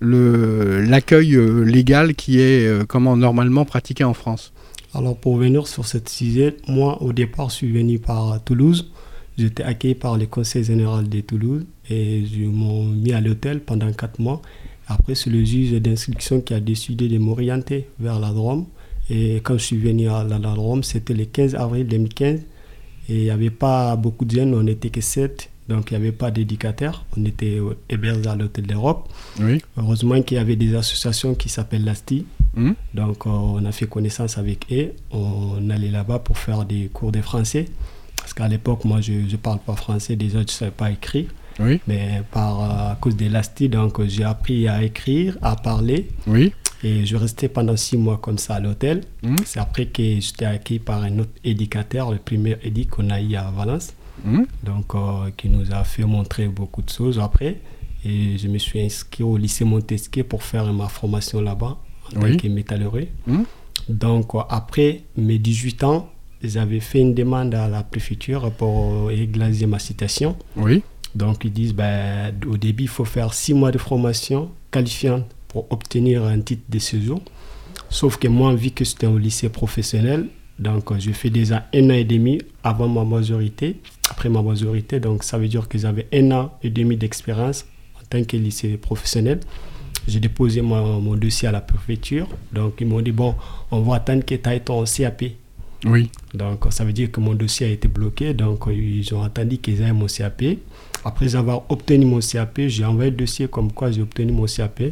l'accueil 0.00 1.38
légal 1.64 2.14
qui 2.14 2.40
est 2.40 2.86
comment 2.86 3.16
normalement 3.16 3.64
pratiqué 3.64 4.04
en 4.04 4.12
France? 4.14 4.52
Alors 4.96 5.14
pour 5.14 5.36
venir 5.36 5.68
sur 5.68 5.84
cette 5.84 6.08
sujet, 6.08 6.56
moi 6.68 7.02
au 7.02 7.12
départ 7.12 7.50
je 7.50 7.56
suis 7.56 7.70
venu 7.70 7.98
par 7.98 8.42
Toulouse. 8.42 8.90
J'étais 9.36 9.62
accueilli 9.62 9.94
par 9.94 10.16
le 10.16 10.24
conseil 10.24 10.64
général 10.64 11.06
de 11.10 11.20
Toulouse 11.20 11.66
et 11.90 12.20
ils 12.20 12.48
m'ont 12.48 12.84
mis 12.84 13.12
à 13.12 13.20
l'hôtel 13.20 13.60
pendant 13.60 13.92
quatre 13.92 14.18
mois. 14.18 14.40
Après, 14.88 15.14
c'est 15.14 15.28
le 15.28 15.44
juge 15.44 15.72
d'instruction 15.72 16.40
qui 16.40 16.54
a 16.54 16.60
décidé 16.60 17.08
de 17.08 17.18
m'orienter 17.18 17.90
vers 18.00 18.18
la 18.18 18.30
Drôme. 18.30 18.64
Et 19.10 19.36
quand 19.42 19.58
je 19.58 19.64
suis 19.64 19.76
venu 19.76 20.08
à 20.08 20.24
la, 20.24 20.38
Drôme, 20.38 20.82
c'était 20.82 21.12
le 21.12 21.26
15 21.26 21.56
avril 21.56 21.86
2015. 21.86 22.40
Et 23.10 23.16
il 23.16 23.22
n'y 23.24 23.30
avait 23.30 23.50
pas 23.50 23.96
beaucoup 23.96 24.24
de 24.24 24.30
jeunes, 24.30 24.54
on 24.54 24.62
n'était 24.62 24.88
que 24.88 25.02
7. 25.02 25.50
Donc 25.68 25.90
il 25.90 25.94
n'y 25.98 26.04
avait 26.04 26.12
pas 26.12 26.30
d'éducateurs. 26.30 27.04
On 27.16 27.24
était 27.24 27.58
hébergés 27.88 28.28
à 28.28 28.36
l'Hôtel 28.36 28.66
d'Europe. 28.66 29.08
Oui. 29.40 29.62
Heureusement 29.76 30.20
qu'il 30.22 30.36
y 30.36 30.40
avait 30.40 30.56
des 30.56 30.74
associations 30.74 31.34
qui 31.34 31.48
s'appellent 31.48 31.84
l'ASTI. 31.84 32.26
Mmh. 32.54 32.72
Donc 32.94 33.26
on 33.26 33.64
a 33.64 33.72
fait 33.72 33.86
connaissance 33.86 34.38
avec 34.38 34.66
eux. 34.70 34.92
On 35.10 35.68
allait 35.70 35.90
là-bas 35.90 36.20
pour 36.20 36.38
faire 36.38 36.64
des 36.64 36.88
cours 36.92 37.12
de 37.12 37.20
français. 37.20 37.66
Parce 38.16 38.34
qu'à 38.34 38.48
l'époque, 38.48 38.84
moi, 38.84 39.00
je 39.00 39.12
ne 39.12 39.36
parle 39.36 39.60
pas 39.60 39.76
français. 39.76 40.16
Déjà, 40.16 40.38
je 40.38 40.44
ne 40.44 40.48
savais 40.48 40.70
pas 40.72 40.90
écrire. 40.90 41.26
Oui. 41.60 41.80
Mais 41.86 42.22
par, 42.32 42.60
euh, 42.60 42.92
à 42.92 42.98
cause 43.00 43.16
de 43.16 43.28
l'ASTI, 43.28 43.68
donc 43.68 44.04
j'ai 44.06 44.24
appris 44.24 44.66
à 44.66 44.82
écrire, 44.82 45.38
à 45.42 45.54
parler. 45.54 46.08
Oui. 46.26 46.52
Et 46.82 47.06
je 47.06 47.16
restais 47.16 47.48
pendant 47.48 47.76
six 47.76 47.96
mois 47.96 48.18
comme 48.18 48.38
ça 48.38 48.56
à 48.56 48.60
l'hôtel. 48.60 49.02
Mmh. 49.22 49.36
C'est 49.44 49.60
après 49.60 49.86
que 49.86 50.02
j'étais 50.02 50.44
acquis 50.44 50.78
par 50.80 51.02
un 51.02 51.20
autre 51.20 51.30
éducateur, 51.44 52.10
le 52.10 52.18
premier 52.18 52.56
éduc 52.62 52.90
qu'on 52.90 53.10
a 53.10 53.20
eu 53.20 53.36
à 53.36 53.50
Valence. 53.56 53.94
Mmh. 54.24 54.42
Donc, 54.62 54.94
euh, 54.94 55.30
qui 55.36 55.48
nous 55.48 55.72
a 55.72 55.84
fait 55.84 56.04
montrer 56.04 56.48
beaucoup 56.48 56.82
de 56.82 56.90
choses 56.90 57.18
après. 57.18 57.60
Et 58.04 58.38
je 58.38 58.48
me 58.48 58.58
suis 58.58 58.80
inscrit 58.80 59.24
au 59.24 59.36
lycée 59.36 59.64
Montesquieu 59.64 60.24
pour 60.24 60.42
faire 60.42 60.72
ma 60.72 60.88
formation 60.88 61.40
là-bas 61.40 61.76
en 62.16 62.22
Oui. 62.22 62.32
tant 62.36 62.42
que 62.42 62.48
métallurgie. 62.48 63.08
Mmh. 63.26 63.42
Donc, 63.88 64.34
euh, 64.34 64.40
après 64.48 65.02
mes 65.16 65.38
18 65.38 65.84
ans, 65.84 66.08
j'avais 66.42 66.80
fait 66.80 67.00
une 67.00 67.14
demande 67.14 67.54
à 67.54 67.68
la 67.68 67.82
préfecture 67.82 68.50
pour 68.52 69.10
égaliser 69.10 69.66
ma 69.66 69.78
citation. 69.78 70.36
Oui. 70.56 70.82
Donc 71.14 71.44
ils 71.44 71.52
disent 71.52 71.72
ben, 71.72 72.34
au 72.46 72.58
début, 72.58 72.84
il 72.84 72.88
faut 72.88 73.06
faire 73.06 73.32
six 73.32 73.54
mois 73.54 73.70
de 73.70 73.78
formation 73.78 74.50
qualifiante 74.70 75.24
pour 75.48 75.66
obtenir 75.72 76.24
un 76.24 76.40
titre 76.40 76.64
de 76.68 76.78
séjour. 76.78 77.22
Sauf 77.88 78.18
que 78.18 78.28
moi, 78.28 78.54
vu 78.54 78.70
que 78.70 78.84
c'était 78.84 79.06
au 79.06 79.16
lycée 79.16 79.48
professionnel, 79.48 80.26
donc 80.58 80.96
j'ai 80.98 81.12
fait 81.12 81.30
déjà 81.30 81.66
un 81.74 81.90
an 81.90 81.94
et 81.94 82.04
demi 82.04 82.40
avant 82.62 82.88
ma 82.88 83.04
majorité, 83.04 83.76
après 84.10 84.28
ma 84.28 84.42
majorité. 84.42 85.00
Donc 85.00 85.22
ça 85.22 85.38
veut 85.38 85.48
dire 85.48 85.68
que 85.68 85.78
j'avais 85.78 86.06
un 86.12 86.30
an 86.32 86.52
et 86.62 86.70
demi 86.70 86.96
d'expérience 86.96 87.66
en 88.00 88.04
tant 88.08 88.24
que 88.24 88.36
lycée 88.36 88.76
professionnel. 88.76 89.40
J'ai 90.08 90.20
déposé 90.20 90.62
mon, 90.62 91.00
mon, 91.00 91.14
dossier 91.16 91.48
à 91.48 91.52
la 91.52 91.60
préfecture. 91.60 92.28
Donc 92.52 92.74
ils 92.80 92.86
m'ont 92.86 93.00
dit, 93.02 93.12
bon, 93.12 93.34
on 93.70 93.80
va 93.80 93.96
attendre 93.96 94.24
que 94.24 94.34
tu 94.34 94.48
aies 94.48 94.60
ton 94.60 94.84
CAP. 94.84 95.24
Oui. 95.84 96.10
Donc 96.32 96.64
ça 96.70 96.84
veut 96.84 96.92
dire 96.92 97.10
que 97.10 97.20
mon 97.20 97.34
dossier 97.34 97.66
a 97.66 97.70
été 97.70 97.88
bloqué. 97.88 98.32
Donc 98.32 98.64
ils 98.70 99.14
ont 99.14 99.22
attendu 99.22 99.58
qu'ils 99.58 99.82
aient 99.82 99.92
mon 99.92 100.06
CAP. 100.06 100.42
Après 101.04 101.34
avoir 101.36 101.62
obtenu 101.70 102.06
mon 102.06 102.20
CAP, 102.20 102.60
j'ai 102.68 102.84
envoyé 102.84 103.10
le 103.10 103.16
dossier 103.16 103.46
comme 103.48 103.72
quoi 103.72 103.90
j'ai 103.90 104.02
obtenu 104.02 104.32
mon 104.32 104.46
CAP. 104.46 104.82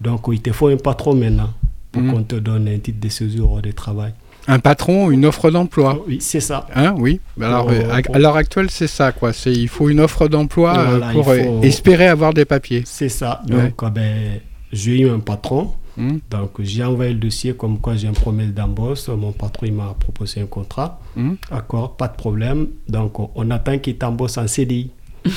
Donc, 0.00 0.26
il 0.32 0.40
te 0.40 0.52
faut 0.52 0.68
un 0.68 0.76
patron 0.76 1.14
maintenant 1.14 1.52
pour 1.90 2.02
Mhm. 2.02 2.12
qu'on 2.12 2.22
te 2.22 2.36
donne 2.36 2.68
un 2.68 2.78
titre 2.78 3.00
de 3.00 3.08
séjour 3.08 3.60
de 3.60 3.72
travail. 3.72 4.12
Un 4.50 4.58
patron, 4.60 5.10
une 5.10 5.24
offre 5.26 5.50
d'emploi. 5.50 6.02
Oui, 6.08 6.18
c'est 6.20 6.40
ça. 6.40 6.66
Hein, 6.74 6.94
oui. 6.98 7.20
Alors, 7.40 7.68
euh, 7.70 7.90
à, 7.92 8.00
pour- 8.02 8.16
à 8.16 8.18
l'heure 8.18 8.36
actuelle, 8.36 8.70
c'est 8.70 8.86
ça, 8.86 9.12
quoi. 9.12 9.32
C'est 9.34 9.52
il 9.52 9.68
faut 9.68 9.88
une 9.90 10.00
offre 10.00 10.26
d'emploi 10.26 10.76
euh, 10.76 10.84
Voilà, 10.98 11.12
pour 11.12 11.28
euh, 11.28 11.42
faut- 11.44 11.62
espérer 11.62 12.08
avoir 12.08 12.32
des 12.34 12.46
papiers. 12.46 12.82
C'est 12.86 13.10
ça. 13.10 13.42
Ouais. 13.48 13.68
Donc, 13.68 13.82
euh, 13.82 13.90
ben, 13.90 14.40
j'ai 14.72 15.00
eu 15.00 15.10
un 15.10 15.20
patron. 15.20 15.72
Hmm, 15.98 16.18
Donc, 16.30 16.52
j'ai 16.60 16.82
envoyé 16.84 17.12
le 17.12 17.18
dossier 17.18 17.54
comme 17.54 17.78
quoi 17.78 17.94
j'ai 17.96 18.06
une 18.06 18.14
promesse 18.14 18.50
d'embauche. 18.54 19.08
Mon 19.08 19.32
patron, 19.32 19.66
il 19.66 19.72
m'a 19.74 19.94
proposé 19.98 20.40
un 20.40 20.46
contrat. 20.46 20.98
hmm. 21.16 21.34
D'accord, 21.50 21.96
pas 21.96 22.08
de 22.08 22.16
problème. 22.16 22.68
Donc, 22.88 23.18
on, 23.20 23.30
on 23.34 23.50
attend 23.50 23.78
qu'il 23.78 23.98
t'embauche 23.98 24.38
en 24.38 24.46
CDI. 24.46 24.90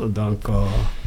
Donc, 0.00 0.48
euh, 0.48 0.52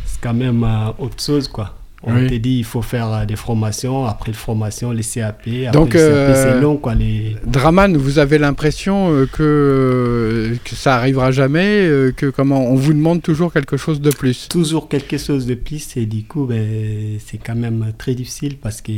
c'est 0.05 0.19
quand 0.21 0.33
même 0.33 0.63
euh, 0.63 0.91
autre 0.99 1.21
chose, 1.23 1.47
quoi. 1.47 1.75
On 2.03 2.15
Oui. 2.15 2.27
te 2.27 2.33
dit 2.35 2.57
il 2.57 2.63
faut 2.63 2.81
faire 2.81 3.13
euh, 3.13 3.25
des 3.25 3.35
formations, 3.35 4.05
après 4.05 4.31
les 4.31 4.37
formations, 4.37 4.91
les 4.91 5.03
CAP. 5.03 5.41
Après 5.41 5.71
Donc, 5.71 5.93
les 5.93 5.99
CAP, 5.99 6.07
euh, 6.09 6.53
c'est 6.55 6.59
long, 6.61 6.77
quoi. 6.77 6.95
Les... 6.95 7.35
Draman, 7.45 7.95
vous 7.95 8.17
avez 8.17 8.39
l'impression 8.39 9.11
euh, 9.13 9.27
que, 9.31 10.57
que 10.63 10.75
ça 10.75 10.95
arrivera 10.95 11.31
jamais, 11.31 11.87
que 12.17 12.27
comment 12.31 12.65
on 12.71 12.75
vous 12.75 12.93
demande 12.93 13.21
toujours 13.21 13.53
quelque 13.53 13.77
chose 13.77 14.01
de 14.01 14.09
plus? 14.09 14.47
Toujours 14.49 14.89
quelque 14.89 15.17
chose 15.17 15.45
de 15.45 15.53
plus, 15.55 15.95
et 15.97 16.05
du 16.07 16.23
coup, 16.23 16.45
ben, 16.45 17.17
c'est 17.23 17.37
quand 17.37 17.55
même 17.55 17.91
très 17.97 18.15
difficile 18.15 18.57
parce 18.57 18.81
que 18.81 18.91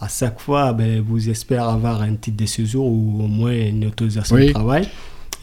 à 0.00 0.08
chaque 0.08 0.38
fois, 0.40 0.72
ben, 0.74 1.00
vous 1.06 1.30
espérez 1.30 1.62
avoir 1.62 2.02
un 2.02 2.14
titre 2.16 2.36
de 2.36 2.46
séjour 2.46 2.84
ou 2.86 3.22
au 3.24 3.26
moins 3.26 3.52
une 3.54 3.86
autorisation 3.86 4.36
Oui. 4.36 4.48
de 4.48 4.52
travail. 4.52 4.86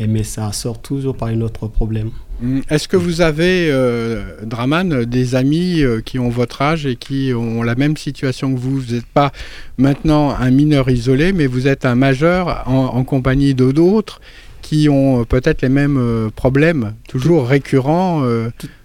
Et, 0.01 0.07
mais 0.07 0.23
ça 0.23 0.51
sort 0.51 0.81
toujours 0.81 1.15
par 1.15 1.27
un 1.29 1.41
autre 1.41 1.67
problème. 1.67 2.09
Hmm. 2.41 2.61
Est-ce 2.69 2.87
que 2.87 2.97
vous 2.97 3.21
avez, 3.21 3.69
euh, 3.69 4.23
Draman, 4.43 5.05
des 5.05 5.35
amis 5.35 5.81
euh, 5.81 6.01
qui 6.01 6.17
ont 6.17 6.29
votre 6.29 6.61
âge 6.63 6.87
et 6.87 6.95
qui 6.95 7.31
ont 7.35 7.61
la 7.61 7.75
même 7.75 7.95
situation 7.97 8.51
que 8.53 8.59
vous? 8.59 8.79
Vous 8.79 8.93
n'êtes 8.95 9.05
pas 9.05 9.31
maintenant 9.77 10.31
un 10.31 10.49
mineur 10.49 10.89
isolé, 10.89 11.33
mais 11.33 11.45
vous 11.45 11.67
êtes 11.67 11.85
un 11.85 11.95
majeur 11.95 12.63
en, 12.67 12.85
en 12.97 13.03
compagnie 13.03 13.53
de 13.53 13.71
d'autres 13.71 14.21
qui 14.63 14.89
ont 14.89 15.21
euh, 15.21 15.23
peut-être 15.25 15.61
les 15.61 15.69
mêmes 15.69 15.97
euh, 15.99 16.29
problèmes, 16.35 16.93
toujours 17.07 17.47
récurrents 17.47 18.23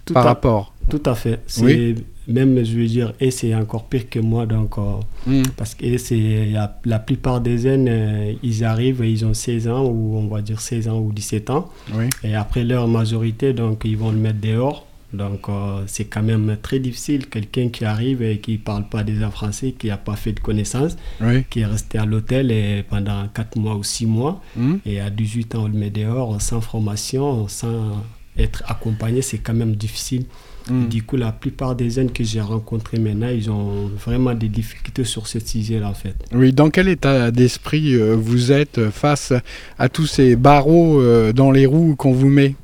Tout 0.05 0.13
par 0.15 0.27
à- 0.27 0.29
rapport? 0.31 0.75
Tout 0.91 1.03
à 1.07 1.15
fait. 1.15 1.41
C'est 1.47 1.63
Oui. 1.65 2.05
Même, 2.29 2.65
je 2.65 2.77
veux 2.77 2.87
dire, 2.87 3.13
et 3.21 3.31
c'est 3.31 3.55
encore 3.55 3.85
pire 3.87 4.09
que 4.11 4.19
moi. 4.19 4.47
Donc, 4.47 4.79
euh, 4.79 4.83
Hmm. 5.27 5.43
parce 5.57 5.75
que 5.75 5.97
c'est 5.99 6.47
la, 6.47 6.79
la 6.85 6.99
plupart 6.99 7.41
des 7.41 7.59
jeunes, 7.59 7.87
euh, 7.89 8.33
ils 8.43 8.65
arrivent, 8.65 9.03
ils 9.05 9.25
ont 9.25 9.35
16 9.35 9.69
ans, 9.69 9.85
ou 9.87 10.17
on 10.17 10.27
va 10.29 10.41
dire 10.43 10.61
16 10.61 10.89
ans 10.89 10.99
ou 10.99 11.13
17 11.13 11.51
ans. 11.51 11.69
Oui. 11.95 12.07
Et 12.25 12.35
après 12.35 12.65
leur 12.65 12.89
majorité, 12.89 13.53
donc, 13.53 13.83
ils 13.85 13.97
vont 13.97 14.11
le 14.11 14.19
mettre 14.19 14.41
dehors. 14.41 14.87
Donc, 15.13 15.49
euh, 15.49 15.83
c'est 15.87 16.07
quand 16.07 16.23
même 16.25 16.57
très 16.61 16.81
difficile. 16.81 17.27
Quelqu'un 17.29 17.69
qui 17.69 17.85
arrive 17.85 18.23
et 18.23 18.39
qui 18.39 18.53
ne 18.53 18.57
parle 18.59 18.89
pas 18.89 19.05
déjà 19.05 19.31
français, 19.31 19.73
qui 19.79 19.87
n'a 19.87 19.97
pas 19.97 20.17
fait 20.17 20.33
de 20.33 20.41
connaissances, 20.41 20.97
Oui. 21.21 21.45
qui 21.49 21.61
est 21.61 21.65
resté 21.67 21.97
à 21.99 22.05
l'hôtel 22.05 22.51
et 22.51 22.83
pendant 22.83 23.27
4 23.33 23.57
mois 23.57 23.77
ou 23.77 23.85
6 23.85 24.07
mois. 24.07 24.43
Hmm. 24.57 24.77
Et 24.85 24.99
à 25.01 25.09
18 25.11 25.55
ans, 25.55 25.63
on 25.65 25.69
le 25.69 25.75
met 25.75 25.91
dehors 25.91 26.41
sans 26.43 26.61
formation, 26.61 27.47
sans 27.49 28.05
être 28.37 28.63
accompagné, 28.67 29.23
c'est 29.23 29.39
quand 29.39 29.55
même 29.55 29.77
difficile. 29.77 30.27
Hmm. 30.69 30.89
Du 30.89 31.03
coup, 31.03 31.17
la 31.17 31.33
plupart 31.33 31.77
des 31.77 31.91
jeunes 31.91 32.11
que 32.11 32.25
j'ai 32.25 32.41
rencontrés 32.41 32.99
maintenant, 32.99 33.29
ils 33.29 33.51
ont 33.51 33.87
vraiment 33.87 34.35
des 34.35 34.49
difficultés 34.49 35.05
sur 35.05 35.27
ce 35.27 35.39
sujet-là, 35.39 35.89
en 35.89 35.95
fait. 35.95 36.17
Oui, 36.33 36.53
dans 36.53 36.71
quel 36.71 36.89
état 36.89 37.31
d'esprit 37.31 37.95
euh, 37.95 38.17
vous 38.17 38.53
êtes 38.53 38.91
face 38.91 39.33
à 39.79 39.89
tous 39.89 40.07
ces 40.07 40.37
barreaux 40.37 41.01
euh, 41.01 41.33
dans 41.33 41.51
les 41.51 41.67
roues 41.67 41.95
qu'on 41.97 42.13
vous 42.13 42.29
met? 42.29 42.55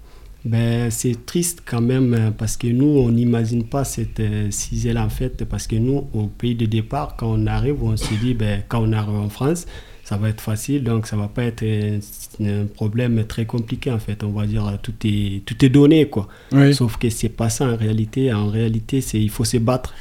Ben, 0.45 0.91
c'est 0.91 1.25
triste 1.25 1.63
quand 1.65 1.81
même 1.81 2.15
euh, 2.15 2.31
parce 2.37 2.57
que 2.57 2.67
nous, 2.67 2.99
on 2.99 3.11
n'imagine 3.13 3.63
pas 3.63 3.85
cette 3.85 4.19
euh, 4.19 4.51
sujet-là, 4.51 5.05
en 5.05 5.09
fait, 5.09 5.45
parce 5.45 5.69
que 5.69 5.77
nous, 5.77 6.09
au 6.13 6.27
pays 6.27 6.57
de 6.57 6.67
départ, 6.67 7.15
quand 7.17 7.33
on 7.33 7.47
arrive, 7.47 7.83
on 7.85 7.97
se 7.97 8.13
dit, 8.15 8.35
ben, 8.35 8.63
quand 8.67 8.83
on 8.83 8.93
arrive 8.93 9.15
en 9.15 9.29
France, 9.29 9.67
ça 10.13 10.19
va 10.19 10.29
être 10.29 10.43
facile, 10.43 10.85
donc 10.85 11.07
ça 11.07 11.17
va 11.17 11.29
pas 11.29 11.45
être 11.45 11.65
un, 11.65 12.01
un 12.47 12.67
problème 12.67 13.25
très 13.27 13.47
compliqué, 13.47 13.91
en 13.91 13.99
fait. 13.99 14.23
On 14.25 14.31
va 14.31 14.47
dire, 14.47 14.67
euh, 14.67 14.77
tout 14.83 14.93
est, 15.05 15.43
tout 15.47 15.65
est 15.65 15.71
donné, 15.71 16.07
quoi. 16.07 16.29
Oui. 16.53 16.75
Sauf 16.75 16.99
que 16.99 17.09
c'est 17.09 17.31
pas 17.31 17.49
ça 17.49 17.65
en 17.65 17.77
réalité. 17.77 18.31
En 18.33 18.49
réalité, 18.49 19.01
c'est 19.01 19.19
il 19.19 19.31
faut 19.31 19.45
se 19.47 19.57
battre 19.57 19.95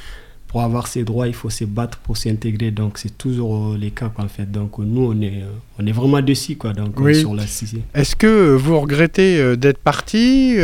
pour 0.48 0.60
avoir 0.60 0.86
ses 0.86 1.02
droits, 1.02 1.28
il 1.28 1.34
faut 1.34 1.48
se 1.48 1.64
battre 1.64 1.96
pour 2.04 2.18
s'intégrer. 2.18 2.70
Donc 2.72 2.98
c'est 2.98 3.16
toujours 3.16 3.52
euh, 3.72 3.78
les 3.78 3.90
cas 3.90 4.10
quoi, 4.14 4.24
en 4.26 4.28
fait. 4.28 4.50
Donc 4.52 4.76
nous 4.78 5.06
on 5.14 5.18
est 5.22 5.40
euh, 5.40 5.78
on 5.78 5.86
est 5.86 5.92
vraiment 5.92 6.20
dessus 6.20 6.56
quoi. 6.56 6.74
Donc 6.74 7.00
Oui. 7.00 7.14
sur 7.18 7.32
la. 7.32 7.44
Est-ce 7.94 8.14
que 8.14 8.54
vous 8.54 8.78
regrettez 8.78 9.56
d'être 9.56 9.78
parti, 9.78 10.54
euh, 10.58 10.60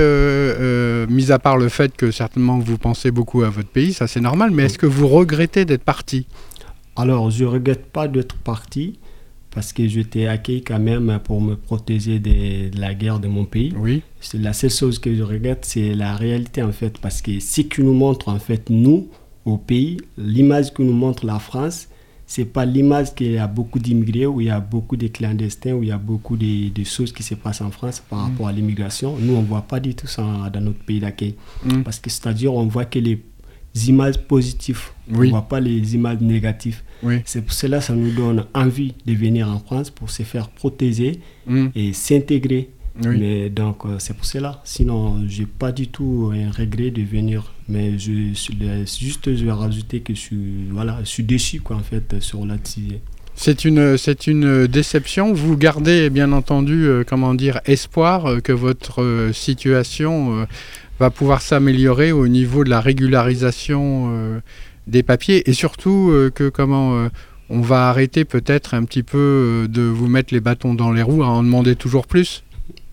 euh, 0.60 1.06
mis 1.08 1.32
à 1.32 1.38
part 1.38 1.56
le 1.56 1.70
fait 1.70 1.96
que 1.96 2.10
certainement 2.10 2.58
vous 2.58 2.76
pensez 2.76 3.10
beaucoup 3.10 3.42
à 3.44 3.48
votre 3.48 3.70
pays, 3.70 3.94
ça 3.94 4.06
c'est 4.06 4.20
normal, 4.20 4.50
mais 4.52 4.64
est-ce 4.64 4.76
que 4.76 4.84
vous 4.84 5.08
regrettez 5.08 5.64
d'être 5.64 5.84
parti? 5.84 6.26
Alors 6.94 7.30
je 7.30 7.46
regrette 7.46 7.86
pas 7.86 8.08
d'être 8.08 8.36
parti 8.36 8.98
parce 9.50 9.72
que 9.72 9.86
j'étais 9.88 10.26
accueilli 10.26 10.62
quand 10.62 10.78
même 10.78 11.18
pour 11.24 11.40
me 11.40 11.54
protéger 11.56 12.18
de 12.18 12.70
la 12.78 12.94
guerre 12.94 13.18
de 13.20 13.28
mon 13.28 13.44
pays. 13.44 13.72
Oui. 13.78 14.02
C'est 14.20 14.38
la 14.38 14.52
seule 14.52 14.70
chose 14.70 14.98
que 14.98 15.14
je 15.14 15.22
regrette, 15.22 15.64
c'est 15.64 15.94
la 15.94 16.16
réalité 16.16 16.62
en 16.62 16.72
fait, 16.72 16.98
parce 16.98 17.22
que 17.22 17.40
ce 17.40 17.62
qui 17.62 17.82
nous 17.82 17.94
montre 17.94 18.28
en 18.28 18.38
fait 18.38 18.68
nous 18.70 19.08
au 19.44 19.56
pays, 19.56 19.96
l'image 20.18 20.72
que 20.74 20.82
nous 20.82 20.92
montre 20.92 21.24
la 21.24 21.38
France, 21.38 21.88
c'est 22.26 22.44
pas 22.44 22.66
l'image 22.66 23.14
qu'il 23.14 23.32
y 23.32 23.38
a 23.38 23.46
beaucoup 23.46 23.78
d'immigrés, 23.78 24.26
où 24.26 24.42
il 24.42 24.48
y 24.48 24.50
a 24.50 24.60
beaucoup 24.60 24.98
de 24.98 25.06
clandestins, 25.08 25.72
où 25.72 25.82
il 25.82 25.88
y 25.88 25.92
a 25.92 25.96
beaucoup 25.96 26.36
de, 26.36 26.68
de 26.68 26.84
choses 26.84 27.10
qui 27.10 27.22
se 27.22 27.34
passent 27.34 27.62
en 27.62 27.70
France 27.70 28.02
par 28.06 28.18
Mm. 28.18 28.22
rapport 28.30 28.48
à 28.48 28.52
l'immigration. 28.52 29.16
Nous, 29.18 29.34
on 29.34 29.40
voit 29.40 29.62
pas 29.62 29.80
du 29.80 29.94
tout 29.94 30.06
ça 30.06 30.22
dans 30.52 30.60
notre 30.60 30.80
pays 30.80 31.00
d'accueil. 31.00 31.34
Mm. 31.64 31.82
Parce 31.84 31.98
que 32.00 32.10
c'est-à-dire, 32.10 32.52
on 32.52 32.66
voit 32.66 32.84
que 32.84 32.98
les 32.98 33.18
images 33.86 34.18
positives, 34.18 34.80
Oui. 35.10 35.28
on 35.28 35.30
voit 35.30 35.48
pas 35.48 35.60
les 35.60 35.94
images 35.94 36.20
négatives. 36.20 36.82
Oui. 37.02 37.16
C'est 37.24 37.42
pour 37.42 37.52
cela 37.52 37.78
que 37.78 37.84
ça 37.84 37.94
nous 37.94 38.10
donne 38.10 38.44
envie 38.54 38.94
de 39.06 39.14
venir 39.14 39.48
en 39.48 39.58
France 39.60 39.90
pour 39.90 40.10
se 40.10 40.22
faire 40.24 40.48
protéger 40.48 41.20
Mm. 41.46 41.66
et 41.74 41.92
s'intégrer. 41.92 42.70
Oui. 43.04 43.16
Mais 43.16 43.48
donc, 43.50 43.84
euh, 43.84 43.96
c'est 44.00 44.14
pour 44.16 44.24
cela. 44.26 44.60
Sinon, 44.64 45.22
j'ai 45.28 45.46
pas 45.46 45.70
du 45.70 45.86
tout 45.86 46.32
un 46.34 46.50
regret 46.50 46.90
de 46.90 47.02
venir. 47.02 47.54
Mais 47.68 47.96
je, 47.96 48.10
le- 48.10 48.84
juste, 48.86 49.32
je 49.36 49.44
vais 49.44 49.52
rajouter 49.52 50.00
que 50.00 50.12
je 50.14 50.18
suis, 50.18 50.36
voilà, 50.72 50.98
je 51.04 51.08
suis 51.08 51.22
déçu, 51.22 51.60
quoi, 51.60 51.76
en 51.76 51.80
fait, 51.84 52.16
sur 52.20 52.44
la 52.44 52.56
sujet. 52.64 53.00
C'est 53.36 53.64
une, 53.64 53.96
c'est 53.96 54.26
une 54.26 54.66
déception. 54.66 55.32
Vous 55.32 55.56
gardez 55.56 56.10
bien 56.10 56.32
entendu, 56.32 56.86
euh, 56.86 57.04
comment 57.06 57.34
dire, 57.34 57.60
espoir 57.66 58.26
euh, 58.26 58.40
que 58.40 58.50
votre 58.50 59.00
euh, 59.00 59.32
situation 59.32 60.40
euh, 60.40 60.46
va 60.98 61.10
pouvoir 61.10 61.42
s'améliorer 61.42 62.12
au 62.12 62.28
niveau 62.28 62.64
de 62.64 62.70
la 62.70 62.80
régularisation 62.80 64.08
euh, 64.10 64.40
des 64.86 65.02
papiers 65.02 65.48
et 65.48 65.52
surtout 65.52 66.10
euh, 66.10 66.30
que 66.30 66.48
comment 66.48 66.96
euh, 66.96 67.08
on 67.50 67.60
va 67.60 67.88
arrêter 67.88 68.24
peut-être 68.24 68.74
un 68.74 68.84
petit 68.84 69.02
peu 69.02 69.66
de 69.70 69.82
vous 69.82 70.06
mettre 70.06 70.34
les 70.34 70.40
bâtons 70.40 70.74
dans 70.74 70.92
les 70.92 71.02
roues 71.02 71.22
à 71.22 71.28
en 71.28 71.42
demander 71.42 71.76
toujours 71.76 72.06
plus. 72.06 72.42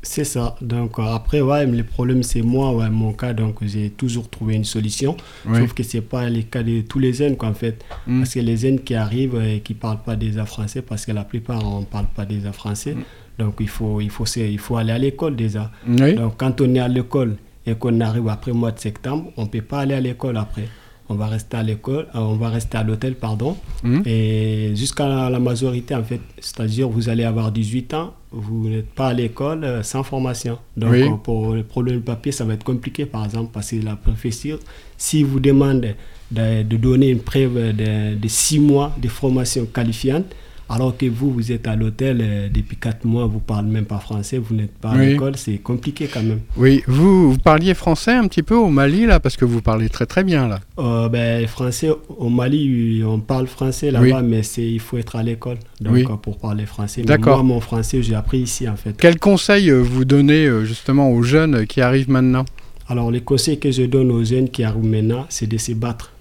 C'est 0.02 0.24
ça. 0.24 0.56
Donc, 0.62 0.94
après, 1.00 1.42
ouais, 1.42 1.66
mais 1.66 1.78
le 1.78 1.84
problème, 1.84 2.22
c'est 2.22 2.44
moi, 2.44 2.74
ouais, 2.74 2.90
mon 2.92 3.12
cas. 3.12 3.34
Donc, 3.34 3.58
j'ai 3.64 3.90
toujours 3.90 4.30
trouvé 4.30 4.54
une 4.54 4.64
solution. 4.64 5.18
Oui. 5.48 5.60
Sauf 5.60 5.74
que 5.74 5.82
c'est 5.82 6.00
pas 6.00 6.30
le 6.30 6.44
cas 6.44 6.62
de 6.62 6.82
tous 6.82 7.00
les 7.00 7.12
jeunes, 7.12 7.36
quoi, 7.36 7.50
en 7.50 7.56
fait. 7.56 7.84
Mm. 8.06 8.20
Parce 8.20 8.36
que 8.36 8.40
les 8.40 8.56
jeunes 8.56 8.80
qui 8.80 8.94
arrivent 8.94 9.42
et 9.44 9.62
qui 9.62 9.74
parlent 9.74 10.04
pas 10.06 10.16
déjà 10.16 10.46
français, 10.46 10.84
parce 10.84 11.08
que 11.08 11.12
la 11.12 11.24
plupart, 11.24 11.66
on 11.66 11.84
parle 11.84 12.06
pas 12.16 12.24
déjà 12.26 12.54
français. 12.54 12.94
Mm. 12.94 13.04
Donc, 13.40 13.56
il 13.60 13.68
faut, 13.68 14.00
il, 14.00 14.12
faut, 14.12 14.26
il 14.26 14.60
faut 14.60 14.78
aller 14.78 14.92
à 14.92 15.00
l'école 15.00 15.36
déjà. 15.36 15.72
Oui. 15.88 16.14
Donc, 16.14 16.36
quand 16.38 16.62
on 16.62 16.76
est 16.76 16.80
à 16.80 16.88
l'école 16.88 17.36
et 17.68 17.76
qu'on 17.76 18.00
arrive 18.02 18.28
après 18.30 18.52
le 18.52 18.58
mois 18.58 18.72
de 18.72 18.80
septembre, 18.80 19.32
on 19.38 19.44
ne 19.44 19.48
peut 19.48 19.62
pas 19.62 19.80
aller 19.80 19.94
à 19.96 20.02
l'école 20.02 20.38
après. 20.38 20.68
On 21.08 21.14
va 21.14 21.28
rester 21.28 21.56
à 21.58 21.62
l'école, 21.62 22.08
euh, 22.16 22.20
on 22.20 22.36
va 22.36 22.50
rester 22.50 22.78
à 22.80 22.84
l'hôtel, 22.84 23.14
pardon. 23.14 23.56
Mm. 23.84 24.02
Et 24.08 24.72
jusqu'à 24.76 25.30
la 25.30 25.40
majorité, 25.40 25.94
en 25.94 26.04
fait. 26.04 26.20
C'est-à-dire, 26.40 26.90
vous 26.90 27.10
allez 27.10 27.24
avoir 27.24 27.52
18 27.52 27.94
ans, 27.94 28.14
vous 28.32 28.68
n'êtes 28.70 28.90
pas 28.90 29.10
à 29.10 29.14
l'école 29.14 29.64
euh, 29.64 29.84
sans 29.84 30.02
formation. 30.02 30.58
Donc, 30.76 30.92
Oui. 30.92 31.04
euh, 31.04 31.12
pour 31.24 31.54
le 31.54 31.64
problème 31.64 31.98
de 31.98 32.02
papier, 32.04 32.32
ça 32.32 32.44
va 32.44 32.56
être 32.56 32.64
compliqué, 32.64 33.06
par 33.06 33.24
exemple, 33.24 33.52
parce 33.54 33.70
que 33.70 33.76
la 33.86 33.96
professeure, 33.96 34.58
si 34.98 35.22
vous 35.22 35.40
demande 35.40 35.94
de, 36.32 36.64
de 36.64 36.78
donner 36.78 37.10
une 37.12 37.20
preuve 37.20 37.54
de, 37.76 38.16
de 38.16 38.28
6 38.28 38.60
mois 38.60 38.92
de 39.00 39.08
formation 39.08 39.66
qualifiante, 39.68 40.26
alors 40.70 40.98
que 40.98 41.06
vous, 41.06 41.32
vous 41.32 41.52
êtes 41.52 41.68
à 41.68 41.76
l'hôtel 41.76 42.20
euh, 42.22 42.50
depuis 42.50 42.76
4 42.78 43.06
mois, 43.06 43.26
vous 43.28 43.36
ne 43.36 43.40
parlez 43.40 43.70
même 43.70 43.86
pas 43.86 44.00
français, 44.00 44.38
vous 44.38 44.56
n'êtes 44.56 44.74
pas 44.78 44.90
à 44.92 44.98
Oui. 44.98 45.10
l'école, 45.10 45.36
c'est 45.38 45.58
compliqué 45.58 46.08
quand 46.12 46.24
même. 46.24 46.40
Oui, 46.58 46.82
vous, 46.88 47.32
vous 47.34 47.38
parliez 47.38 47.74
français 47.74 48.14
un 48.14 48.28
petit 48.28 48.42
peu 48.44 48.56
au 48.56 48.70
Mali 48.70 49.06
là, 49.06 49.20
parce 49.20 49.38
que 49.38 49.46
vous 49.46 49.62
parlez 49.62 49.90
très 49.90 50.06
très 50.06 50.24
bien 50.24 50.48
là. 50.48 50.60
Euh, 50.80 51.08
ben, 51.10 51.46
français, 51.48 51.90
au 52.18 52.30
Mali, 52.30 53.04
on 53.06 53.20
parle 53.20 53.48
français 53.48 53.92
là-bas, 53.92 54.22
mais 54.22 54.42
c'est, 54.44 54.66
il 54.68 54.80
faut 54.80 54.98
être 54.98 55.16
à 55.16 55.24
l'école 55.24 55.58
donc, 55.82 55.94
Oui. 55.94 56.06
euh, 56.10 56.16
pour 56.16 56.38
parler 56.38 56.66
français. 56.66 57.02
Mais 57.02 57.08
D'accord. 57.08 57.44
Moi, 57.44 57.56
mon 57.56 57.60
français, 57.62 58.02
j'ai 58.02 58.16
appris 58.16 58.40
ici 58.40 58.68
en 58.68 58.76
fait. 58.76 58.96
Quel 58.98 59.20
conseil 59.20 59.70
euh, 59.70 59.80
vous 59.82 60.06
donnez 60.06 60.46
euh, 60.48 60.66
justement 60.66 61.12
aux 61.12 61.22
jeunes 61.24 61.68
qui 61.68 61.82
arrivent 61.82 62.10
maintenant? 62.10 62.46
Alors, 62.88 63.10
les 63.12 63.22
conseils 63.22 63.60
que 63.60 63.72
je 63.72 63.84
donne 63.84 64.12
aux 64.12 64.24
jeunes 64.24 64.50
qui 64.50 64.64
arrivent 64.64 64.86
maintenant, 64.86 65.26
c'est 65.30 65.48
de 65.48 65.58
se 65.58 65.72
battre. 65.74 66.12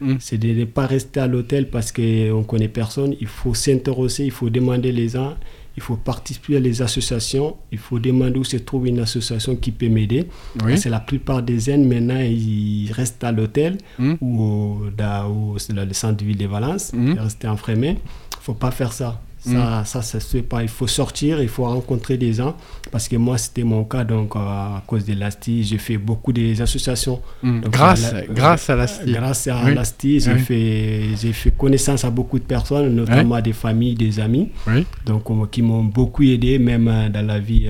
Mm. 0.00 0.14
C'est 0.20 0.38
de 0.38 0.48
ne 0.48 0.64
pas 0.64 0.86
rester 0.86 1.20
à 1.20 1.26
l'hôtel 1.26 1.68
parce 1.70 1.92
qu'on 1.92 2.02
ne 2.02 2.42
connaît 2.44 2.68
personne. 2.68 3.14
Il 3.20 3.26
faut 3.26 3.54
s'intéresser, 3.54 4.24
il 4.24 4.30
faut 4.30 4.50
demander 4.50 4.92
les 4.92 5.08
gens, 5.10 5.36
il 5.76 5.82
faut 5.82 5.96
participer 5.96 6.56
à 6.56 6.60
les 6.60 6.82
associations, 6.82 7.56
il 7.70 7.78
faut 7.78 7.98
demander 7.98 8.38
où 8.38 8.44
se 8.44 8.56
trouve 8.56 8.86
une 8.88 8.98
association 9.00 9.54
qui 9.56 9.70
peut 9.70 9.88
m'aider. 9.88 10.26
Oui. 10.64 10.80
Que 10.80 10.88
la 10.88 11.00
plupart 11.00 11.42
des 11.42 11.60
jeunes 11.60 11.86
maintenant, 11.86 12.18
ils 12.20 12.90
restent 12.92 13.22
à 13.24 13.32
l'hôtel 13.32 13.78
Mm. 13.98 14.14
ou 14.20 14.42
au, 14.42 14.78
dans, 14.96 15.26
au- 15.30 15.58
c'est 15.58 15.72
dans 15.72 15.84
le 15.86 15.92
centre-ville 15.92 16.36
de 16.38 16.46
Valence, 16.46 16.92
Mm. 16.92 17.12
ils 17.12 17.18
restent 17.20 17.44
enfermés. 17.44 17.96
Il 17.96 18.38
ne 18.38 18.42
faut 18.42 18.54
pas 18.54 18.70
faire 18.70 18.92
ça. 18.92 19.20
Ça, 19.40 19.84
ça, 19.84 20.02
ça 20.02 20.18
se 20.20 20.26
fait 20.36 20.42
pas. 20.42 20.62
Il 20.62 20.68
faut 20.68 20.86
sortir, 20.86 21.40
il 21.40 21.48
faut 21.48 21.64
rencontrer 21.64 22.16
des 22.18 22.32
gens. 22.32 22.56
Parce 22.90 23.08
que 23.08 23.16
moi, 23.16 23.38
c'était 23.38 23.62
mon 23.62 23.84
cas, 23.84 24.04
donc 24.04 24.34
euh, 24.34 24.38
à 24.40 24.82
cause 24.86 25.04
de 25.04 25.14
l'ASTI, 25.14 25.62
j'ai 25.64 25.78
fait 25.78 25.96
beaucoup 25.96 26.32
des 26.32 26.60
associations. 26.60 27.20
Mm. 27.42 27.60
Donc, 27.60 27.72
grâce, 27.72 28.12
la- 28.12 28.22
grâce 28.26 28.68
à 28.70 28.76
la 28.76 28.86
STI. 28.86 29.12
Grâce 29.12 29.46
à 29.46 29.64
Oui. 29.64 29.74
l'ASTI, 29.74 30.20
j'ai 30.20 30.32
Oui. 30.32 30.38
fait, 30.40 31.02
j'ai 31.20 31.32
fait 31.32 31.50
connaissance 31.52 32.04
à 32.04 32.10
beaucoup 32.10 32.38
de 32.38 32.44
personnes, 32.44 32.94
notamment 32.94 33.40
des 33.40 33.52
familles, 33.52 33.94
des 33.94 34.18
amis, 34.20 34.50
Oui. 34.66 34.84
donc, 35.06 35.30
euh, 35.30 35.46
qui 35.50 35.62
m'ont 35.62 35.84
beaucoup 35.84 36.22
aidé, 36.24 36.58
même 36.58 36.88
euh, 36.88 37.08
dans 37.08 37.24
la 37.26 37.38
vie 37.38 37.68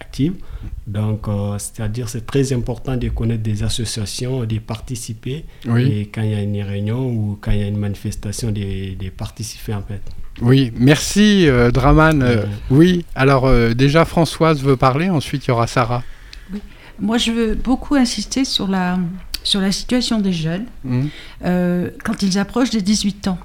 active. 0.00 0.34
Donc, 0.86 1.28
euh, 1.28 1.56
c'est-à-dire, 1.58 2.08
c'est 2.08 2.26
très 2.26 2.52
important 2.52 2.96
de 2.96 3.08
connaître 3.10 3.42
des 3.42 3.62
associations, 3.62 4.44
de 4.44 4.58
participer. 4.58 5.44
Oui. 5.68 5.82
Et 5.84 6.06
quand 6.06 6.22
il 6.22 6.30
y 6.30 6.34
a 6.34 6.42
une 6.42 6.60
réunion 6.62 7.06
ou 7.08 7.38
quand 7.40 7.50
il 7.52 7.58
y 7.60 7.62
a 7.62 7.68
une 7.68 7.76
manifestation, 7.78 8.50
de, 8.50 8.94
de 8.94 9.08
participer 9.10 9.74
en 9.74 9.82
fait. 9.82 10.00
Oui, 10.42 10.72
merci 10.76 11.48
euh, 11.48 11.70
Draman. 11.70 12.22
Euh, 12.22 12.44
oui, 12.70 13.04
alors 13.14 13.46
euh, 13.46 13.72
déjà 13.74 14.04
Françoise 14.04 14.62
veut 14.62 14.76
parler, 14.76 15.08
ensuite 15.08 15.46
il 15.46 15.48
y 15.48 15.50
aura 15.52 15.66
Sarah. 15.66 16.02
Moi, 16.98 17.18
je 17.18 17.30
veux 17.30 17.54
beaucoup 17.54 17.94
insister 17.94 18.44
sur 18.44 18.68
la, 18.68 18.98
sur 19.42 19.60
la 19.60 19.70
situation 19.72 20.18
des 20.20 20.32
jeunes 20.32 20.66
Mm. 20.84 21.06
euh, 21.44 21.90
quand 22.04 22.22
ils 22.22 22.38
approchent 22.38 22.70
des 22.70 22.80
18 22.82 23.28
ans. 23.28 23.38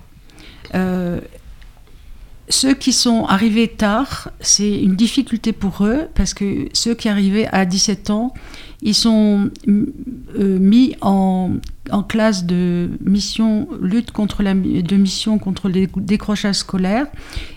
Ceux 2.52 2.74
qui 2.74 2.92
sont 2.92 3.26
arrivés 3.28 3.70
tard, 3.70 4.30
c'est 4.42 4.82
une 4.82 4.98
difficulté 4.98 5.54
pour 5.54 5.86
eux 5.86 6.10
parce 6.16 6.34
que 6.34 6.68
ceux 6.74 6.94
qui 6.94 7.08
arrivaient 7.08 7.48
à 7.54 7.64
17 7.64 8.10
ans, 8.10 8.34
ils 8.82 8.94
sont 8.94 9.50
euh, 9.70 10.60
mis 10.60 10.94
en, 11.00 11.52
en 11.92 12.04
classe 12.04 12.46
de 12.46 12.90
mission 13.06 13.70
lutte 13.82 14.12
contre 14.12 14.44
la 14.44 14.54
de 14.54 14.96
mission 14.98 15.40
contre 15.40 15.70
les 15.70 15.88
décrochages 15.96 16.56
scolaires 16.56 17.08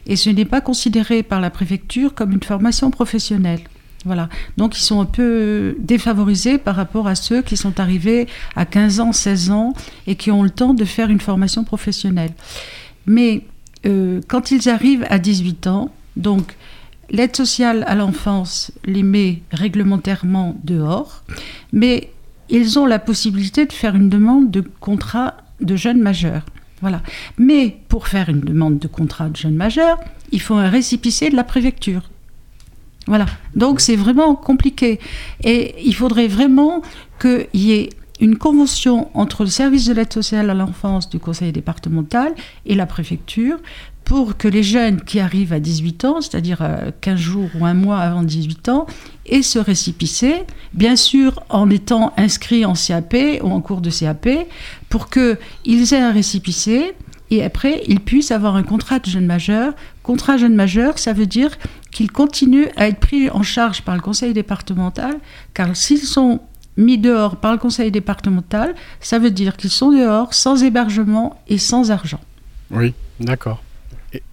et 0.06 0.14
ce 0.14 0.30
n'est 0.30 0.44
pas 0.44 0.60
considéré 0.60 1.24
par 1.24 1.40
la 1.40 1.50
préfecture 1.50 2.14
comme 2.14 2.30
une 2.30 2.42
formation 2.42 2.92
professionnelle. 2.92 3.62
Voilà. 4.04 4.28
Donc 4.58 4.78
ils 4.78 4.82
sont 4.82 5.00
un 5.00 5.06
peu 5.06 5.74
défavorisés 5.80 6.58
par 6.58 6.76
rapport 6.76 7.08
à 7.08 7.16
ceux 7.16 7.42
qui 7.42 7.56
sont 7.56 7.80
arrivés 7.80 8.28
à 8.54 8.64
15 8.64 9.00
ans, 9.00 9.12
16 9.12 9.50
ans 9.50 9.72
et 10.06 10.14
qui 10.14 10.30
ont 10.30 10.44
le 10.44 10.50
temps 10.50 10.72
de 10.72 10.84
faire 10.84 11.10
une 11.10 11.20
formation 11.20 11.64
professionnelle. 11.64 12.32
Mais 13.06 13.44
euh, 13.86 14.20
quand 14.28 14.50
ils 14.50 14.68
arrivent 14.68 15.06
à 15.10 15.18
18 15.18 15.66
ans, 15.66 15.90
donc 16.16 16.56
l'aide 17.10 17.36
sociale 17.36 17.84
à 17.86 17.94
l'enfance 17.94 18.72
les 18.84 19.02
met 19.02 19.42
réglementairement 19.52 20.56
dehors, 20.64 21.24
mais 21.72 22.10
ils 22.48 22.78
ont 22.78 22.86
la 22.86 22.98
possibilité 22.98 23.66
de 23.66 23.72
faire 23.72 23.94
une 23.94 24.08
demande 24.08 24.50
de 24.50 24.60
contrat 24.80 25.34
de 25.60 25.76
jeune 25.76 26.00
majeur. 26.00 26.42
Voilà. 26.80 27.02
Mais 27.38 27.76
pour 27.88 28.08
faire 28.08 28.28
une 28.28 28.40
demande 28.40 28.78
de 28.78 28.88
contrat 28.88 29.28
de 29.28 29.36
jeune 29.36 29.54
majeur, 29.54 29.98
il 30.32 30.40
faut 30.40 30.54
un 30.54 30.68
récipicé 30.68 31.30
de 31.30 31.36
la 31.36 31.44
préfecture. 31.44 32.02
Voilà. 33.06 33.26
Donc 33.54 33.80
c'est 33.80 33.96
vraiment 33.96 34.34
compliqué. 34.34 34.98
Et 35.42 35.74
il 35.84 35.94
faudrait 35.94 36.26
vraiment 36.26 36.82
qu'il 37.20 37.46
y 37.54 37.72
ait 37.72 37.90
une 38.20 38.36
convention 38.36 39.10
entre 39.14 39.44
le 39.44 39.50
service 39.50 39.86
de 39.86 39.92
l'aide 39.92 40.12
sociale 40.12 40.50
à 40.50 40.54
l'enfance 40.54 41.08
du 41.08 41.18
conseil 41.18 41.52
départemental 41.52 42.34
et 42.64 42.74
la 42.74 42.86
préfecture 42.86 43.58
pour 44.04 44.36
que 44.36 44.48
les 44.48 44.62
jeunes 44.62 45.00
qui 45.00 45.18
arrivent 45.18 45.52
à 45.52 45.60
18 45.60 46.04
ans, 46.04 46.20
c'est-à-dire 46.20 46.58
euh, 46.60 46.90
15 47.00 47.18
jours 47.18 47.48
ou 47.58 47.64
un 47.64 47.74
mois 47.74 47.98
avant 47.98 48.22
18 48.22 48.68
ans, 48.68 48.86
aient 49.26 49.42
ce 49.42 49.58
récipicé, 49.58 50.44
bien 50.74 50.94
sûr 50.94 51.42
en 51.48 51.70
étant 51.70 52.12
inscrits 52.16 52.64
en 52.64 52.74
CAP 52.74 53.16
ou 53.42 53.50
en 53.50 53.60
cours 53.60 53.80
de 53.80 53.90
CAP, 53.90 54.28
pour 54.88 55.08
qu'ils 55.08 55.94
aient 55.94 56.00
un 56.00 56.12
récipicé 56.12 56.94
et 57.30 57.42
après 57.42 57.82
ils 57.88 58.00
puissent 58.00 58.30
avoir 58.30 58.56
un 58.56 58.62
contrat 58.62 58.98
de 58.98 59.06
jeune 59.06 59.26
majeur. 59.26 59.72
Contrat 60.02 60.36
jeune 60.36 60.54
majeur, 60.54 60.98
ça 60.98 61.14
veut 61.14 61.26
dire 61.26 61.56
qu'ils 61.90 62.12
continuent 62.12 62.68
à 62.76 62.88
être 62.88 63.00
pris 63.00 63.30
en 63.30 63.42
charge 63.42 63.82
par 63.82 63.94
le 63.94 64.02
conseil 64.02 64.34
départemental, 64.34 65.18
car 65.54 65.74
s'ils 65.74 65.98
sont 66.00 66.40
mis 66.76 66.98
dehors 66.98 67.36
par 67.36 67.52
le 67.52 67.58
conseil 67.58 67.90
départemental, 67.90 68.74
ça 69.00 69.18
veut 69.18 69.30
dire 69.30 69.56
qu'ils 69.56 69.70
sont 69.70 69.92
dehors 69.92 70.34
sans 70.34 70.62
hébergement 70.62 71.40
et 71.48 71.58
sans 71.58 71.90
argent. 71.90 72.20
Oui, 72.70 72.94
d'accord. 73.20 73.62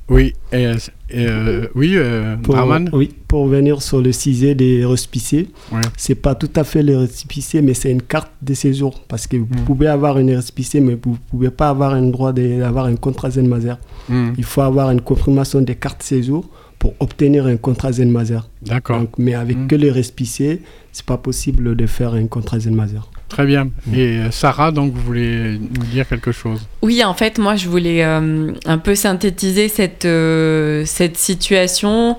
Oui, 0.10 0.34
et, 0.52 0.68
euh, 0.68 0.76
et, 1.10 1.26
euh, 1.28 1.68
oui, 1.74 1.94
euh, 1.96 2.36
Pour, 2.38 2.56
oui, 2.94 3.12
pour 3.28 3.46
revenir 3.46 3.82
sur 3.82 4.02
le 4.02 4.12
sujet 4.12 4.54
des 4.54 4.86
récipicés, 4.86 5.50
Ouais. 5.72 5.80
c'est 5.98 6.16
pas 6.16 6.36
tout 6.36 6.50
à 6.56 6.64
fait 6.64 6.84
le 6.84 6.98
récipicé, 6.98 7.62
mais 7.62 7.74
c'est 7.74 7.92
une 7.92 8.02
carte 8.02 8.32
de 8.42 8.54
séjour. 8.54 9.02
Parce 9.08 9.26
que 9.26 9.38
vous 9.38 9.46
Mm. 9.46 9.64
pouvez 9.66 9.88
avoir 9.88 10.20
une 10.20 10.36
récipicé, 10.36 10.82
mais 10.82 10.98
vous 11.02 11.18
pouvez 11.30 11.50
pas 11.50 11.70
avoir 11.70 11.94
un 11.94 12.04
droit 12.10 12.34
d'avoir 12.34 12.86
un 12.86 12.96
contrat 12.98 13.30
jeune 13.30 13.48
majeur. 13.48 13.78
Mm. 14.10 14.34
Il 14.38 14.44
faut 14.44 14.62
avoir 14.62 14.92
une 14.92 15.02
confirmation 15.02 15.62
des 15.62 15.76
cartes 15.76 16.04
séjour 16.04 16.46
pour 16.82 16.94
obtenir 17.00 17.46
un 17.46 17.58
contrat 17.58 17.92
Zen 17.92 18.10
Mazer. 18.10 18.50
D'accord. 18.64 19.04
Mais 19.20 19.36
avec 19.36 19.56
Mm. 19.56 19.68
que 19.68 19.76
les 19.76 19.92
récipicés, 19.92 20.62
c'est 20.92 21.06
pas 21.06 21.18
possible 21.18 21.76
de 21.76 21.86
faire 21.86 22.14
un 22.16 22.26
contrat 22.26 22.60
Zen 22.60 22.74
Mazer. 22.74 23.08
Très 23.30 23.46
bien. 23.46 23.70
Et 23.94 24.18
euh, 24.18 24.32
Sarah, 24.32 24.72
donc, 24.72 24.92
vous 24.96 25.02
voulez 25.02 25.60
nous 25.60 25.86
dire 25.86 26.08
quelque 26.10 26.32
chose? 26.32 26.68
Oui, 26.82 27.04
en 27.04 27.14
fait, 27.14 27.38
moi, 27.38 27.56
je 27.56 27.70
voulais 27.70 28.04
euh, 28.04 28.52
un 28.66 28.78
peu 28.80 28.96
synthétiser 28.96 29.68
cette, 29.70 30.06
euh, 30.06 30.84
cette 30.86 31.18
situation 31.18 32.18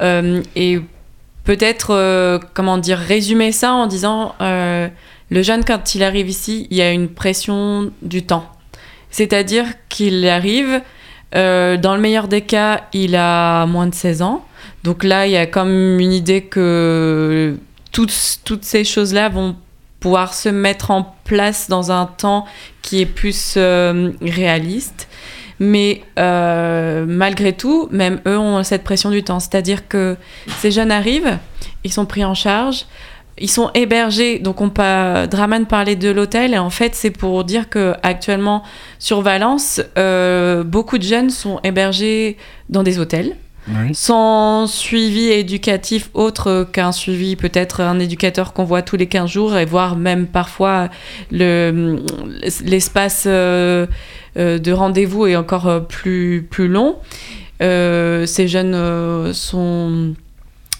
euh, 0.00 0.42
et 0.56 0.80
peut-être, 1.44 1.90
euh, 1.90 2.38
comment 2.54 2.78
dire, 2.78 2.96
résumer 2.98 3.52
ça 3.52 3.72
en 3.74 3.86
disant 3.86 4.34
euh, 4.40 4.88
le 5.30 5.42
jeune, 5.42 5.64
quand 5.64 5.94
il 5.94 6.02
arrive 6.02 6.30
ici, 6.30 6.66
il 6.70 6.78
y 6.78 6.82
a 6.82 6.92
une 6.92 7.08
pression 7.08 7.90
du 8.00 8.22
temps. 8.22 8.46
C'est-à-dire 9.10 9.64
qu'il 9.90 10.26
arrive, 10.26 10.80
euh, 11.34 11.76
dans 11.76 11.94
le 11.94 12.00
meilleur 12.00 12.28
des 12.28 12.40
cas, 12.40 12.82
il 12.92 13.16
a 13.16 13.66
moins 13.66 13.86
de 13.86 13.94
16 13.94 14.22
ans. 14.22 14.44
Donc 14.84 15.04
là, 15.04 15.26
il 15.26 15.32
y 15.32 15.36
a 15.36 15.46
comme 15.46 15.98
une 15.98 16.12
idée 16.12 16.42
que 16.42 17.56
toutes, 17.92 18.14
toutes 18.44 18.64
ces 18.64 18.84
choses-là 18.84 19.28
vont 19.28 19.56
pouvoir 20.00 20.34
se 20.34 20.48
mettre 20.48 20.90
en 20.90 21.16
place 21.24 21.68
dans 21.68 21.90
un 21.90 22.06
temps 22.06 22.46
qui 22.82 23.00
est 23.00 23.06
plus 23.06 23.54
euh, 23.56 24.12
réaliste. 24.22 25.08
Mais 25.60 26.02
euh, 26.18 27.04
malgré 27.08 27.52
tout, 27.52 27.88
même 27.90 28.20
eux 28.26 28.38
ont 28.38 28.62
cette 28.62 28.84
pression 28.84 29.10
du 29.10 29.24
temps. 29.24 29.40
C'est-à-dire 29.40 29.88
que 29.88 30.16
ces 30.58 30.70
jeunes 30.70 30.92
arrivent, 30.92 31.38
ils 31.82 31.92
sont 31.92 32.06
pris 32.06 32.24
en 32.24 32.34
charge, 32.34 32.86
ils 33.40 33.50
sont 33.50 33.70
hébergés. 33.74 34.38
Donc, 34.38 34.60
on 34.60 34.68
pas, 34.70 35.26
Draman 35.26 35.66
parlait 35.66 35.96
de 35.96 36.10
l'hôtel, 36.10 36.54
et 36.54 36.58
en 36.58 36.70
fait, 36.70 36.94
c'est 36.94 37.10
pour 37.10 37.44
dire 37.44 37.68
que 37.68 37.94
actuellement 38.02 38.62
sur 38.98 39.20
Valence, 39.22 39.80
euh, 39.96 40.64
beaucoup 40.64 40.98
de 40.98 41.02
jeunes 41.02 41.30
sont 41.30 41.60
hébergés 41.64 42.36
dans 42.68 42.82
des 42.82 42.98
hôtels 42.98 43.36
Oui. 43.68 43.94
sans 43.94 44.66
suivi 44.66 45.28
éducatif 45.28 46.10
autre 46.14 46.66
qu'un 46.72 46.92
suivi 46.92 47.36
peut-être 47.36 47.80
un 47.80 47.98
éducateur 47.98 48.52
qu'on 48.52 48.64
voit 48.64 48.82
tous 48.82 48.96
les 48.96 49.06
15 49.06 49.30
jours 49.30 49.56
et 49.56 49.64
voire 49.66 49.96
même 49.96 50.26
parfois 50.26 50.88
le 51.30 51.96
l'espace 52.64 53.24
euh, 53.26 53.86
euh, 54.38 54.58
de 54.58 54.72
rendez-vous 54.72 55.26
est 55.26 55.36
encore 55.36 55.86
plus 55.86 56.46
plus 56.50 56.68
long 56.68 56.96
Euh, 57.60 58.24
ces 58.24 58.46
jeunes 58.46 59.32
sont 59.34 60.14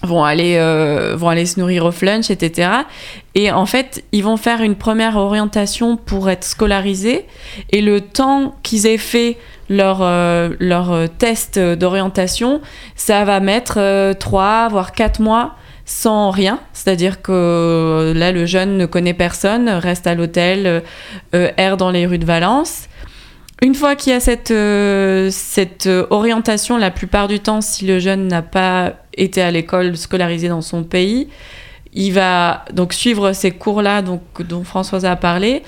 vont 0.03 0.23
aller 0.23 0.57
euh, 0.59 1.17
vont 1.17 1.29
aller 1.29 1.45
se 1.45 1.59
nourrir 1.59 1.85
au 1.85 1.91
flunch 1.91 2.31
etc 2.31 2.71
et 3.35 3.51
en 3.51 3.67
fait 3.67 4.05
ils 4.13 4.23
vont 4.23 4.37
faire 4.37 4.63
une 4.63 4.77
première 4.77 5.17
orientation 5.17 5.97
pour 5.97 6.31
être 6.31 6.45
scolarisés 6.45 7.27
et 7.71 7.83
le 7.83 8.01
temps 8.01 8.55
qu'ils 8.63 8.87
aient 8.87 8.97
fait 8.97 9.39
leur, 9.69 9.99
euh, 10.03 10.51
leur 10.59 10.93
euh, 10.93 11.07
test 11.07 11.59
d'orientation, 11.59 12.61
ça 12.97 13.25
va 13.25 13.41
mettre 13.41 13.75
euh, 13.79 14.15
3 14.15 14.69
voire 14.69 14.93
4 14.93 15.21
mois 15.21 15.55
sans 15.85 16.31
rien. 16.31 16.61
C'est-à-dire 16.75 17.23
que 17.23 17.33
euh, 17.33 18.15
là, 18.15 18.31
le 18.31 18.47
jeune 18.47 18.77
ne 18.77 18.87
connaît 18.87 19.15
personne, 19.15 19.69
reste 19.69 20.07
à 20.07 20.15
l'hôtel, 20.15 20.83
euh, 21.35 21.51
erre 21.57 21.77
dans 21.77 21.91
les 21.91 22.07
rues 22.07 22.19
de 22.19 22.27
Valence. 22.27 22.89
Une 23.61 23.75
fois 23.75 23.97
qu'il 23.97 24.13
y 24.13 24.15
a 24.15 24.21
cette, 24.21 24.53
euh, 24.53 25.31
euh, 25.87 26.07
orientation, 26.11 26.77
la 26.77 26.93
plupart 26.93 27.27
du 27.27 27.41
temps, 27.41 27.61
si 27.61 27.87
le 27.87 27.99
jeune 27.99 28.29
n'a 28.29 28.43
pas 28.43 28.95
été 29.15 29.43
à 29.43 29.51
l'école 29.51 29.97
scolarisé 29.97 30.49
dans 30.49 30.63
son 30.63 30.85
pays, 30.85 31.29
il 31.93 32.13
va 32.13 32.65
donc 32.73 32.93
suivre 32.93 33.33
ces 33.33 33.51
cours-là 33.51 34.03
dont 34.03 34.63
Françoise 34.63 35.05
a 35.05 35.17
parlé. 35.17 35.63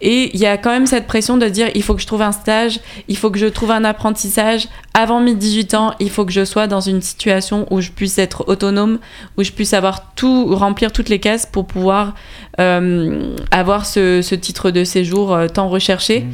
Et 0.00 0.30
il 0.34 0.40
y 0.40 0.46
a 0.46 0.58
quand 0.58 0.70
même 0.70 0.86
cette 0.86 1.06
pression 1.06 1.36
de 1.38 1.46
dire 1.48 1.68
il 1.74 1.82
faut 1.82 1.94
que 1.94 2.02
je 2.02 2.06
trouve 2.06 2.22
un 2.22 2.32
stage, 2.32 2.80
il 3.08 3.16
faut 3.16 3.30
que 3.30 3.38
je 3.38 3.46
trouve 3.46 3.70
un 3.70 3.84
apprentissage. 3.84 4.68
Avant 4.92 5.18
mes 5.20 5.34
18 5.34 5.74
ans, 5.74 5.94
il 5.98 6.10
faut 6.10 6.24
que 6.24 6.32
je 6.32 6.44
sois 6.44 6.66
dans 6.66 6.80
une 6.80 7.00
situation 7.00 7.66
où 7.70 7.80
je 7.80 7.90
puisse 7.90 8.18
être 8.18 8.44
autonome, 8.48 8.98
où 9.38 9.42
je 9.42 9.52
puisse 9.52 9.72
avoir 9.72 10.12
tout, 10.14 10.54
remplir 10.54 10.92
toutes 10.92 11.08
les 11.08 11.20
cases 11.20 11.46
pour 11.46 11.66
pouvoir 11.66 12.14
euh, 12.60 13.34
avoir 13.50 13.86
ce, 13.86 14.34
titre 14.34 14.70
de 14.70 14.84
séjour 14.84 15.36
tant 15.52 15.68
recherché. 15.68 16.26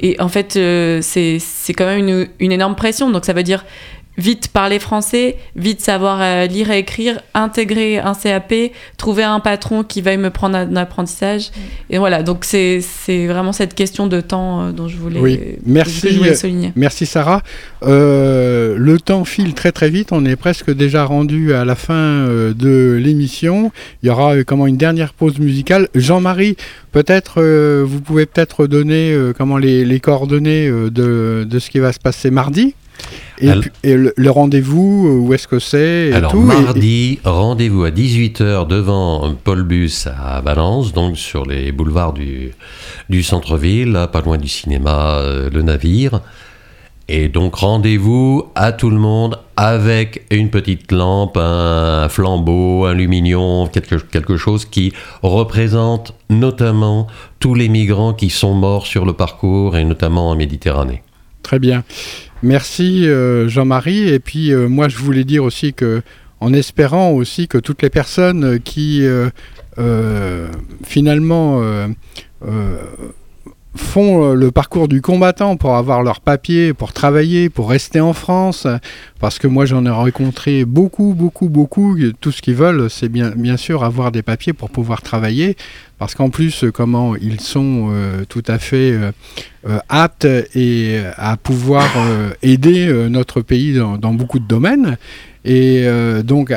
Et 0.00 0.20
en 0.20 0.28
fait, 0.28 0.56
euh, 0.56 1.00
c'est 1.02 1.40
quand 1.76 1.86
même 1.86 2.06
une, 2.06 2.28
une 2.38 2.52
énorme 2.52 2.76
pression. 2.76 3.10
Donc 3.10 3.24
ça 3.24 3.32
veut 3.32 3.42
dire 3.42 3.64
vite 4.18 4.48
parler 4.48 4.78
français, 4.78 5.36
vite 5.56 5.80
savoir 5.80 6.18
euh, 6.20 6.46
lire 6.46 6.70
et 6.70 6.78
écrire, 6.78 7.20
intégrer 7.34 7.98
un 7.98 8.14
CAP, 8.14 8.52
trouver 8.96 9.22
un 9.22 9.40
patron 9.40 9.84
qui 9.84 10.02
veuille 10.02 10.18
me 10.18 10.30
prendre 10.30 10.56
un 10.56 10.76
apprentissage. 10.76 11.50
Et 11.88 11.98
voilà, 11.98 12.22
donc 12.22 12.44
c'est 12.44 12.80
vraiment 13.26 13.52
cette 13.52 13.74
question 13.74 14.06
de 14.06 14.20
temps 14.20 14.60
euh, 14.60 14.72
dont 14.72 14.88
je 14.88 14.96
voulais, 14.96 15.20
Oui, 15.20 15.40
merci, 15.64 16.02
que 16.02 16.08
je 16.10 16.18
voulais 16.18 16.30
euh, 16.32 16.34
souligner. 16.34 16.72
Merci 16.76 17.06
Sarah. 17.06 17.42
Euh, 17.84 18.76
le 18.76 18.98
temps 18.98 19.24
file 19.24 19.54
très 19.54 19.72
très 19.72 19.88
vite. 19.88 20.08
On 20.12 20.24
est 20.24 20.36
presque 20.36 20.70
déjà 20.70 21.04
rendu 21.04 21.54
à 21.54 21.64
la 21.64 21.76
fin 21.76 22.26
de 22.26 22.98
l'émission. 23.00 23.72
Il 24.02 24.08
y 24.08 24.10
aura 24.10 24.42
comment 24.44 24.66
une 24.66 24.76
dernière 24.76 25.12
pause 25.14 25.38
musicale. 25.38 25.88
Jean-Marie, 25.94 26.56
peut-être 26.92 27.40
euh, 27.40 27.84
vous 27.86 28.00
pouvez 28.00 28.26
peut-être 28.26 28.66
donner 28.66 29.12
euh, 29.12 29.32
comment 29.36 29.58
les, 29.58 29.84
les 29.84 30.00
coordonnées 30.00 30.68
de, 30.68 31.46
de 31.48 31.58
ce 31.58 31.70
qui 31.70 31.78
va 31.78 31.92
se 31.92 32.00
passer 32.00 32.30
mardi. 32.30 32.74
Et, 33.40 33.50
Alors- 33.50 33.62
puis- 33.62 33.70
et 33.84 33.94
le, 33.96 34.12
le 34.16 34.30
rendez-vous, 34.30 35.06
euh, 35.08 35.18
où 35.20 35.32
est-ce 35.34 35.46
que 35.46 35.58
c'est 35.60 36.12
Alors 36.12 36.32
tout, 36.32 36.42
et- 36.42 36.62
mardi, 36.62 37.18
rendez-vous 37.24 37.84
à 37.84 37.90
18h 37.90 38.66
devant 38.66 39.32
Paul 39.44 39.62
Bus 39.62 40.06
à 40.08 40.40
Valence, 40.40 40.92
donc 40.92 41.16
sur 41.16 41.46
les 41.46 41.70
boulevards 41.70 42.14
du, 42.14 42.50
du 43.08 43.22
centre-ville, 43.22 44.08
pas 44.12 44.20
loin 44.22 44.38
du 44.38 44.48
cinéma 44.48 45.18
euh, 45.18 45.50
Le 45.52 45.62
Navire. 45.62 46.20
Et 47.10 47.28
donc 47.30 47.54
rendez-vous 47.54 48.48
à 48.54 48.72
tout 48.72 48.90
le 48.90 48.98
monde 48.98 49.38
avec 49.56 50.26
une 50.30 50.50
petite 50.50 50.92
lampe, 50.92 51.38
un 51.38 52.06
flambeau, 52.10 52.84
un 52.84 52.92
lumignon, 52.92 53.66
quelque, 53.66 53.94
quelque 53.94 54.36
chose 54.36 54.66
qui 54.66 54.92
représente 55.22 56.12
notamment 56.28 57.06
tous 57.40 57.54
les 57.54 57.70
migrants 57.70 58.12
qui 58.12 58.28
sont 58.28 58.52
morts 58.52 58.86
sur 58.86 59.06
le 59.06 59.14
parcours 59.14 59.76
et 59.78 59.84
notamment 59.84 60.28
en 60.28 60.36
Méditerranée. 60.36 61.02
Très 61.48 61.58
bien. 61.58 61.82
Merci 62.42 63.08
euh, 63.08 63.48
Jean-Marie. 63.48 64.10
Et 64.10 64.18
puis 64.18 64.52
euh, 64.52 64.68
moi 64.68 64.90
je 64.90 64.98
voulais 64.98 65.24
dire 65.24 65.44
aussi 65.44 65.72
que 65.72 66.02
en 66.40 66.52
espérant 66.52 67.12
aussi 67.12 67.48
que 67.48 67.56
toutes 67.56 67.80
les 67.80 67.88
personnes 67.88 68.60
qui 68.60 69.00
euh, 69.02 70.48
finalement 70.84 71.62
font 73.74 74.24
euh, 74.24 74.34
le 74.34 74.50
parcours 74.50 74.88
du 74.88 75.00
combattant 75.00 75.56
pour 75.56 75.76
avoir 75.76 76.02
leur 76.02 76.20
papier, 76.20 76.72
pour 76.74 76.92
travailler, 76.92 77.48
pour 77.48 77.70
rester 77.70 78.00
en 78.00 78.12
France, 78.12 78.66
parce 79.20 79.38
que 79.38 79.46
moi 79.46 79.66
j'en 79.66 79.84
ai 79.86 79.90
rencontré 79.90 80.64
beaucoup, 80.64 81.14
beaucoup, 81.14 81.48
beaucoup. 81.48 81.96
Tout 82.20 82.32
ce 82.32 82.42
qu'ils 82.42 82.54
veulent, 82.54 82.88
c'est 82.90 83.08
bien, 83.08 83.30
bien 83.30 83.56
sûr 83.56 83.84
avoir 83.84 84.12
des 84.12 84.22
papiers 84.22 84.52
pour 84.52 84.70
pouvoir 84.70 85.02
travailler, 85.02 85.56
parce 85.98 86.14
qu'en 86.14 86.30
plus, 86.30 86.64
euh, 86.64 86.70
comment 86.70 87.16
ils 87.16 87.40
sont 87.40 87.88
euh, 87.90 88.24
tout 88.28 88.44
à 88.46 88.58
fait 88.58 88.92
euh, 88.92 89.78
aptes 89.88 90.28
et 90.54 91.00
à 91.16 91.36
pouvoir 91.36 91.84
aider 92.42 92.86
notre 93.10 93.40
pays 93.42 93.74
dans, 93.74 93.98
dans 93.98 94.14
beaucoup 94.14 94.38
de 94.38 94.46
domaines. 94.46 94.96
Et 95.44 95.86
donc, 96.24 96.52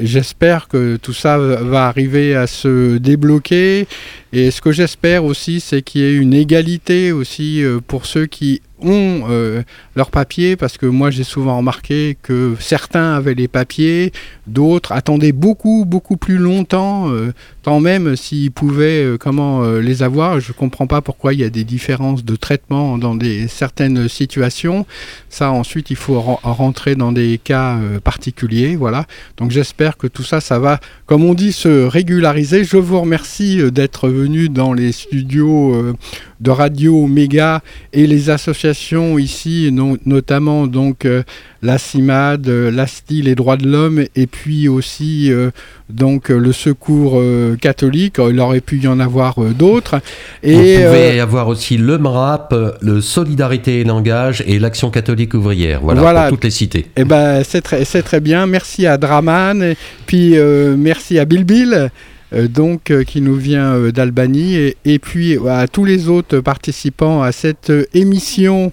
j'espère 0.00 0.68
que 0.68 0.96
tout 0.96 1.12
ça 1.12 1.38
va 1.38 1.86
arriver 1.86 2.34
à 2.34 2.46
se 2.46 2.98
débloquer. 2.98 3.86
Et 4.32 4.50
ce 4.50 4.60
que 4.60 4.72
j'espère 4.72 5.24
aussi, 5.24 5.60
c'est 5.60 5.82
qu'il 5.82 6.00
y 6.00 6.04
ait 6.04 6.14
une 6.14 6.34
égalité 6.34 7.12
aussi 7.12 7.62
euh, 7.62 7.80
pour 7.86 8.06
ceux 8.06 8.26
qui 8.26 8.60
ont 8.82 9.22
euh, 9.30 9.62
leurs 9.94 10.10
papiers, 10.10 10.54
parce 10.56 10.76
que 10.76 10.84
moi 10.84 11.10
j'ai 11.10 11.24
souvent 11.24 11.56
remarqué 11.56 12.18
que 12.22 12.54
certains 12.60 13.14
avaient 13.14 13.34
les 13.34 13.48
papiers, 13.48 14.12
d'autres 14.46 14.92
attendaient 14.92 15.32
beaucoup, 15.32 15.86
beaucoup 15.86 16.18
plus 16.18 16.36
longtemps, 16.36 17.08
euh, 17.10 17.32
tant 17.62 17.80
même 17.80 18.16
s'ils 18.16 18.50
pouvaient 18.50 19.04
euh, 19.04 19.16
comment 19.16 19.64
les 19.78 20.02
avoir. 20.02 20.40
Je 20.40 20.52
ne 20.52 20.54
comprends 20.54 20.86
pas 20.86 21.00
pourquoi 21.00 21.32
il 21.32 21.40
y 21.40 21.44
a 21.44 21.48
des 21.48 21.64
différences 21.64 22.22
de 22.22 22.36
traitement 22.36 22.98
dans 22.98 23.14
des, 23.14 23.48
certaines 23.48 24.08
situations. 24.08 24.84
Ça, 25.30 25.50
ensuite, 25.50 25.88
il 25.88 25.96
faut 25.96 26.20
ren- 26.20 26.40
rentrer 26.42 26.94
dans 26.96 27.12
des 27.12 27.40
cas 27.42 27.78
particuliers. 28.04 28.76
Voilà. 28.76 29.06
Donc 29.38 29.50
j'espère 29.50 29.75
que 29.76 30.06
tout 30.06 30.22
ça, 30.22 30.40
ça 30.40 30.58
va, 30.58 30.80
comme 31.06 31.24
on 31.24 31.34
dit, 31.34 31.52
se 31.52 31.84
régulariser. 31.86 32.64
Je 32.64 32.76
vous 32.76 33.00
remercie 33.00 33.60
euh, 33.60 33.70
d'être 33.70 34.08
venu 34.08 34.48
dans 34.48 34.72
les 34.72 34.92
studios 34.92 35.74
euh, 35.74 35.94
de 36.40 36.50
Radio 36.50 37.06
Méga 37.06 37.62
et 37.92 38.06
les 38.06 38.30
associations 38.30 39.18
ici, 39.18 39.70
notamment 40.04 40.66
donc 40.66 41.04
euh, 41.04 41.22
la 41.66 41.78
CIMAD, 41.78 42.48
euh, 42.48 42.70
l'ASTI, 42.70 43.22
les 43.22 43.34
droits 43.34 43.56
de 43.56 43.66
l'homme, 43.66 44.04
et 44.14 44.26
puis 44.26 44.68
aussi 44.68 45.30
euh, 45.32 45.50
donc 45.90 46.30
euh, 46.30 46.38
le 46.38 46.52
Secours 46.52 47.20
catholique. 47.60 48.16
Il 48.18 48.40
aurait 48.40 48.60
pu 48.60 48.78
y 48.78 48.86
en 48.88 49.00
avoir 49.00 49.34
d'autres. 49.62 50.00
Et 50.42 50.54
pouvez 50.76 51.18
euh, 51.20 51.22
avoir 51.22 51.48
aussi 51.48 51.76
le 51.76 51.98
MRAP, 51.98 52.54
le 52.80 53.00
Solidarité 53.00 53.80
et 53.80 53.84
Langage 53.84 54.42
et 54.46 54.58
l'Action 54.58 54.90
catholique 54.90 55.34
ouvrière. 55.34 55.80
Voilà, 55.82 56.00
Voilà. 56.00 56.22
pour 56.22 56.36
toutes 56.36 56.44
les 56.44 56.50
cités. 56.50 56.86
Eh 56.96 57.04
ben, 57.04 57.42
c'est 57.44 57.60
très, 57.62 57.84
c'est 57.84 58.02
très 58.02 58.20
bien. 58.20 58.46
Merci 58.46 58.86
à 58.86 58.96
Draman, 58.96 59.62
et 59.62 59.76
puis 60.06 60.36
euh, 60.38 60.76
merci 60.78 61.18
à 61.18 61.24
Bilbil, 61.24 61.90
euh, 62.32 62.48
donc 62.48 62.90
euh, 62.90 63.02
qui 63.04 63.20
nous 63.20 63.34
vient 63.36 63.78
d'Albanie, 63.90 64.54
et, 64.56 64.76
et 64.84 64.98
puis 64.98 65.36
à 65.48 65.66
tous 65.68 65.84
les 65.84 66.08
autres 66.08 66.40
participants 66.40 67.22
à 67.22 67.32
cette 67.32 67.72
émission. 67.94 68.72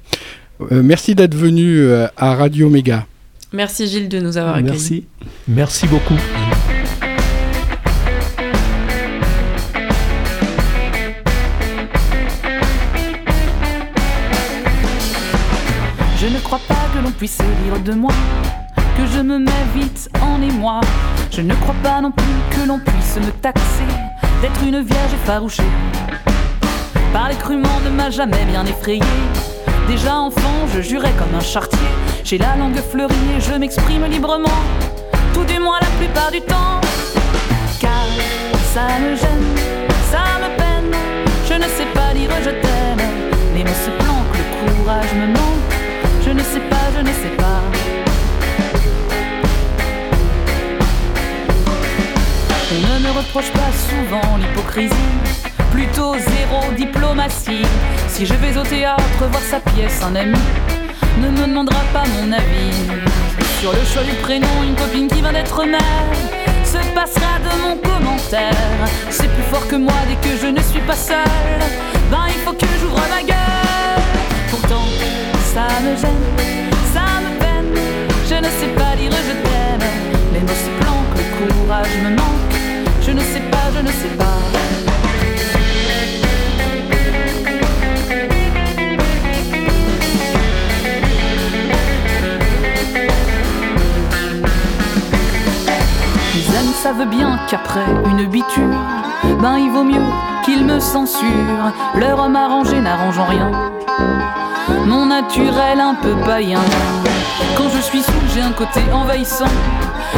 Euh, 0.61 0.81
merci 0.83 1.15
d'être 1.15 1.35
venu 1.35 1.79
euh, 1.79 2.07
à 2.15 2.35
Radio 2.35 2.69
Méga. 2.69 3.05
Merci 3.51 3.87
Gilles 3.87 4.09
de 4.09 4.19
nous 4.19 4.37
avoir 4.37 4.55
accueillis. 4.55 4.71
Merci. 4.71 5.05
Merci 5.47 5.87
beaucoup. 5.87 6.15
Je 16.19 16.27
ne 16.27 16.39
crois 16.39 16.61
pas 16.67 16.75
que 16.93 17.03
l'on 17.03 17.11
puisse 17.11 17.37
dire 17.37 17.79
de 17.83 17.93
moi 17.93 18.13
que 18.97 19.05
je 19.07 19.19
me 19.21 19.39
mets 19.39 19.51
vite 19.75 20.09
en 20.21 20.41
émoi. 20.41 20.81
Je 21.31 21.41
ne 21.41 21.53
crois 21.55 21.75
pas 21.83 21.99
non 22.01 22.11
plus 22.11 22.25
que 22.51 22.67
l'on 22.67 22.79
puisse 22.79 23.17
me 23.17 23.31
taxer 23.41 23.83
d'être 24.41 24.63
une 24.63 24.81
vierge 24.81 25.13
effarouchée. 25.13 25.63
Parler 27.11 27.35
crûment 27.35 27.79
ne 27.85 27.89
m'a 27.89 28.09
jamais 28.09 28.45
bien 28.45 28.65
effrayé. 28.65 29.01
Déjà 29.87 30.15
enfant, 30.15 30.67
je 30.73 30.81
jurais 30.81 31.11
comme 31.17 31.35
un 31.35 31.41
chartier. 31.41 31.79
J'ai 32.23 32.37
la 32.37 32.55
langue 32.55 32.79
fleurie 32.91 33.13
et 33.37 33.41
je 33.41 33.53
m'exprime 33.53 34.05
librement, 34.05 34.61
tout 35.33 35.43
du 35.43 35.59
moins 35.59 35.79
la 35.79 35.87
plupart 35.99 36.31
du 36.31 36.41
temps. 36.41 36.79
Car 37.79 38.07
ça 38.73 38.87
me 38.99 39.15
gêne, 39.15 39.55
ça 40.09 40.23
me 40.41 40.57
peine. 40.57 40.97
Je 41.47 41.53
ne 41.53 41.63
sais 41.63 41.85
pas 41.93 42.13
dire 42.13 42.29
je 42.43 42.49
t'aime. 42.49 43.07
Les 43.55 43.63
mots 43.63 43.81
se 43.85 43.91
planquent, 44.03 44.37
le 44.37 44.45
courage 44.73 45.13
me 45.15 45.27
manque. 45.27 45.73
Je 46.25 46.31
ne 46.31 46.39
sais 46.41 46.61
pas, 46.69 46.85
je 46.95 47.01
ne 47.01 47.13
sais 47.13 47.35
pas. 47.37 47.61
On 52.75 52.99
ne 52.99 52.99
me 53.05 53.11
reproche 53.11 53.51
pas 53.51 53.71
souvent 53.87 54.37
l'hypocrisie, 54.37 54.93
plutôt 55.83 56.15
zéro 56.17 56.71
diplomatie. 56.77 57.65
Si 58.07 58.25
je 58.25 58.33
vais 58.35 58.57
au 58.57 58.63
théâtre 58.63 59.03
voir 59.19 59.41
sa 59.41 59.59
pièce, 59.59 60.01
un 60.01 60.15
ami 60.15 60.39
ne 61.21 61.29
me 61.29 61.47
demandera 61.47 61.81
pas 61.91 62.03
mon 62.15 62.31
avis. 62.31 62.73
Sur 63.59 63.71
le 63.73 63.83
choix 63.85 64.03
du 64.03 64.15
prénom, 64.21 64.47
une 64.63 64.75
copine 64.75 65.07
qui 65.07 65.21
vient 65.21 65.33
d'être 65.33 65.65
mère 65.65 66.07
se 66.63 66.77
passera 66.95 67.33
de 67.47 67.61
mon 67.63 67.75
commentaire. 67.77 68.79
C'est 69.09 69.27
plus 69.27 69.43
fort 69.51 69.67
que 69.67 69.75
moi 69.75 69.93
dès 70.07 70.15
que 70.27 70.35
je 70.41 70.47
ne 70.47 70.61
suis 70.61 70.81
pas 70.81 70.95
seule. 70.95 71.63
Ben 72.09 72.25
il 72.29 72.41
faut 72.45 72.53
que 72.53 72.65
j'ouvre 72.79 73.01
ma 73.15 73.21
gueule. 73.21 74.03
Pourtant, 74.49 74.87
ça 75.53 75.67
me 75.83 75.95
gêne, 75.97 76.71
ça 76.93 77.05
me 77.23 77.39
peine. 77.39 77.81
Je 78.29 78.35
ne 78.35 78.49
sais 78.59 78.71
pas 78.77 78.95
dire 78.95 79.11
je 79.11 79.35
t'aime. 79.43 79.89
Les 80.33 80.39
mots 80.39 80.61
se 80.65 80.71
planquent, 80.81 81.17
le 81.17 81.25
courage 81.37 81.95
me 82.03 82.09
manque. 82.15 82.55
Je 83.05 83.11
ne 83.11 83.21
sais 83.21 83.43
pas, 83.51 83.65
je 83.75 83.81
ne 83.81 83.91
sais 83.91 84.15
pas. 84.17 84.22
Savent 96.83 97.07
bien 97.07 97.39
qu'après 97.49 97.85
une 98.11 98.25
biture, 98.25 98.75
ben 99.39 99.57
il 99.57 99.71
vaut 99.71 99.85
mieux 99.85 100.03
qu'ils 100.43 100.65
me 100.65 100.81
censurent. 100.81 101.71
Leur 101.95 102.19
homme 102.19 102.35
arrangé 102.35 102.77
n'arrangeant 102.81 103.23
rien. 103.23 103.49
Mon 104.85 105.05
naturel 105.05 105.79
un 105.79 105.95
peu 105.95 106.13
païen. 106.25 106.59
Quand 107.55 107.69
je 107.73 107.79
suis 107.79 108.03
sous, 108.03 108.25
j'ai 108.33 108.41
un 108.41 108.51
côté 108.51 108.81
envahissant. 108.91 109.53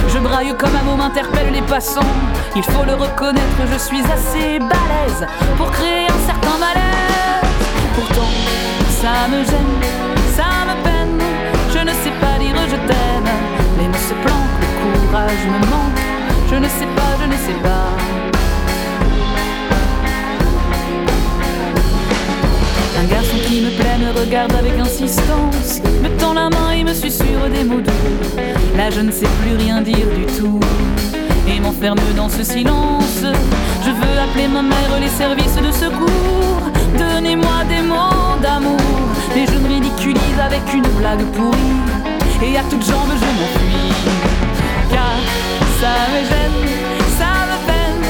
Je 0.08 0.18
braille 0.18 0.56
comme 0.58 0.76
un 0.76 0.82
mot 0.82 0.96
m'interpelle 0.96 1.52
les 1.54 1.62
passants. 1.62 2.12
Il 2.56 2.64
faut 2.64 2.84
le 2.84 2.96
reconnaître, 2.96 3.62
je 3.72 3.78
suis 3.78 4.02
assez 4.02 4.58
balèze 4.58 5.28
pour 5.58 5.70
créer 5.70 6.08
un 6.08 6.26
certain 6.26 6.58
malaise. 6.58 7.46
Pourtant, 7.94 8.32
ça 8.90 9.28
me 9.30 9.44
gêne, 9.44 9.84
ça 10.36 10.50
me 10.66 10.84
peine. 10.84 11.22
Je 11.72 11.80
ne 11.80 11.92
sais 11.92 12.16
pas 12.20 12.40
dire 12.40 12.56
je 12.68 12.76
t'aime. 12.88 13.32
Les 13.78 13.88
mots 13.88 14.08
se 14.10 14.16
planquent, 14.16 14.94
le 14.94 15.00
courage 15.08 15.46
me 15.46 15.60
manque. 15.68 16.05
Je 16.56 16.60
ne 16.62 16.70
sais 16.70 16.88
pas, 16.96 17.18
je 17.22 17.26
ne 17.28 17.34
sais 17.34 17.60
pas. 17.62 17.90
Un 22.98 23.06
garçon 23.12 23.36
qui 23.46 23.60
me 23.60 23.72
plaît 23.72 23.98
me 24.00 24.18
regarde 24.18 24.54
avec 24.54 24.80
insistance, 24.80 25.82
me 26.02 26.08
tend 26.18 26.34
la 26.34 26.50
main 26.50 26.72
et 26.72 26.86
me 26.86 26.94
susurre 26.94 27.50
des 27.54 27.66
mots 27.66 27.82
doux. 27.82 27.92
Là, 28.78 28.90
je 28.90 29.02
ne 29.02 29.12
sais 29.12 29.28
plus 29.42 29.58
rien 29.58 29.82
dire 29.82 30.08
du 30.16 30.26
tout 30.28 30.62
et 31.46 31.60
m'enferme 31.60 32.00
dans 32.16 32.30
ce 32.30 32.42
silence. 32.42 33.20
Je 33.22 33.90
veux 33.90 34.18
appeler 34.18 34.48
ma 34.48 34.62
mère, 34.62 34.98
les 35.02 35.10
services 35.10 35.58
de 35.58 35.74
secours. 35.74 36.62
Donnez-moi 36.98 37.66
des 37.68 37.82
mots 37.82 38.40
d'amour, 38.42 38.80
mais 39.36 39.46
je 39.46 39.60
me 39.60 39.68
ridiculise 39.68 40.40
avec 40.40 40.62
une 40.74 40.88
blague 41.00 41.26
pourrie. 41.34 42.48
Et 42.48 42.58
à 42.58 42.64
toutes 42.70 42.86
jambes, 42.86 43.12
je 43.20 43.26
m'enfuis. 43.26 44.15
Ça 45.80 45.94
me 46.14 46.20
gêne, 46.30 46.62
ça 47.20 47.32
me 47.50 47.58
peine. 47.68 48.04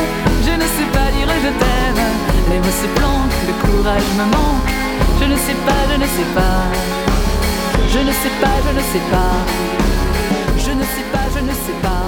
Je 0.47 0.51
ne 0.61 0.67
sais 0.75 0.89
pas 0.95 1.07
dire 1.15 1.29
je 1.45 1.51
t'aime. 1.61 2.03
Les 2.49 2.59
mots 2.59 2.77
se 2.83 2.87
planquent, 2.97 3.41
le 3.49 3.53
courage 3.63 4.09
me 4.19 4.25
manque. 4.35 4.69
Je 5.19 5.25
ne 5.25 5.35
sais 5.35 5.57
pas, 5.65 5.81
je 5.91 5.97
ne 6.03 6.05
sais 6.05 6.29
pas. 6.37 6.61
Je 7.93 7.99
ne 7.99 8.11
sais 8.21 8.33
pas, 8.41 8.55
je 8.65 8.71
ne 8.77 8.83
sais 8.91 9.05
pas. 9.11 9.35
Je 10.57 10.71
ne 10.71 10.83
sais 10.83 11.05
pas, 11.13 11.25
je 11.35 11.39
ne 11.49 11.53
sais 11.65 11.77
pas. 11.81 12.05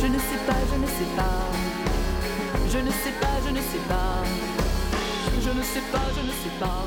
Je 0.00 0.06
ne 0.06 0.18
sais 0.18 0.40
pas, 0.46 0.60
je 0.70 0.76
ne 0.82 0.86
sais 0.86 1.10
pas. 1.16 1.38
Je 2.72 2.78
ne 2.78 2.90
sais 3.00 3.14
pas, 3.20 3.34
je 3.44 3.50
ne 3.50 3.62
sais 3.70 3.84
pas. 3.88 4.14
Je 5.42 5.50
ne 5.58 5.62
sais 5.62 5.84
pas, 5.92 6.06
je 6.16 6.22
ne 6.28 6.32
sais 6.42 6.54
pas. 6.60 6.80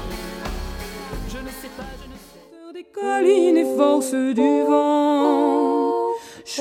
Je 1.34 1.38
ne 1.38 1.52
sais 1.62 1.72
pas, 1.78 1.92
je 2.02 2.08
ne 2.14 2.18
sais 2.30 2.44
pas. 2.52 2.74
des 2.74 2.84
collines 2.84 3.58
et 3.58 3.78
force 3.78 4.14
du 4.14 4.64
vent, 4.70 5.91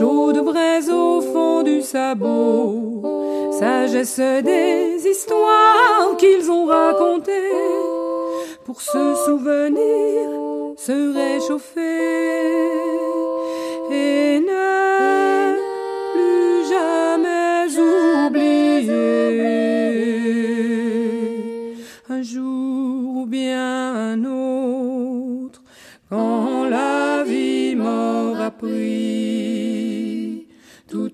chaude 0.00 0.42
braise 0.42 0.90
au 0.90 1.20
fond 1.20 1.62
du 1.62 1.82
sabot, 1.82 3.02
sagesse 3.52 4.18
des 4.18 5.06
histoires 5.06 6.16
qu'ils 6.16 6.50
ont 6.50 6.64
racontées, 6.64 7.52
pour 8.64 8.80
se 8.80 9.14
souvenir, 9.26 10.22
se 10.86 10.98
réchauffer. 11.20 11.90
Et 13.90 14.40
ne 14.40 14.59